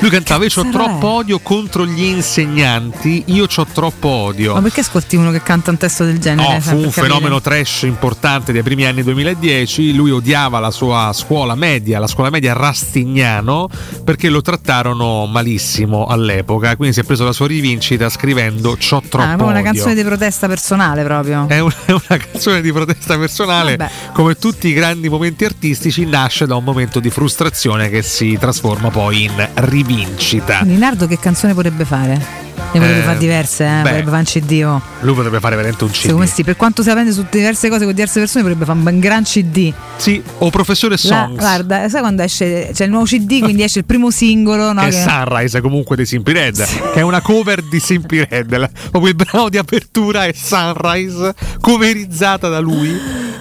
[0.00, 4.54] Lui cantava io ho troppo odio contro gli insegnanti, io ho troppo odio.
[4.54, 6.54] Ma perché ascolti uno che canta un testo del genere?
[6.54, 7.02] No, fu un capire.
[7.08, 9.94] fenomeno trash importante dei primi anni 2010.
[9.94, 13.68] Lui odiava la sua scuola media, la scuola media Rastignano,
[14.04, 16.76] perché lo trattarono malissimo all'epoca.
[16.76, 19.72] Quindi si è preso la sua rivincita scrivendo C'ho troppo Ah, è proprio una odio.
[19.72, 21.46] canzone di protesta personale proprio.
[21.48, 23.87] È una, è una canzone di protesta personale, Vabbè.
[24.12, 28.90] Come tutti i grandi momenti artistici, nasce da un momento di frustrazione che si trasforma
[28.90, 30.60] poi in rivincita.
[30.62, 32.46] Linardo che canzone potrebbe fare?
[32.70, 33.68] Ne potrebbe Eh, fare diverse, eh?
[33.82, 33.88] beh.
[33.88, 34.62] potrebbe fare un CD.
[34.66, 34.82] oh.
[35.00, 36.00] Lui potrebbe fare veramente un CD.
[36.00, 38.78] Secondo me sì, per quanto si prende su diverse cose con diverse persone, potrebbe fare
[38.78, 39.72] un gran CD.
[39.96, 41.38] Sì, o professore La- Songs.
[41.38, 44.82] guarda, sai quando esce c'è il nuovo CD, quindi esce il primo singolo, no?
[44.82, 46.56] che è che- Sunrise comunque dei Simply Red
[46.92, 51.34] che è una cover di Simply Red La- proprio il brano di apertura è Sunrise
[51.60, 52.94] coverizzata da lui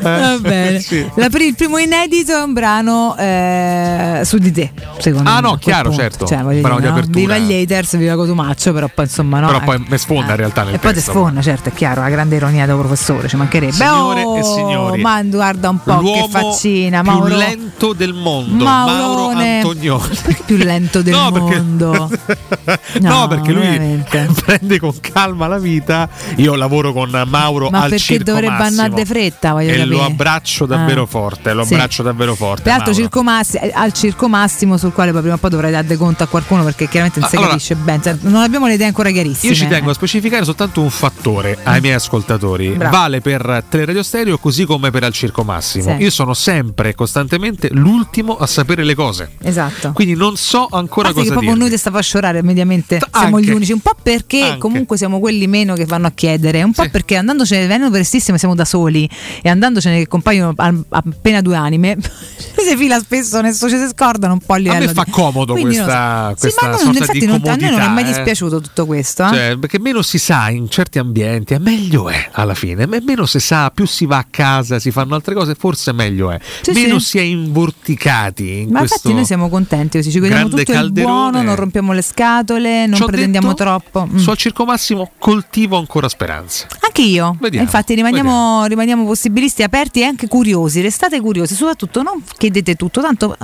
[0.08, 0.80] Va bene.
[0.82, 1.06] sì.
[1.16, 5.42] La il primo inedito è un brano eh, su di te, secondo Ah, me.
[5.42, 6.02] no, a quel chiaro, punto.
[6.04, 6.26] certo.
[6.26, 7.06] Cioè, voglio dire, di no?
[7.08, 9.48] Viva gli haters, viva Cotumaccio, però poi insomma no.
[9.48, 9.64] Però eh.
[9.64, 12.36] poi me sfonda in realtà nel E poi ti sfonda, certo, è chiaro, la grande
[12.36, 13.72] ironia del professore, ci mancherebbe.
[13.74, 17.36] Signore oh, e signori, ma guarda un po' che faccina, più Mauro.
[17.36, 19.56] lento del mondo Mauro Maurone.
[19.58, 22.10] Antonioni Perché più lento del No, perché- mondo?
[23.00, 24.28] No, perché lui veramente.
[24.46, 26.10] prende con calma la vita.
[26.38, 29.78] Io lavoro con Mauro Ma al perché circo dovrebbe Massimo andare de fretta, voglio e
[29.98, 30.22] lo capire.
[30.22, 31.08] abbraccio davvero Ah.
[31.08, 31.74] forte, lo Sì.
[31.74, 32.64] abbraccio davvero forte.
[32.64, 32.94] Peraltro.
[32.94, 36.28] Circo Massi- eh, al Circo Massimo sul quale prima o poi dovrai dare conto a
[36.28, 39.52] qualcuno perché chiaramente non si Allora- capisce bene, cioè, non abbiamo le idee ancora chiarissime.
[39.52, 42.70] Io ci tengo a specificare soltanto un fattore ai miei ascoltatori.
[42.70, 42.96] Bravo.
[42.96, 45.96] Vale per Teleradio Stereo così come per Al Circo Massimo.
[45.98, 46.04] Sì.
[46.04, 49.32] Io sono sempre e costantemente l'ultimo a sapere le cose.
[49.42, 49.92] Esatto.
[49.94, 51.62] Quindi non so ancora A che cosa proprio dire.
[51.64, 53.50] noi ti sta fa sciorare mediamente siamo anche.
[53.50, 54.58] gli unici, un po' perché Anche.
[54.58, 58.56] comunque siamo quelli meno che vanno a chiedere, un po' perché andandocene venendo prestissimo siamo
[58.56, 59.10] da soli
[59.42, 60.54] e andandocene che compaiono
[60.90, 64.88] appena due anime si fila spesso, nessuno ci si scordano un po' a livello A
[64.88, 66.36] me fa di- comodo Quindi non questa, so.
[66.36, 68.08] Sì, questa ma non- infatti di non- a noi non è mai eh.
[68.08, 69.26] dispiaciuto tutto questo.
[69.26, 69.30] eh?
[69.30, 72.86] Cioè, perché meno si sa in certi ambienti, e meglio è alla fine.
[72.86, 76.30] Me- Meno si sa, più si va a casa, si fanno altre cose, forse meglio
[76.32, 76.40] è.
[76.62, 77.06] Sì, meno sì.
[77.06, 80.84] si è invorticati in Ma infatti noi siamo contenti, così ci guardiamo grande tutto il
[80.84, 81.14] calderone.
[81.14, 84.08] buono, non rompiamo le scatole, non Ci ho pretendiamo detto, troppo.
[84.12, 84.18] Mm.
[84.18, 86.68] Su al Circo Massimo coltivo ancora speranze.
[86.82, 87.38] Anche io.
[87.40, 90.82] Vediamo, Infatti rimaniamo, rimaniamo possibilisti aperti e anche curiosi.
[90.82, 93.36] Restate curiosi, soprattutto non chiedete tutto, tanto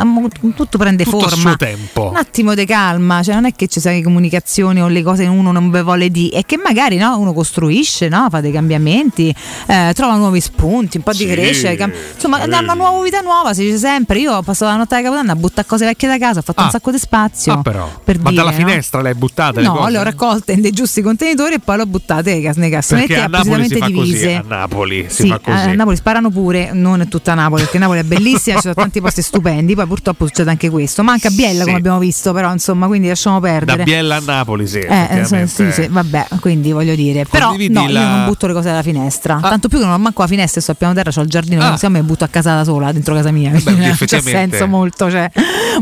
[0.55, 1.55] tutto prende Tutto forma.
[1.95, 5.23] Un attimo di calma, cioè non è che ci siano le comunicazioni o le cose
[5.23, 8.51] che uno non ve vuole dire, è che magari no, uno costruisce, no, fa dei
[8.51, 9.33] cambiamenti,
[9.67, 12.49] eh, trova nuovi spunti, un po' di Sì, crescita, cam- insomma, sì.
[12.49, 14.19] dà una nuova vita nuova, si dice sempre.
[14.19, 16.61] Io ho passato la notte di Capodanno a buttare cose vecchie da casa, ho fatto
[16.61, 16.65] Ah.
[16.65, 17.53] un sacco di spazio.
[17.53, 17.89] Ah, però.
[18.03, 18.57] per Ma dire, dalla no?
[18.65, 19.91] finestra le hai buttate le No, cose?
[19.91, 22.69] le ho raccolte in dei giusti contenitori e poi le ho buttate nei cas- nei
[22.69, 24.35] cassonetti appositamente fa così, divise.
[24.35, 25.57] a Napoli si Sì, fa così.
[25.69, 29.23] a Napoli sparano pure, non tutta Napoli, perché Napoli è bellissima, ci sono tanti posti
[29.23, 31.65] stupendi, poi purtroppo succede anche questo, ma anche a Biella Sì.
[31.65, 33.83] come abbiamo visto, però insomma, quindi lasciamo Da perdere.
[33.83, 34.77] Biella a Napoli, sì.
[34.79, 35.47] Eh, eh, effettivamente.
[35.47, 38.83] sì, sì, vabbè, quindi voglio dire, però no, io la- non butto le cose dalla
[38.83, 41.29] finestra, tanto più che non ho manco la finestra, sto a piano terra, ho il
[41.29, 41.69] giardino, Ah.
[41.69, 44.67] non siamo e butto a casa da sola, dentro casa mia, quindi non c'è senso
[44.67, 45.31] molto, cioè,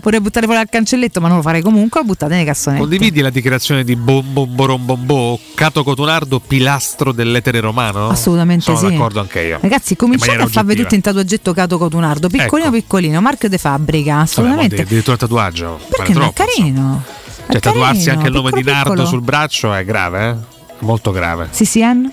[0.01, 2.81] vorrei buttare fuori al cancelletto, ma non lo farei comunque, buttate nei cassonetti.
[2.83, 8.07] Condividi la dichiarazione di Bombomborombombò, Cato Cotunardo, pilastro dell'etere romano?
[8.07, 8.85] Assolutamente Sono sì.
[8.91, 9.59] d'accordo anche io.
[9.61, 10.83] Ragazzi, In cominciate maniera a oggettiva.
[10.83, 14.75] tutti in tatuaggetto Cato Cotunardo, piccolino piccolino, marchio di fabbrica, Vabbè, assolutamente.
[14.75, 15.79] mo addirittura tatuaggio.
[15.89, 17.03] Perché non è carino?
[17.47, 19.07] È Cioè, tatuarsi carino, anche il nome piccolo, di Nardo piccolo.
[19.07, 20.35] sul braccio è grave, eh?
[20.79, 21.49] Molto grave.
[21.53, 22.11] CCN?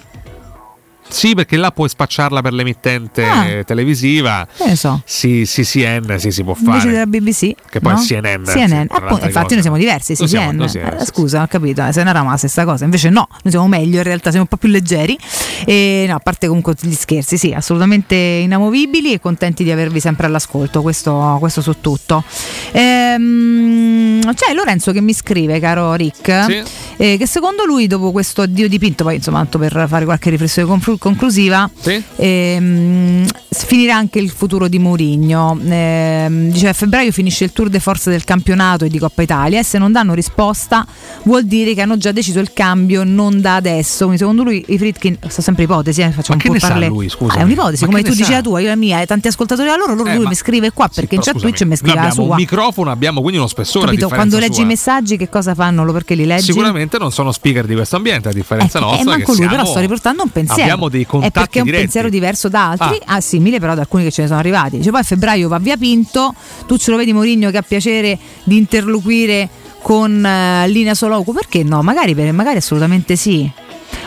[1.09, 3.65] Sì, perché là puoi spacciarla per l'emittente Ah.
[3.65, 4.47] televisiva.
[4.75, 5.01] So.
[5.05, 6.91] Sì, sì, CN, sì, si può Invece fare.
[6.93, 7.53] della BBC.
[7.69, 7.99] Che poi no?
[8.01, 8.87] è CNN, sì, CNN.
[8.87, 9.53] tra Appunto, infatti cosa.
[9.55, 10.57] noi siamo diversi, Noi siamo- CNN.
[10.59, 12.85] noi siamo- Eh, scusa, ho capito, eh, se ne era la stessa cosa.
[12.85, 15.19] Invece no, noi siamo meglio in realtà, siamo un po' più leggeri.
[15.65, 20.27] E no, a parte comunque gli scherzi, sì, assolutamente inamovibili e contenti di avervi sempre
[20.27, 22.23] all'ascolto, questo, questo su tutto.
[22.73, 26.63] Ehm, c'è Lorenzo che mi scrive, caro Rick, Sì.
[26.97, 30.69] eh, che secondo lui dopo questo addio dipinto, poi insomma tanto per fare qualche riflessione
[30.69, 31.69] conclu- conclusiva,
[32.17, 35.59] ehm, s- finirà anche il futuro di Mourinho.
[35.69, 39.59] Ehm, dice a febbraio finisce il tour de force del campionato e di Coppa Italia
[39.61, 40.87] e se non danno risposta
[41.25, 44.05] vuol dire che hanno già deciso il cambio non da adesso.
[44.05, 47.11] Quindi secondo lui i Fritkin, sta sempre ipotesi, eh, facciamo un po' parle- lui?
[47.29, 48.31] Ah, è un'ipotesi, Ma come tu dici sa?
[48.33, 50.35] la tua, io la mia, e tanti ascoltatori a loro, loro Eh, lui ma- mi
[50.35, 52.25] scrive qua perché in Però chat Twitch mi scrive la sua.
[52.25, 53.87] un microfono, abbiamo quindi uno spessore.
[53.87, 54.09] Capito?
[54.09, 55.85] Quando leggi i messaggi che cosa fanno?
[55.85, 56.45] Lo perché li leggi?
[56.45, 59.01] Sicuramente non sono speaker di questo ambiente, a differenza Eh, nostra.
[59.01, 60.63] eh, manco lui, però siamo- sto riportando un pensiero.
[60.63, 61.83] Abbiamo dei È contatti perché è un diretti.
[61.85, 63.15] pensiero diverso da altri, Ah.
[63.17, 63.21] ah.
[63.21, 64.83] simile però da alcuni che ce ne sono arrivati.
[64.83, 66.35] Cioè, poi a febbraio va via Pinto,
[66.67, 69.49] tu ce lo vedi Mourinho che ha piacere di interloquire
[69.83, 71.83] con eh, Lina Soloku, perché no?
[71.83, 73.51] Magari, magari assolutamente sì.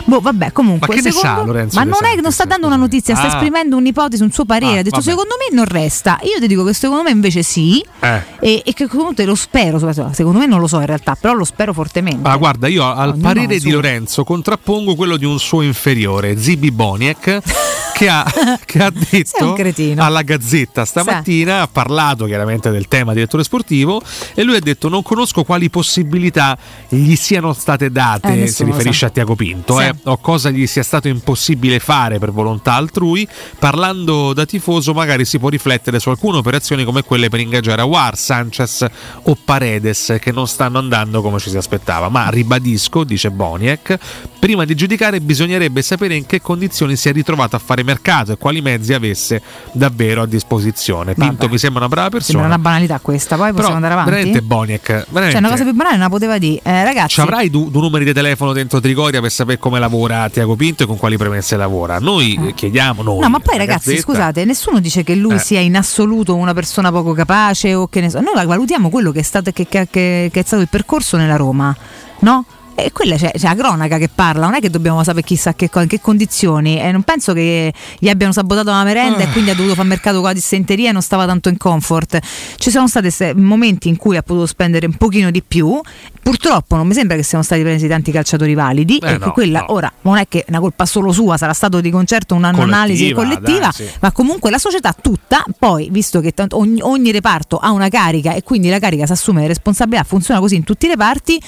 [0.04, 0.88] Boh, vabbè, comunque.
[0.88, 3.24] Ma che ne secondo- sa Lorenzo Ma non, è, non sta dando una notizia, sta
[3.26, 3.28] Ah.
[3.34, 4.76] esprimendo un'ipotesi, un suo parere.
[4.76, 5.08] Ah, ha detto vabbè.
[5.10, 6.18] secondo me non resta.
[6.22, 7.84] Io ti dico che secondo me invece sì.
[8.00, 8.22] Eh.
[8.40, 9.78] E, e che comunque lo spero,
[10.12, 12.28] secondo me non lo so in realtà, però lo spero fortemente.
[12.28, 13.70] Ma guarda, io al Ognuno parere di.
[13.70, 17.38] Lorenzo contrappongo quello di un suo inferiore, Zibi Boniek,
[18.02, 18.24] che ha,
[18.64, 19.54] che ha detto
[19.96, 24.02] alla Gazzetta stamattina, ha parlato chiaramente del tema direttore sportivo
[24.34, 26.58] e lui ha detto non conosco quali possibilità
[26.88, 29.84] gli siano state Eh, date, nessuno si riferisce a Tiago Pinto, Sì.
[29.84, 33.26] eh, o cosa gli sia stato impossibile fare per volontà altrui.
[33.58, 38.16] Parlando da tifoso magari si può riflettere su alcune operazioni come quelle per ingaggiare Awar,
[38.16, 38.84] Sanchez
[39.22, 42.08] o Paredes che non stanno andando come ci si aspettava.
[42.08, 43.96] Ma ribadisco, dice Boniek,
[44.40, 47.90] prima di giudicare bisognerebbe sapere in che condizioni si è ritrovato a fare mercato
[48.32, 49.42] e quali mezzi avesse
[49.72, 51.14] davvero a disposizione.
[51.14, 51.48] Pinto Vabbè.
[51.52, 52.38] mi sembra una brava persona.
[52.38, 54.10] Sembra una banalità questa, poi possiamo Però andare avanti.
[54.10, 55.30] veramente Boniek, veramente.
[55.30, 56.60] Cioè, una cosa più banale non la poteva dire.
[56.62, 60.28] Eh, ragazzi, Ci avrai due du numeri di telefono dentro Trigoria per sapere come lavora
[60.30, 61.98] Tiago Pinto e con quali premesse lavora.
[61.98, 63.20] Noi eh, chiediamo noi.
[63.20, 65.38] No, ma poi la ragazzi, Gazzetta, scusate, nessuno dice che lui Eh.
[65.38, 68.20] sia in assoluto una persona poco capace o che ne so.
[68.20, 71.74] Noi valutiamo quello che è stato, che- che- che è stato il percorso nella Roma,
[72.20, 72.44] no?
[72.74, 75.70] E quella c'è, c'è la cronaca che parla, non è che dobbiamo sapere chissà che,
[75.72, 76.80] in che condizioni.
[76.80, 80.16] E non penso che gli abbiano sabotato la merenda e quindi ha dovuto fare mercato
[80.16, 82.18] con la dissenteria e non stava tanto in comfort.
[82.56, 85.80] Ci sono stati momenti in cui ha potuto spendere un pochino di più.
[86.22, 88.98] Purtroppo non mi sembra che siano stati presi tanti calciatori validi.
[88.98, 89.72] Eh, e no, quella no.
[89.74, 93.60] ora non è che è una colpa solo sua, sarà stato di concerto un'analisi Collettiva,
[93.60, 93.88] dai, sì.
[94.00, 98.32] ma comunque la società tutta, poi visto che tanto ogni, ogni reparto ha una carica
[98.32, 101.40] e quindi la carica si assume le responsabilità, funziona così in tutti i reparti,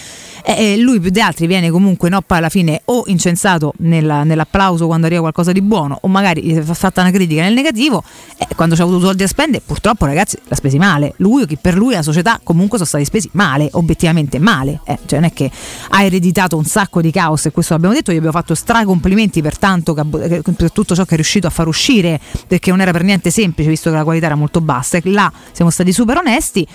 [0.44, 4.22] eh, eh, lui più di altri viene comunque no, poi alla fine o incensato nella-
[4.24, 8.02] nell'applauso quando arriva qualcosa di buono o magari gli è fatta una critica nel negativo,
[8.38, 11.56] eh, quando c'ha avuto soldi a spendere purtroppo ragazzi l'ha spesi male, lui o chi
[11.56, 15.32] per lui la società comunque sono stati spesi male, obiettivamente male, eh, cioè non è
[15.32, 15.50] che
[15.90, 19.42] ha ereditato un sacco di caos e questo l'abbiamo detto, gli abbiamo fatto stra complimenti
[19.42, 22.80] per tanto ha- che- per tutto ciò che è riuscito a far uscire perché non
[22.80, 25.92] era per niente semplice visto che la qualità era molto bassa e là siamo stati
[25.92, 26.66] super onesti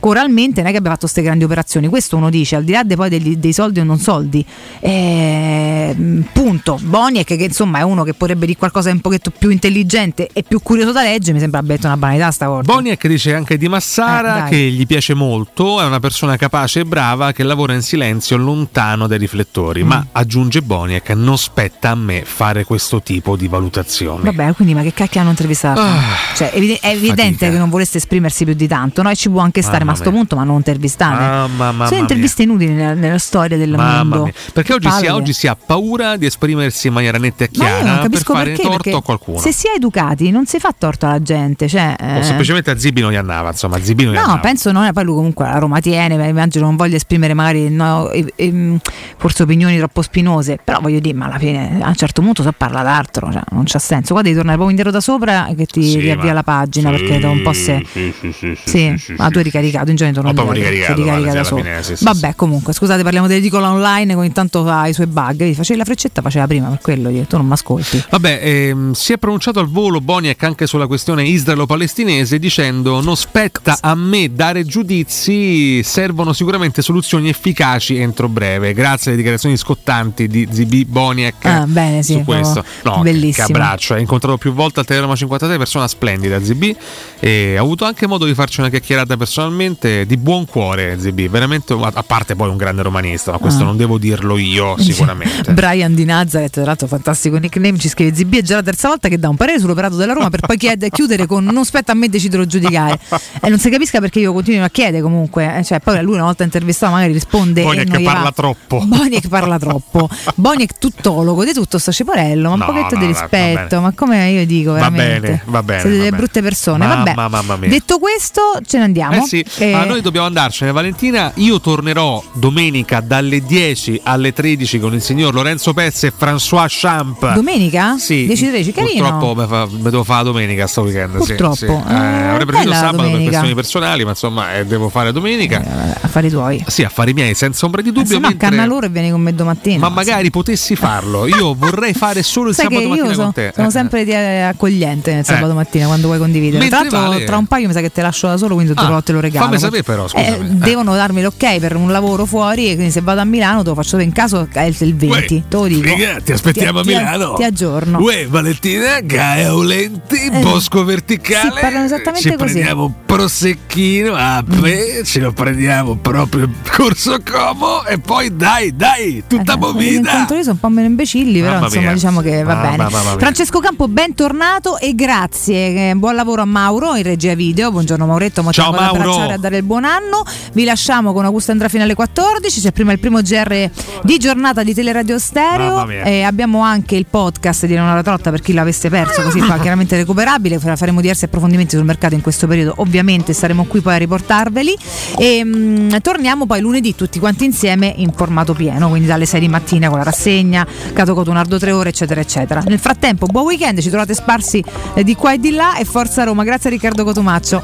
[0.00, 2.82] coralmente non è che abbia fatto queste grandi operazioni questo uno dice al di là
[2.82, 4.44] dei, poi degli- dei soldi o non soldi
[4.80, 9.50] Eh, punto Boniek che insomma è uno che potrebbe dire qualcosa di un pochetto più
[9.50, 13.06] intelligente e più curioso da leggere mi sembra abbia detto una banalità sta volta Boniek
[13.06, 14.50] dice anche di Eh, Massara dai.
[14.50, 19.06] che gli piace molto, è una persona capace e brava che lavora in silenzio lontano
[19.06, 19.86] dai riflettori, Mm.
[19.88, 24.22] ma aggiunge Boniek non spetta a me fare questo tipo di valutazioni.
[24.24, 25.80] Vabbè, quindi ma che cacchio hanno intervistato?
[25.80, 26.00] Ah,
[26.36, 27.50] cioè, è evidente fatica.
[27.50, 29.10] che non volesse esprimersi più di tanto, no?
[29.10, 31.24] E ci può anche stare, Mamma ma a sto punto, ma non intervistare.
[31.24, 34.22] Mamma, mamma Sono interviste inutili nella, nella storia del Mamma mondo.
[34.24, 34.32] mia.
[34.52, 35.10] Perché oggi si, Palle.
[35.10, 38.44] oggi si ha paura di esprimersi in maniera netta e Ma chiara non per fare
[38.50, 39.38] perché, torto perché a qualcuno.
[39.38, 41.68] se si è educati non si fa torto alla gente.
[41.68, 44.38] Cioè, O eh, semplicemente a Zibi non gli andava, insomma, a Zibi non No, andava.
[44.40, 47.68] penso non è poi lui comunque la Roma tiene, ma immagino non voglia esprimere magari
[47.70, 48.78] no, e- e-
[49.16, 52.48] forse opinioni troppo spinose, però voglio dire, ma alla fine a un certo punto si
[52.56, 54.12] parla d'altro, cioè, non c'ha senso.
[54.12, 56.96] Guarda di tornare proprio indietro da sopra che ti Sì, riavvia ma- la pagina sì,
[56.96, 57.82] perché da un po' se...
[57.90, 59.44] Sì, sì, sì, sì, Sì, sì, ma tu hai
[59.74, 61.62] ricaricato, in genere torno Ho proprio ricaricato, si ricarica da solo.
[61.62, 65.36] fine, sì, sì, Vabbè, comunque, scusate, parliamo dell'edicola online, che intanto ha i suoi bug.
[65.36, 68.02] Vedi, Facevi la freccetta, faceva prima, per quello io, tu non mi ascolti.
[68.10, 73.78] Vabbè, ehm, si è pronunciato al volo Boniek anche sulla questione israelo-palestinese dicendo non spetta
[73.80, 78.72] a me dare giudizi, servono sicuramente soluzioni efficaci entro breve.
[78.72, 82.64] Grazie alle dichiarazioni scottanti di Zibi Boniek Ah, bene, sì, su questo.
[82.82, 83.46] No, bellissimo.
[83.46, 86.74] Che abbraccio, ha incontrato più volte al Teleroma 53, persona splendida Zibi
[87.20, 91.28] e ha avuto anche modo di farci una chiacchierata personalmente veramente di buon cuore ZB,
[91.28, 93.66] veramente, a parte poi un grande romanista, ma questo Ah.
[93.66, 95.52] non devo dirlo io sicuramente.
[95.52, 99.08] Brian di Nazareth, tra l'altro fantastico nickname, ci scrive Zibi è già la terza volta
[99.08, 101.94] che dà un parere sull'operato della Roma per poi chiede- chiudere con non spetta a
[101.94, 102.98] me decidere giudicare.
[103.40, 106.24] E non si capisca perché io continuo a chiedere comunque, eh, cioè poi lui una
[106.24, 108.32] volta intervistato magari risponde e Boniek non gli parla va.
[108.32, 108.82] troppo.
[108.84, 110.08] Boniek parla troppo.
[110.36, 113.80] Boniek tuttologo di tutto sto ciporello, ma No, un pochetto no, di va- va rispetto,
[113.80, 115.20] ma come io dico Va veramente.
[115.20, 116.16] bene, va bene, Siete va delle bene.
[116.22, 117.14] brutte persone, Mamma, vabbè.
[117.30, 117.68] mamma mia.
[117.68, 119.22] Detto questo, ce ne andiamo.
[119.22, 124.78] Eh sì, Eh, ma noi dobbiamo andarcene Valentina, io tornerò domenica dalle 10 alle 13
[124.80, 127.34] con il signor Lorenzo Pezzi e François Champ.
[127.34, 127.96] Domenica?
[127.98, 129.08] Sì, 10-13, carino.
[129.08, 131.12] Purtroppo mi, fa- mi devo fare domenica sto weekend.
[131.20, 131.54] sì, Purtroppo.
[131.56, 131.64] sì.
[131.66, 133.28] Eh, Eh, avrei preferito sabato per domenica.
[133.30, 135.62] questioni personali, ma insomma eh, devo fare domenica.
[136.00, 136.64] affari tuoi.
[136.66, 138.14] Sì, affari miei, senza ombra di dubbio.
[138.18, 139.78] no, mentre- canna loro e vieni con me domattina.
[139.78, 141.26] Ma magari potessi farlo.
[141.34, 143.52] Io vorrei fare solo il Sai che sabato mattina sono, con te.
[143.54, 143.70] sono Eh.
[143.70, 146.66] sempre eh, accogliente nel sabato mattina quando vuoi condividere.
[146.68, 148.80] Tra l'altro, vale- tra un paio mi sa che te lascio da solo, quindi te,
[148.80, 149.33] Ah, te lo regalo.
[149.38, 150.28] Fammi sapere però, scusami.
[150.36, 153.68] Eh, Devono darmi l'ok per un lavoro fuori e quindi se vado a Milano te
[153.70, 155.44] lo faccio in caso è il il 20.
[155.48, 155.88] te lo dico.
[155.88, 157.32] Figa, ti aspettiamo Ti- a ti- Milano.
[157.34, 157.98] Ti aggiorno.
[158.00, 161.50] Uè, Valentina, Gaia Aulenti, Eh, Bosco Verticale.
[161.54, 162.52] sì, parlano esattamente Ci così.
[162.52, 169.24] prendiamo un prosecchino, a me, ce lo prendiamo proprio corso Como e poi dai, dai,
[169.26, 170.26] tutta Eh, movida.
[170.30, 171.92] io sono un po' meno imbecilli, però Mamma insomma mia.
[171.94, 172.90] diciamo che va Mamma, bene.
[172.90, 173.18] mamma.
[173.18, 175.90] Francesco Campo, bentornato e grazie.
[175.90, 177.70] Eh, buon lavoro a Mauro in regia video.
[177.70, 179.23] Buongiorno Mauretto, Ciao, Mauro.
[179.32, 180.22] A dare il buon anno.
[180.52, 182.60] Vi lasciamo con Augusto Andrea fino alle 14.
[182.60, 183.70] C'è prima il primo GR
[184.02, 185.88] di giornata di Teleradio Stereo.
[185.88, 189.96] E abbiamo anche il podcast di Leonora Trotta per chi l'avesse perso, così fa chiaramente
[189.96, 190.58] recuperabile.
[190.58, 192.74] Fa- Faremo diversi approfondimenti sul mercato in questo periodo.
[192.78, 194.76] Ovviamente saremo qui poi a riportarveli.
[195.18, 199.48] E mm, torniamo poi lunedì tutti quanti insieme in formato pieno, quindi dalle 6 di
[199.48, 202.62] mattina con la rassegna, Cato Cotonardo 3 ore, eccetera, eccetera.
[202.66, 204.62] Nel frattempo, buon weekend, ci trovate sparsi
[204.94, 206.44] eh, di qua e di là e forza Roma.
[206.44, 207.62] Grazie a Riccardo Cotumaccio.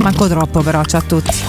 [0.00, 1.44] Manco troppo però, ciao a tutti.